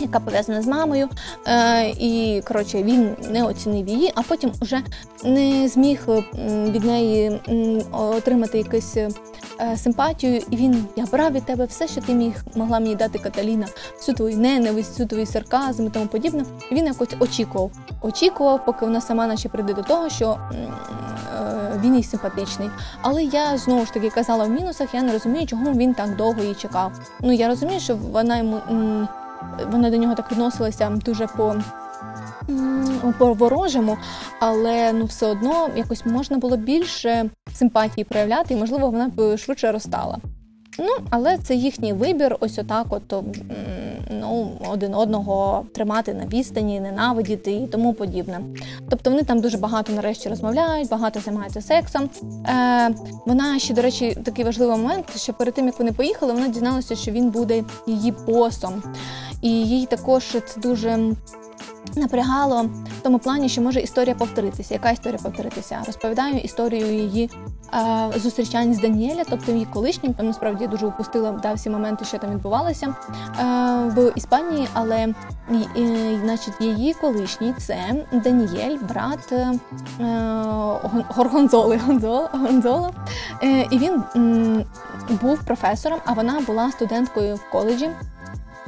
Яка 0.00 0.20
пов'язана 0.20 0.62
з 0.62 0.66
мамою, 0.66 1.08
е, 1.46 1.88
і 1.88 2.42
коротше 2.48 2.82
він 2.82 3.16
не 3.30 3.44
оцінив 3.44 3.88
її, 3.88 4.12
а 4.14 4.22
потім 4.22 4.52
уже 4.62 4.82
не 5.24 5.68
зміг 5.68 6.06
від 6.68 6.84
неї 6.84 7.40
отримати 7.92 8.58
якусь 8.58 8.96
е, 8.96 9.10
симпатію. 9.76 10.42
І 10.50 10.56
він 10.56 10.84
я 10.96 11.04
брав 11.04 11.32
від 11.32 11.44
тебе 11.44 11.64
все, 11.64 11.88
що 11.88 12.00
ти 12.00 12.14
міг 12.14 12.44
могла 12.54 12.80
мені 12.80 12.94
дати 12.94 13.18
Каталіна, 13.18 13.66
всю 13.98 14.16
твою 14.16 14.36
ненависть, 14.36 14.90
всю 14.90 15.08
твій 15.08 15.26
сарказм 15.26 15.86
і 15.86 15.90
тому 15.90 16.06
подібне. 16.06 16.44
Він 16.72 16.86
якось 16.86 17.08
очікував, 17.20 17.70
очікував, 18.02 18.64
поки 18.64 18.84
вона 18.84 19.00
сама 19.00 19.26
наче 19.26 19.48
прийде 19.48 19.72
до 19.72 19.82
того, 19.82 20.08
що 20.08 20.38
е, 20.52 20.72
він 21.84 21.96
їй 21.96 22.02
симпатичний. 22.02 22.70
Але 23.02 23.24
я 23.24 23.58
знову 23.58 23.84
ж 23.84 23.92
таки 23.94 24.10
казала 24.10 24.44
в 24.44 24.50
мінусах, 24.50 24.94
я 24.94 25.02
не 25.02 25.12
розумію, 25.12 25.46
чому 25.46 25.72
він 25.72 25.94
так 25.94 26.16
довго 26.16 26.42
її 26.42 26.54
чекав. 26.54 26.92
Ну 27.20 27.32
я 27.32 27.48
розумію, 27.48 27.80
що 27.80 27.96
вона 27.96 28.38
йому 28.38 28.60
вона 29.72 29.90
до 29.90 29.96
нього 29.96 30.14
так 30.14 30.32
відносилася 30.32 30.90
дуже. 31.04 31.26
По 33.18 33.34
ворожому, 33.34 33.96
але 34.40 34.92
ну 34.92 35.04
все 35.04 35.26
одно 35.26 35.68
якось 35.76 36.06
можна 36.06 36.38
було 36.38 36.56
більше 36.56 37.30
симпатії 37.54 38.04
проявляти, 38.04 38.54
і 38.54 38.56
можливо 38.56 38.90
вона 38.90 39.08
б 39.08 39.36
швидше 39.36 39.72
розстала. 39.72 40.18
Ну, 40.78 41.06
але 41.10 41.38
це 41.38 41.54
їхній 41.54 41.92
вибір, 41.92 42.36
ось 42.40 42.58
отак, 42.58 42.86
от 42.90 43.24
ну, 44.10 44.50
один 44.70 44.94
одного 44.94 45.64
тримати 45.74 46.14
на 46.14 46.26
відстані, 46.26 46.80
ненавидіти 46.80 47.52
і 47.52 47.66
тому 47.66 47.92
подібне. 47.92 48.40
Тобто 48.90 49.10
вони 49.10 49.22
там 49.22 49.40
дуже 49.40 49.58
багато 49.58 49.92
нарешті 49.92 50.28
розмовляють, 50.28 50.88
багато 50.88 51.20
займаються 51.20 51.60
сексом. 51.60 52.10
Е, 52.48 52.94
вона 53.26 53.58
ще, 53.58 53.74
до 53.74 53.82
речі, 53.82 54.16
такий 54.24 54.44
важливий 54.44 54.76
момент, 54.76 55.16
що 55.16 55.32
перед 55.32 55.54
тим 55.54 55.66
як 55.66 55.78
вони 55.78 55.92
поїхали, 55.92 56.32
вона 56.32 56.48
дізналася, 56.48 56.96
що 56.96 57.10
він 57.10 57.30
буде 57.30 57.64
її 57.86 58.14
босом. 58.26 58.82
І 59.42 59.50
їй 59.50 59.86
також 59.86 60.24
це 60.46 60.60
дуже 60.60 60.98
напрягало 61.96 62.62
в 62.98 63.00
тому 63.02 63.18
плані, 63.18 63.48
що 63.48 63.60
може 63.62 63.80
історія 63.80 64.14
повторитися. 64.14 64.74
Яка 64.74 64.90
історія 64.90 65.18
повторитися? 65.22 65.82
Розповідаю 65.86 66.38
історію 66.38 66.86
її 66.86 67.30
е, 67.74 68.10
зустрічань 68.18 68.74
з 68.74 68.80
Даніеля, 68.80 69.22
тобто 69.30 69.52
її 69.52 69.64
колишнім. 69.64 70.14
Там 70.14 70.26
насправді 70.26 70.64
я 70.64 70.70
дуже 70.70 70.86
упустила 70.86 71.32
да, 71.32 71.52
всі 71.52 71.70
моменти, 71.70 72.04
що 72.04 72.18
там 72.18 72.30
відбувалося 72.30 72.86
е, 72.86 72.94
в 73.96 74.12
Іспанії, 74.16 74.68
але 74.72 75.14
і, 75.50 75.80
і, 75.80 76.18
значить, 76.24 76.54
її 76.60 76.94
колишній 76.94 77.54
це 77.58 78.06
Даніель, 78.12 78.78
брат 78.88 79.32
е, 79.32 79.52
Горгонзоли 81.08 81.80
Гонзола, 81.86 82.28
Гонзола. 82.32 82.90
Е, 83.42 83.66
і 83.70 83.78
він 83.78 84.02
м, 84.16 84.64
був 85.22 85.44
професором, 85.44 85.98
а 86.04 86.12
вона 86.12 86.40
була 86.46 86.72
студенткою 86.72 87.34
в 87.34 87.50
коледжі. 87.52 87.90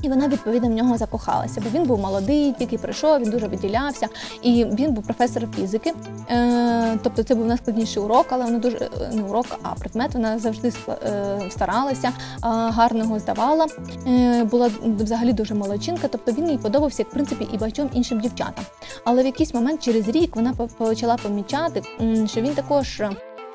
І 0.05 0.09
вона 0.09 0.29
відповідно 0.29 0.69
в 0.69 0.73
нього 0.73 0.97
закохалася, 0.97 1.63
бо 1.65 1.79
він 1.79 1.87
був 1.87 2.01
молодий, 2.01 2.53
тільки 2.59 2.79
прийшов, 2.79 3.21
він 3.21 3.31
дуже 3.31 3.47
виділявся, 3.47 4.09
і 4.43 4.65
він 4.65 4.93
був 4.93 5.05
професор 5.05 5.49
фізики. 5.57 5.93
Е, 6.31 6.99
тобто 7.03 7.23
це 7.23 7.35
був 7.35 7.47
найскладніший 7.47 8.03
урок, 8.03 8.27
але 8.29 8.45
вона 8.45 8.59
дуже 8.59 8.77
е, 8.77 8.91
не 9.13 9.23
урок, 9.23 9.47
а 9.63 9.75
предмет. 9.75 10.15
Вона 10.15 10.39
завжди 10.39 10.73
е, 10.89 11.41
старалася, 11.51 12.09
е, 12.09 12.13
гарно 12.43 12.99
його 12.99 13.19
здавала. 13.19 13.67
Е, 14.07 14.45
була 14.45 14.71
взагалі 14.99 15.33
дуже 15.33 15.55
молодчинка. 15.55 16.09
Тобто 16.09 16.33
він 16.33 16.51
їй 16.51 16.59
подобався, 16.59 17.03
як 17.03 17.09
в 17.09 17.13
принципі, 17.13 17.49
і 17.53 17.59
багатьом 17.59 17.91
іншим 17.93 18.21
дівчатам. 18.21 18.65
Але 19.05 19.23
в 19.23 19.27
якийсь 19.27 19.55
момент 19.55 19.83
через 19.83 20.09
рік 20.09 20.37
вона 20.37 20.53
почала 20.79 21.17
помічати, 21.17 21.83
що 22.27 22.41
він 22.41 22.55
також. 22.55 23.03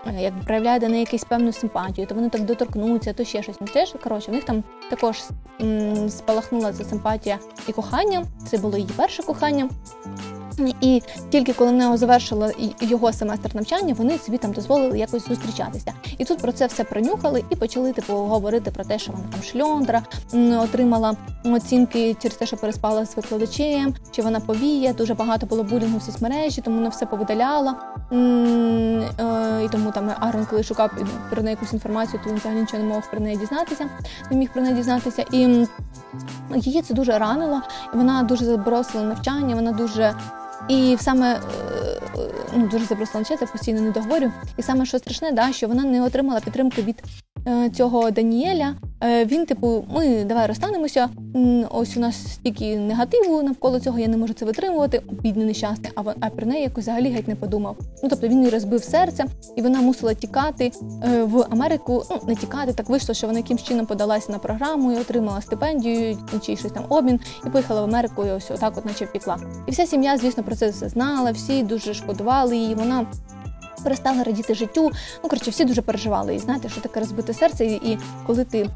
Е, 0.08 0.22
Як 0.22 0.34
проявляє 0.46 0.80
до 0.80 0.90
неї 0.90 1.00
якусь 1.00 1.24
певну 1.24 1.52
симпатію, 1.52 2.08
то 2.08 2.16
вони 2.16 2.30
так 2.30 2.42
доторкнуться, 2.42 3.14
то 3.14 3.24
ще 3.24 3.44
щось. 3.44 3.58
Ну, 3.62 3.68
теж 3.68 3.96
коротше, 4.04 4.32
в 4.32 4.34
них 4.34 4.44
там 4.44 4.64
також 4.90 5.24
спалахнула 6.10 6.74
ця 6.74 6.84
симпатія 6.84 7.40
і 7.68 7.72
кохання. 7.72 8.26
Це 8.48 8.58
було 8.58 8.78
її 8.78 8.90
перше 8.96 9.24
кохання. 9.24 9.70
І 10.82 11.04
тільки 11.30 11.54
коли 11.54 11.72
вона 11.72 11.98
завершила 11.98 12.52
його 12.82 13.14
семестр 13.14 13.50
навчання, 13.54 13.94
вони 13.98 14.18
собі 14.18 14.38
там 14.38 14.52
дозволили 14.52 14.98
якось 15.00 15.28
зустрічатися. 15.28 15.94
І 16.18 16.26
тут 16.26 16.40
про 16.40 16.52
це 16.52 16.68
все 16.68 16.84
пронюхали 16.84 17.44
і 17.50 17.56
почали 17.56 17.94
типу 17.94 18.14
говорити 18.14 18.72
про 18.72 18.84
те, 18.84 19.00
що 19.00 19.12
вона 19.12 19.24
там 19.32 19.44
шльондра 19.44 20.02
отримала 20.64 21.16
оцінки 21.46 22.16
через 22.22 22.38
те, 22.38 22.46
що 22.46 22.58
переспала 22.58 23.06
з 23.06 23.18
викладачем, 23.18 23.94
чи 24.12 24.22
вона 24.22 24.40
повіє. 24.40 24.94
Дуже 24.94 25.14
багато 25.14 25.46
було 25.46 25.64
булінгу 25.64 25.98
в 25.98 26.02
соцмережі, 26.02 26.62
тому 26.62 26.76
вона 26.76 26.90
все 26.90 27.06
повидаляла. 27.06 27.76
Е, 28.12 29.66
І 29.66 29.70
тому 29.70 29.92
там 29.92 30.12
Арон, 30.20 30.46
коли 30.50 30.64
шукав 30.64 30.92
про 31.30 31.44
неї 31.44 31.54
якусь 31.54 31.74
інформацію, 31.74 32.22
то 32.24 32.30
він 32.30 32.38
взагалі 32.38 32.60
нічого 32.60 32.84
не 32.84 32.90
мог 32.90 33.10
про 33.12 33.20
неї 33.20 33.38
дізнатися, 33.38 33.86
не 34.32 34.38
міг 34.38 34.54
про 34.54 34.62
неї 34.62 34.76
дізнатися. 34.76 35.26
І 35.32 35.68
її 36.56 36.82
це 36.82 36.94
дуже 36.94 37.18
ранило, 37.18 37.62
і 37.94 37.98
вона 37.98 38.24
дуже 38.24 38.46
забросила 38.46 39.04
навчання, 39.04 39.56
вона 39.56 39.72
дуже. 39.72 40.14
І 40.70 40.98
саме 41.00 41.34
е, 41.34 41.40
ну, 42.58 42.68
дуже 42.68 42.86
забросила 42.86 43.20
навчання, 43.20 43.52
постійно 43.52 43.82
не 43.82 43.92
договорю. 43.92 44.32
І 44.58 44.62
саме 44.62 44.86
що 44.86 45.00
страшне, 45.00 45.32
да, 45.32 45.52
що 45.52 45.68
вона 45.68 45.84
не 45.84 46.04
отримала 46.04 46.40
підтримки 46.40 46.82
від 46.82 47.04
е, 47.48 47.70
цього 47.70 48.12
Даніеля. 48.12 48.76
Е, 49.04 49.26
Він, 49.26 49.46
типу, 49.46 49.86
ми 49.90 50.24
давай 50.24 50.48
розстанемося. 50.48 51.10
Ось 51.70 51.98
у 51.98 52.00
нас 52.00 52.34
стільки 52.34 52.78
негативу 52.78 53.44
навколо 53.44 53.80
цього, 53.80 54.00
я 54.00 54.08
не 54.08 54.18
можу 54.18 54.34
це 54.34 54.46
витримувати. 54.46 55.02
Бідний 55.12 55.46
нещасний, 55.46 55.92
а 55.96 56.02
а 56.20 56.30
про 56.30 56.46
неї 56.46 56.64
якось 56.64 56.84
взагалі 56.84 57.10
геть 57.10 57.28
не 57.28 57.36
подумав. 57.36 57.78
Ну 58.04 58.10
тобто 58.10 58.28
він 58.28 58.44
їй 58.44 58.50
розбив 58.50 58.84
серце, 58.84 59.26
і 59.56 59.62
вона 59.62 59.82
мусила 59.82 60.14
тікати 60.14 60.72
е, 61.04 61.24
в 61.24 61.46
Америку. 61.50 62.04
Ну 62.10 62.20
не 62.28 62.36
тікати, 62.36 62.74
так 62.74 62.90
вийшло, 62.90 63.16
що 63.16 63.28
вона 63.28 63.40
якимсь 63.40 63.64
чином 63.64 63.86
подалася 63.86 64.32
на 64.32 64.38
програму 64.38 64.92
і 64.92 64.96
отримала 64.96 65.42
стипендію 65.42 66.18
чи 66.46 66.56
щось 66.56 66.72
там 66.72 66.86
обмін, 66.90 67.20
і 67.48 67.50
поїхала 67.50 67.82
в 67.82 67.84
Америку. 67.84 68.26
І 68.26 68.32
ось 68.32 68.52
отак, 68.52 68.78
от 68.78 68.86
наче 68.86 69.06
втекла. 69.06 69.38
І 69.68 69.72
вся 69.72 69.86
сім'я, 69.86 70.18
звісно, 70.18 70.44
про 70.44 70.56
це 70.60 70.70
все 70.70 70.90
знала. 70.90 71.32
Всі 71.32 71.64
дуже 71.64 71.94
шкодували 71.94 72.58
її. 72.58 72.76
Вона 72.76 73.06
перестала 73.84 74.24
радіти 74.24 74.54
життю. 74.54 74.92
Ну 75.24 75.30
коротше, 75.30 75.52
всі 75.52 75.66
дуже 75.66 75.82
переживали. 75.82 76.36
І 76.36 76.40
знаєте, 76.40 76.70
що 76.70 76.82
таке 76.82 77.00
розбите 77.00 77.34
серце, 77.34 77.66
і, 77.66 77.98
коли 78.28 78.46
ти. 78.46 78.70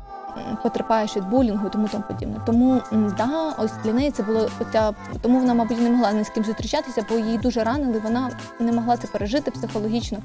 Потерпаєш 0.64 1.18
від 1.18 1.30
булінгу, 1.30 1.70
тому 1.70 1.88
тому 1.88 2.04
подібне. 2.08 2.42
Тому 2.46 2.82
да, 3.18 3.54
ось 3.58 3.72
для 3.84 3.94
неї 3.94 4.12
це 4.12 4.24
було 4.24 4.50
оця, 4.60 4.94
тому 5.22 5.40
вона, 5.40 5.54
мабуть, 5.54 5.82
не 5.82 5.90
могла 5.90 6.12
ні 6.12 6.24
з 6.24 6.30
ким 6.30 6.44
зустрічатися, 6.44 7.06
бо 7.10 7.16
її 7.16 7.38
дуже 7.38 7.64
ранили. 7.64 8.00
Вона 8.00 8.30
не 8.60 8.72
могла 8.72 8.98
це 8.98 9.08
пережити 9.08 9.52
психологічно 9.52 10.18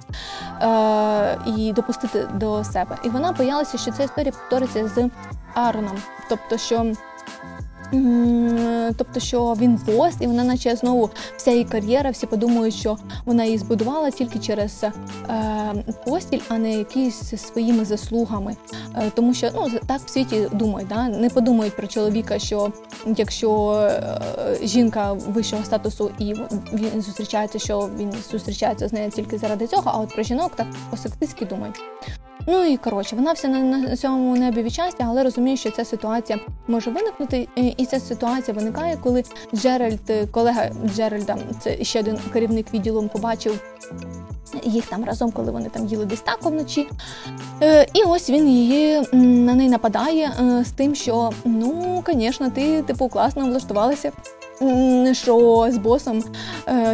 е- 0.63 1.39
і 1.57 1.73
допустити 1.73 2.29
до 2.35 2.65
себе. 2.65 2.97
І 3.05 3.09
вона 3.09 3.33
боялася, 3.33 3.79
що 3.79 3.91
ця 3.91 4.03
історія 4.03 4.33
повториться 4.33 4.89
з 4.89 5.11
Ароном, 5.55 5.97
тобто, 6.29 6.59
що. 6.59 6.93
Тобто, 8.97 9.21
що 9.21 9.55
він 9.61 9.79
пост, 9.79 10.17
і 10.21 10.27
вона, 10.27 10.45
наче 10.45 10.77
знову 10.77 11.11
вся 11.37 11.51
її 11.51 11.65
кар'єра, 11.65 12.11
всі 12.11 12.27
подумають, 12.27 12.75
що 12.75 12.97
вона 13.25 13.45
її 13.45 13.59
збудувала 13.59 14.11
тільки 14.11 14.39
через 14.39 14.85
е, 14.85 14.93
постіль, 16.05 16.41
а 16.49 16.59
не 16.59 16.73
якісь 16.73 17.35
своїми 17.37 17.85
заслугами. 17.85 18.57
Е, 18.97 19.11
тому 19.15 19.35
що 19.35 19.51
ну 19.55 19.71
так 19.87 20.01
в 20.05 20.11
світі 20.11 20.49
думають, 20.53 20.89
да? 20.89 21.09
не 21.09 21.31
подумають 21.31 21.77
про 21.77 21.87
чоловіка, 21.87 22.39
що 22.39 22.73
якщо 23.07 23.73
е, 23.73 24.59
жінка 24.63 25.13
вищого 25.13 25.65
статусу 25.65 26.11
і 26.19 26.35
він 26.73 27.03
зустрічається, 27.03 27.59
що 27.59 27.89
він 27.99 28.13
зустрічається 28.31 28.89
з 28.89 28.93
нею 28.93 29.11
тільки 29.11 29.39
заради 29.39 29.67
цього, 29.67 29.83
а 29.95 29.99
от 29.99 30.15
про 30.15 30.23
жінок 30.23 30.53
так 30.57 30.67
по-сексистськи 30.91 31.45
думають. 31.45 31.81
Ну 32.51 32.65
і 32.65 32.77
коротше, 32.77 33.17
вона 33.17 33.33
вся 33.33 33.49
на, 33.49 33.61
на 33.61 33.97
цьому 33.97 34.37
небі 34.37 34.63
від 34.63 34.73
щастя, 34.73 35.07
але 35.09 35.23
розуміє, 35.23 35.57
що 35.57 35.71
ця 35.71 35.85
ситуація 35.85 36.39
може 36.69 36.91
виникнути, 36.91 37.49
і 37.79 37.87
ця 37.87 38.01
ситуація 38.01 38.57
виникає, 38.57 38.97
коли 39.03 39.25
Джеральд, 39.55 40.01
е, 40.11 40.27
колега 40.27 40.71
Джеральда, 40.95 41.37
це 41.61 41.85
ще 41.85 42.01
один 42.01 42.19
керівник 42.33 42.75
відділу, 42.75 43.09
побачив 43.13 43.61
їх 44.65 44.87
там 44.87 45.05
разом, 45.05 45.31
коли 45.31 45.53
вони 45.53 45.69
там 45.69 45.87
їли 45.87 46.05
десь 46.05 46.21
тако 46.21 46.51
вночі. 46.51 46.89
Е, 47.63 47.87
і 47.93 48.03
ось 48.03 48.31
він 48.31 48.49
її 48.49 49.03
на 49.13 49.55
неї 49.55 49.71
нападає 49.71 50.33
е, 50.41 50.65
з 50.65 50.71
тим, 50.71 50.95
що 50.95 51.31
ну, 51.45 52.05
звісно, 52.09 52.51
ти 52.51 52.83
типу 52.83 53.09
класно 53.09 53.47
влаштувалася, 53.47 54.13
що 55.13 55.67
з 55.71 55.77
босом 55.77 56.25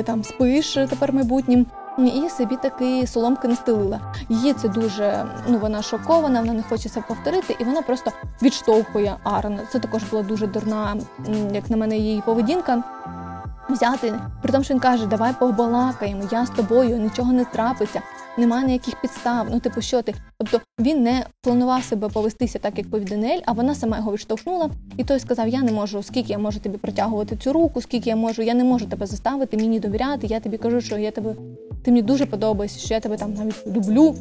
там 0.04 0.24
спиш 0.24 0.72
тепер 0.72 1.12
майбутнім. 1.12 1.66
І 1.98 2.28
собі 2.28 2.56
таки 2.56 3.06
соломки 3.06 3.48
настелила. 3.48 4.00
Її 4.28 4.52
це 4.52 4.68
дуже 4.68 5.26
ну 5.48 5.58
вона 5.58 5.82
шокована, 5.82 6.40
вона 6.40 6.52
не 6.52 6.62
хоче 6.62 6.88
це 6.88 7.00
повторити, 7.00 7.56
і 7.60 7.64
вона 7.64 7.82
просто 7.82 8.12
відштовхує 8.42 9.16
Арна. 9.24 9.58
Це 9.72 9.78
також 9.78 10.02
була 10.02 10.22
дуже 10.22 10.46
дурна, 10.46 10.96
як 11.52 11.70
на 11.70 11.76
мене, 11.76 11.96
її 11.96 12.22
поведінка. 12.26 12.82
Взяти, 13.68 14.14
при 14.42 14.52
тому, 14.52 14.64
що 14.64 14.74
він 14.74 14.80
каже, 14.80 15.06
давай 15.06 15.32
побалакаємо, 15.38 16.22
я 16.30 16.46
з 16.46 16.50
тобою, 16.50 16.96
нічого 16.96 17.32
не 17.32 17.44
трапиться, 17.44 18.02
немає 18.38 18.66
ніяких 18.66 19.00
підстав. 19.00 19.46
Ну, 19.50 19.60
типу, 19.60 19.80
що 19.80 20.02
ти? 20.02 20.14
Тобто 20.38 20.60
він 20.80 21.02
не 21.02 21.26
планував 21.42 21.84
себе 21.84 22.08
повестися 22.08 22.58
так, 22.58 22.78
як 22.78 22.90
повів 22.90 23.08
Даниель, 23.08 23.40
а 23.44 23.52
вона 23.52 23.74
сама 23.74 23.96
його 23.96 24.12
відштовхнула, 24.12 24.70
і 24.96 25.04
той 25.04 25.20
сказав: 25.20 25.48
Я 25.48 25.62
не 25.62 25.72
можу, 25.72 26.02
скільки 26.02 26.32
я 26.32 26.38
можу 26.38 26.60
тобі 26.60 26.78
протягувати 26.78 27.36
цю 27.36 27.52
руку, 27.52 27.80
скільки 27.80 28.10
я 28.10 28.16
можу, 28.16 28.42
я 28.42 28.54
не 28.54 28.64
можу 28.64 28.86
тебе 28.86 29.06
заставити, 29.06 29.56
мені 29.56 29.80
довіряти. 29.80 30.26
Я 30.26 30.40
тобі 30.40 30.58
кажу, 30.58 30.80
що 30.80 30.98
я 30.98 31.10
тебе, 31.10 31.34
ти 31.84 31.90
мені 31.90 32.02
дуже 32.02 32.26
подобаєшся, 32.26 32.78
що 32.78 32.94
я 32.94 33.00
тебе 33.00 33.16
там 33.16 33.34
навіть 33.34 33.66
люблю. 33.66 34.14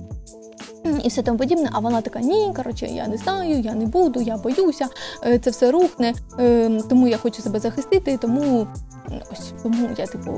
І 1.03 1.07
все 1.07 1.21
тому 1.21 1.37
подібне, 1.37 1.69
а 1.71 1.79
вона 1.79 2.01
така: 2.01 2.19
ні, 2.19 2.53
коротше, 2.55 2.85
я 2.85 3.07
не 3.07 3.17
знаю, 3.17 3.59
я 3.59 3.73
не 3.73 3.85
буду, 3.85 4.21
я 4.21 4.37
боюся, 4.37 4.87
е, 5.25 5.39
це 5.39 5.49
все 5.49 5.71
рухне, 5.71 6.13
е, 6.39 6.81
тому 6.89 7.07
я 7.07 7.17
хочу 7.17 7.41
себе 7.41 7.59
захистити, 7.59 8.17
тому 8.17 8.67
ось 9.31 9.53
тому 9.63 9.89
я 9.97 10.07
типу, 10.07 10.31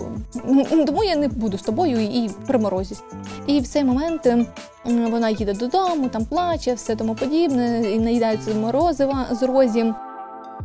тому 0.86 1.04
я 1.04 1.16
не 1.16 1.28
буду 1.28 1.58
з 1.58 1.62
тобою 1.62 2.00
і 2.00 2.30
приморозюсь. 2.48 3.02
І 3.48 3.62
в 3.66 3.68
цей 3.68 3.84
момент 3.84 4.26
е, 4.26 4.46
вона 4.86 5.30
їде 5.30 5.54
додому, 5.54 6.10
там 6.10 6.26
плаче, 6.26 6.74
все 6.74 6.96
тому 6.96 7.16
подібне, 7.16 7.92
і 7.92 8.00
наїдається 8.00 8.54
морозива 8.54 9.26
з 9.32 9.44
розі. 9.44 9.94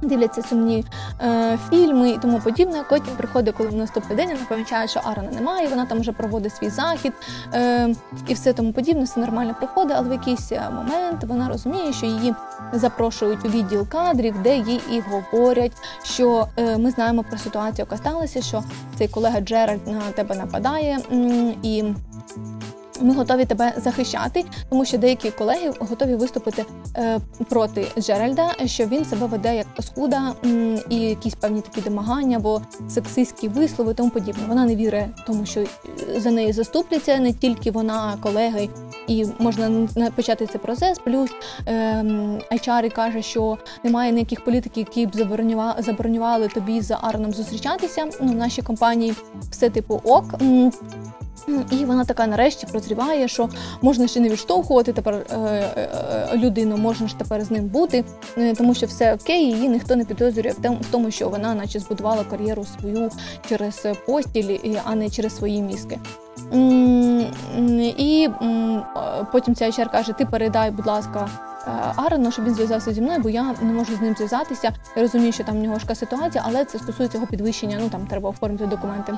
Дивляться 0.02 0.42
сумні 0.42 0.84
е, 1.20 1.58
фільми 1.70 2.10
і 2.10 2.18
тому 2.18 2.40
подібне. 2.40 2.84
Потім 2.90 3.16
приходить, 3.16 3.54
коли 3.56 3.68
в 3.68 3.74
наступний 3.74 4.16
день 4.16 4.28
вона 4.28 4.40
помічає, 4.48 4.88
що 4.88 5.00
Арона 5.04 5.30
немає, 5.30 5.68
вона 5.68 5.86
там 5.86 6.00
вже 6.00 6.12
проводить 6.12 6.56
свій 6.56 6.70
захід 6.70 7.12
е, 7.54 7.94
і 8.28 8.34
все 8.34 8.52
тому 8.52 8.72
подібне, 8.72 9.04
все 9.04 9.20
нормально 9.20 9.56
проходить, 9.58 9.96
але 9.96 10.08
в 10.08 10.12
якийсь 10.12 10.52
е, 10.52 10.70
момент 10.70 11.24
вона 11.24 11.48
розуміє, 11.48 11.92
що 11.92 12.06
її 12.06 12.34
запрошують 12.72 13.44
у 13.44 13.48
відділ 13.48 13.88
кадрів, 13.88 14.42
де 14.42 14.56
їй 14.56 14.80
і 14.92 15.00
говорять, 15.00 15.72
що 16.02 16.48
е, 16.56 16.78
ми 16.78 16.90
знаємо 16.90 17.22
про 17.22 17.38
ситуацію, 17.38 17.86
яка 17.90 17.96
сталася, 17.96 18.42
що 18.42 18.62
цей 18.98 19.08
колега 19.08 19.40
Джеральд 19.40 19.86
на 19.86 20.00
тебе 20.00 20.36
нападає 20.36 20.98
і. 21.62 21.84
Ми 23.00 23.14
готові 23.14 23.44
тебе 23.44 23.72
захищати, 23.76 24.44
тому 24.68 24.84
що 24.84 24.98
деякі 24.98 25.30
колеги 25.30 25.72
готові 25.78 26.14
виступити 26.14 26.64
е, 26.96 27.20
проти 27.48 27.86
Джеральда, 27.98 28.54
що 28.64 28.86
він 28.86 29.04
себе 29.04 29.26
веде 29.26 29.56
як 29.56 29.66
паскуда 29.76 30.34
м, 30.44 30.78
і 30.90 30.96
якісь 30.96 31.34
певні 31.34 31.60
такі 31.60 31.80
домагання 31.80 32.36
або 32.36 32.62
сексистські 32.88 33.48
вислови, 33.48 33.94
тому 33.94 34.10
подібне. 34.10 34.42
Вона 34.48 34.64
не 34.64 34.76
вірить, 34.76 35.06
тому 35.26 35.46
що 35.46 35.60
е, 35.60 35.66
за 36.16 36.30
неї 36.30 36.52
заступляться 36.52 37.18
не 37.18 37.32
тільки 37.32 37.70
вона, 37.70 38.14
а 38.14 38.22
колеги, 38.22 38.68
і 39.06 39.26
можна 39.38 39.88
почати 40.16 40.46
цей 40.46 40.60
процес. 40.60 40.98
Плюс 40.98 41.30
ем, 41.66 42.40
HR 42.52 42.92
каже, 42.94 43.22
що 43.22 43.58
немає 43.84 44.12
ніяких 44.12 44.44
політиків, 44.44 44.86
які 44.88 45.06
б 45.06 45.14
заборонювали, 45.14 45.82
заборонювали 45.82 46.48
тобі 46.48 46.80
з 46.80 46.96
Арном 47.00 47.32
зустрічатися. 47.32 48.06
Ну, 48.20 48.32
в 48.32 48.36
нашій 48.36 48.62
компанії 48.62 49.14
все 49.50 49.70
типу 49.70 50.00
ок. 50.04 50.34
І 51.70 51.84
вона 51.84 52.04
така 52.04 52.26
нарешті 52.26 52.66
прозріває, 52.66 53.28
що 53.28 53.48
можна 53.82 54.08
ще 54.08 54.20
не 54.20 54.28
відштовхувати 54.28 54.92
тепер 54.92 55.14
е, 55.14 55.36
е, 55.36 56.36
людину, 56.36 56.76
можна 56.76 57.08
ж 57.08 57.18
тепер 57.18 57.44
з 57.44 57.50
ним 57.50 57.64
бути, 57.64 58.04
е, 58.38 58.54
тому 58.54 58.74
що 58.74 58.86
все 58.86 59.14
окей, 59.14 59.44
її 59.44 59.68
ніхто 59.68 59.96
не 59.96 60.04
підозрює 60.04 60.52
в 60.62 60.86
тому, 60.90 61.10
що 61.10 61.28
вона, 61.28 61.54
наче, 61.54 61.78
збудувала 61.78 62.24
кар'єру 62.24 62.64
свою 62.64 63.10
через 63.48 63.86
постіль, 64.06 64.58
а 64.84 64.94
не 64.94 65.10
через 65.10 65.36
свої 65.36 65.62
мізки. 65.62 65.98
І 67.98 68.28
е, 68.42 68.82
потім 69.32 69.54
ця 69.54 69.64
HR 69.66 69.90
каже: 69.92 70.12
ти 70.12 70.26
передай, 70.26 70.70
будь 70.70 70.86
ласка. 70.86 71.28
е, 71.66 71.70
Арену, 71.96 72.30
щоб 72.32 72.44
він 72.44 72.54
зв'язався 72.54 72.92
зі 72.92 73.00
мною, 73.00 73.20
бо 73.22 73.28
я 73.30 73.54
не 73.62 73.72
можу 73.72 73.96
з 73.96 74.00
ним 74.00 74.14
зв'язатися. 74.14 74.72
Я 74.96 75.02
розумію, 75.02 75.32
що 75.32 75.44
там 75.44 75.56
в 75.56 75.62
нього 75.62 75.74
важка 75.74 75.94
ситуація, 75.94 76.44
але 76.46 76.64
це 76.64 76.78
стосується 76.78 77.18
його 77.18 77.26
підвищення. 77.26 77.78
Ну 77.80 77.88
там 77.88 78.06
треба 78.06 78.28
оформити 78.30 78.66
документи. 78.66 79.12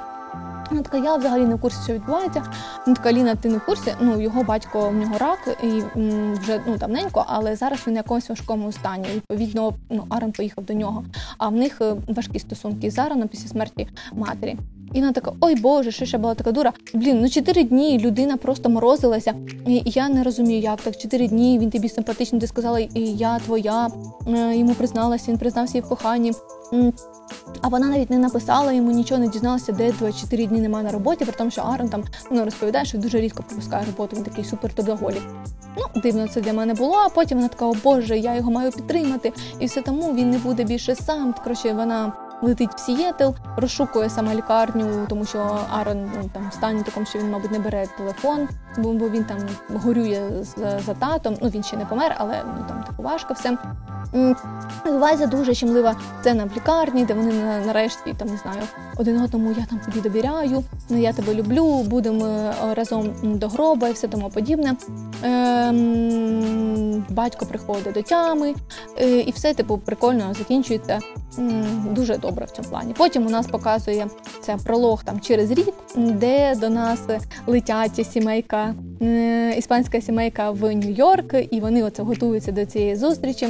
Вона 0.71 0.83
така, 0.83 0.97
я 0.99 1.17
взагалі 1.17 1.45
не 1.45 1.55
в 1.55 1.61
курсі, 1.61 1.79
що 1.85 1.93
відбувається. 1.93 2.43
Вона 2.87 2.97
така, 2.97 3.13
Ліна, 3.13 3.35
ти 3.35 3.49
не 3.49 3.57
в 3.59 3.67
курсі? 3.67 3.95
Ну, 4.01 4.21
його 4.21 4.43
батько 4.43 4.89
в 4.89 4.95
нього 4.95 5.19
рак 5.19 5.39
і 5.63 5.67
м, 6.01 6.35
вже 6.35 6.61
ну 6.67 6.77
давненько, 6.77 7.25
але 7.29 7.57
зараз 7.57 7.81
він 7.87 7.95
в 7.95 7.97
якомусь 7.97 8.29
важкому 8.29 8.73
стані. 8.73 9.07
Відповідно, 9.15 9.73
ну 9.91 10.05
Арен 10.11 10.33
поїхав 10.33 10.65
до 10.65 10.73
нього. 10.73 11.05
А 11.39 11.49
в 11.49 11.53
них 11.53 11.81
е, 11.81 11.95
важкі 12.09 12.39
стосунки 12.39 12.91
з 12.91 12.99
Ареном 12.99 13.29
після 13.29 13.49
смерті 13.49 13.89
матері. 14.13 14.57
І 14.93 15.01
вона 15.01 15.13
така, 15.13 15.33
ой 15.41 15.55
Боже, 15.55 15.91
що 15.91 16.05
ще 16.05 16.19
була 16.19 16.35
така 16.35 16.53
дура. 16.53 16.73
Блін, 16.95 17.21
ну 17.21 17.29
чотири 17.29 17.65
дні 17.65 17.99
людина 17.99 18.37
просто 18.37 18.69
морозилася. 18.69 19.35
І 19.67 19.83
я 19.87 20.09
не 20.09 20.23
розумію, 20.23 20.61
як 20.61 20.81
так. 20.81 20.97
Чотири 20.97 21.29
дні 21.29 21.59
він 21.59 21.71
тобі 21.71 21.89
симпатичний, 21.89 22.41
ти 22.41 22.47
сказала, 22.47 22.81
і 22.81 23.01
я 23.01 23.39
твоя. 23.39 23.89
Е, 24.27 24.57
Йому 24.57 24.75
призналася, 24.75 25.31
він 25.31 25.39
признався 25.39 25.79
їй 25.79 25.83
в 25.83 25.89
коханні. 25.89 26.33
А 27.61 27.69
вона 27.69 27.89
навіть 27.89 28.11
не 28.11 28.19
написала 28.19 28.73
йому 28.73 28.91
нічого, 28.91 29.21
не 29.21 29.29
дізналася, 29.29 29.73
де 29.73 29.93
24 29.93 30.47
дні 30.47 30.61
немає 30.61 30.85
на 30.85 30.93
роботі, 30.93 31.25
при 31.25 31.35
тому, 31.35 31.51
що 31.51 31.63
Арон 31.63 31.89
там 31.89 32.05
ну, 32.31 32.45
розповідає, 32.45 32.85
що 32.85 32.99
дуже 32.99 33.21
рідко 33.21 33.43
пропускає 33.43 33.87
роботу, 33.87 34.17
він 34.17 34.25
такий 34.25 34.45
супер 34.45 34.73
трудоголік. 34.75 35.23
Ну, 35.77 36.03
дивно 36.03 36.29
це 36.29 36.41
для 36.41 36.53
мене 36.53 36.75
було, 36.75 36.95
а 36.95 37.09
потім 37.09 37.39
вона 37.39 37.49
така, 37.49 37.67
о 37.67 37.75
Боже, 37.85 38.19
я 38.19 38.35
його 38.35 38.51
маю 38.51 38.73
підтримати, 38.73 39.33
і 39.59 39.67
все 39.67 39.83
тому 39.83 40.15
він 40.15 40.31
не 40.31 40.39
буде 40.39 40.65
більше 40.65 40.95
сам. 40.95 41.35
Коротше, 41.45 41.73
вона 41.73 42.13
летить 42.43 42.75
в 42.75 42.79
Сієтл, 42.79 43.31
розшукує 43.57 44.11
саме 44.11 44.35
лікарню, 44.35 45.07
тому 45.09 45.25
що 45.25 45.59
Арон 45.71 46.11
ну, 46.23 46.31
там 46.33 46.49
в 46.51 46.53
стані 46.53 46.83
такому, 46.83 47.07
що 47.07 47.19
він, 47.19 47.31
мабуть, 47.31 47.51
не 47.51 47.59
бере 47.59 47.87
телефон, 47.99 48.49
бо, 48.79 49.09
він 49.09 49.25
там 49.25 49.39
горює 49.83 50.31
за, 50.43 50.79
за 50.79 50.95
татом. 50.95 51.37
Ну 51.43 51.49
він 51.49 51.63
ще 51.63 51.77
не 51.77 51.85
помер, 51.85 52.17
але 52.19 52.43
ну 52.59 52.65
там 52.69 52.83
типу 52.83 53.03
важко 53.03 53.35
все. 53.35 53.59
М, 54.15 54.37
дуже 55.31 55.55
щемлива 55.55 55.97
сцена 56.21 56.45
в 56.45 56.57
лікарні, 56.57 57.05
де 57.05 57.15
вони 57.15 57.33
нарешті 57.67 58.15
там 58.19 58.29
не 58.29 58.37
знаю 58.37 58.63
один 58.97 59.21
одному 59.21 59.49
я 59.49 59.67
там 59.71 59.79
тобі 59.79 60.01
довіряю, 60.01 60.65
ну 60.89 60.99
я 60.99 61.13
тебе 61.13 61.35
люблю, 61.35 61.83
будемо 61.83 62.27
е, 62.27 62.75
разом 62.75 63.15
до 63.23 63.49
гроба 63.49 63.89
і 63.89 63.93
все 63.93 64.09
тому 64.09 64.31
подібне. 64.31 64.77
Ем, 65.23 67.05
батько 67.09 67.47
приходить 67.47 67.95
до 67.95 68.03
тями, 68.03 68.55
е, 69.01 69.21
і 69.21 69.31
все 69.31 69.55
типу 69.55 69.79
прикольно 69.79 70.35
закінчується 70.35 71.01
дуже 71.91 72.17
добре 72.17 72.45
в 72.45 72.51
цьому 72.51 72.69
плані. 72.69 72.95
Потім 72.99 73.27
у 73.27 73.31
нас 73.31 73.47
показує 73.47 74.07
це 74.43 74.57
пролог 74.65 75.05
там 75.05 75.21
через 75.21 75.51
рік, 75.51 75.75
де 75.97 76.55
до 76.55 76.69
нас 76.69 77.01
летять 77.47 78.07
сімейка, 78.13 78.75
іспанська 79.57 80.01
сімейка 80.01 80.51
в 80.51 80.75
Нью-Йорк, 80.75 81.49
і 81.51 81.61
вони 81.61 81.83
оце 81.85 82.03
готуються 82.03 82.53
до 82.53 82.67
цієї 82.67 82.97
зустрічі. 82.97 83.49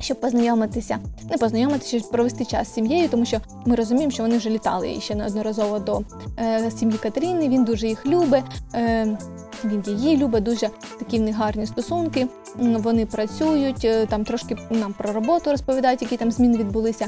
Щоб 0.00 0.20
познайомитися, 0.20 0.98
не 1.30 1.36
познайомитися, 1.36 1.98
щоб 1.98 2.10
провести 2.10 2.44
час 2.44 2.68
з 2.68 2.72
сім'єю, 2.74 3.08
тому 3.08 3.24
що 3.24 3.38
ми 3.66 3.74
розуміємо, 3.74 4.10
що 4.10 4.22
вони 4.22 4.38
вже 4.38 4.50
літали 4.50 5.00
ще 5.00 5.14
неодноразово 5.14 5.78
до 5.78 6.00
е, 6.38 6.70
сім'ї 6.70 6.98
Катерини. 6.98 7.48
Він 7.48 7.64
дуже 7.64 7.88
їх 7.88 8.06
любить. 8.06 8.44
Е, 8.74 9.18
він 9.64 9.82
її 9.86 10.16
любить, 10.16 10.44
дуже 10.44 10.70
такі 10.98 11.18
в 11.18 11.22
них 11.22 11.36
гарні 11.36 11.66
стосунки. 11.66 12.26
Вони 12.56 13.06
працюють, 13.06 13.84
е, 13.84 14.06
там 14.06 14.24
трошки 14.24 14.56
нам 14.70 14.92
про 14.92 15.12
роботу 15.12 15.50
розповідають, 15.50 16.02
які 16.02 16.16
там 16.16 16.30
зміни 16.30 16.58
відбулися. 16.58 17.06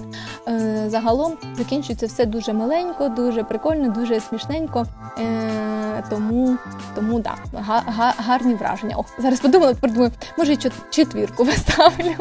Е, 0.48 0.84
загалом 0.88 1.32
закінчується 1.58 2.06
все 2.06 2.26
дуже 2.26 2.52
миленько, 2.52 3.08
дуже 3.08 3.44
прикольно, 3.44 3.88
дуже 3.88 4.20
смішненько. 4.20 4.86
Е, 5.18 6.04
тому, 6.10 6.56
тому 6.94 7.20
да, 7.20 7.34
га, 7.52 7.82
га, 7.86 8.14
гарні 8.18 8.54
враження. 8.54 8.96
О, 8.96 9.04
зараз 9.18 9.40
подумала, 9.40 9.74
придумаю, 9.74 10.12
може, 10.38 10.56
четвірку 10.90 11.44
поставлю, 11.46 12.14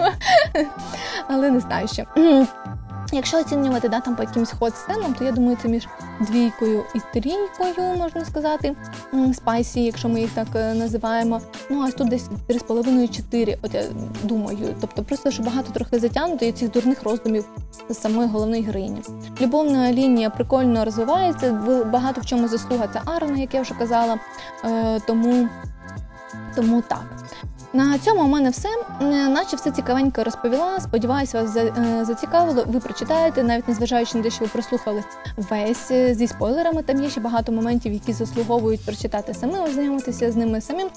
але 1.27 1.51
не 1.51 1.59
знаю 1.59 1.87
ще. 1.87 2.05
Якщо 3.11 3.39
оцінювати 3.39 3.89
да, 3.89 3.99
там 3.99 4.15
по 4.15 4.23
якимось 4.23 4.53
ход-сценам, 4.59 5.13
то 5.13 5.23
я 5.23 5.31
думаю, 5.31 5.57
це 5.61 5.67
між 5.67 5.87
двійкою 6.19 6.83
і 6.95 6.99
трійкою, 7.13 7.97
можна 7.97 8.25
сказати. 8.25 8.75
Спайсі, 9.33 9.83
якщо 9.83 10.09
ми 10.09 10.21
їх 10.21 10.31
так 10.31 10.47
е, 10.55 10.73
називаємо. 10.73 11.41
Ну, 11.69 11.81
а 11.87 11.91
тут 11.91 12.09
десь 12.09 12.29
3,5-4, 12.49 13.57
от 13.61 13.73
я 13.73 13.83
думаю. 14.23 14.75
Тобто 14.81 15.03
просто 15.03 15.31
що 15.31 15.43
багато 15.43 15.71
трохи 15.71 15.99
затягнуто 15.99 16.45
і 16.45 16.51
цих 16.51 16.71
дурних 16.71 17.03
роздумів 17.03 17.45
з 17.89 18.01
самої 18.01 18.27
головної 18.27 18.63
героїні. 18.63 19.01
Любовна 19.41 19.91
лінія 19.91 20.29
прикольно 20.29 20.85
розвивається, 20.85 21.51
багато 21.91 22.21
в 22.21 22.25
чому 22.25 22.47
заслуга 22.47 22.87
це 22.93 23.01
Арна, 23.05 23.37
як 23.37 23.53
я 23.53 23.61
вже 23.61 23.73
казала. 23.73 24.17
Е, 24.65 24.99
тому, 25.07 25.49
тому 26.55 26.81
так. 26.81 27.18
На 27.73 27.99
цьому 27.99 28.23
у 28.23 28.27
мене 28.27 28.49
все. 28.49 28.69
Е, 29.01 29.05
Наче 29.27 29.55
все 29.55 29.71
цікавенько 29.71 30.23
розповіла. 30.23 30.79
Сподіваюся, 30.79 31.41
вас 31.41 31.55
е, 31.55 32.05
зацікавило. 32.05 32.63
Ви 32.67 32.79
прочитаєте, 32.79 33.43
навіть 33.43 33.67
незважаючи 33.67 34.17
на 34.17 34.23
те, 34.23 34.29
що 34.29 34.45
ви 34.45 34.49
прослухали 34.53 35.03
весь 35.37 35.91
е, 35.91 36.15
зі 36.15 36.27
спойлерами. 36.27 36.83
Там 36.83 37.03
є 37.03 37.09
ще 37.09 37.21
багато 37.21 37.51
моментів, 37.51 37.93
які 37.93 38.13
заслуговують 38.13 38.85
прочитати 38.85 39.33
самим, 39.33 39.63
ознайомитися 39.63 40.31
з 40.31 40.35
ними 40.35 40.61
самим. 40.61 40.87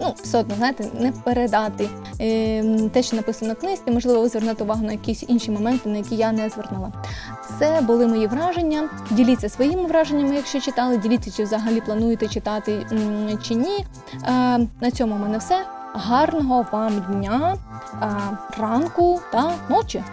Ну, 0.00 0.14
все 0.22 0.38
одно, 0.38 0.54
знаєте, 0.54 0.84
не 0.98 1.12
передати 1.12 1.88
те, 2.92 3.02
що 3.02 3.16
написано 3.16 3.52
в 3.52 3.56
книзі. 3.56 3.82
Можливо, 3.86 4.20
ви 4.20 4.28
звернете 4.28 4.64
увагу 4.64 4.84
на 4.84 4.92
якісь 4.92 5.24
інші 5.28 5.50
моменти, 5.50 5.88
на 5.88 5.96
які 5.96 6.16
я 6.16 6.32
не 6.32 6.48
звернула. 6.48 6.92
Це 7.58 7.80
були 7.80 8.06
мої 8.06 8.26
враження. 8.26 8.88
Діліться 9.10 9.48
своїми 9.48 9.82
враженнями, 9.82 10.34
якщо 10.34 10.60
читали. 10.60 10.96
Діліться, 10.96 11.30
чи 11.36 11.44
взагалі 11.44 11.80
плануєте 11.80 12.28
читати 12.28 12.86
чи 13.42 13.54
ні. 13.54 13.86
На 14.80 14.90
цьому 14.92 15.14
у 15.14 15.18
мене 15.18 15.38
все. 15.38 15.81
Гарного 15.94 16.66
вам 16.72 17.00
дня, 17.00 17.56
ранку 18.58 19.20
та 19.32 19.52
ночі. 19.68 20.04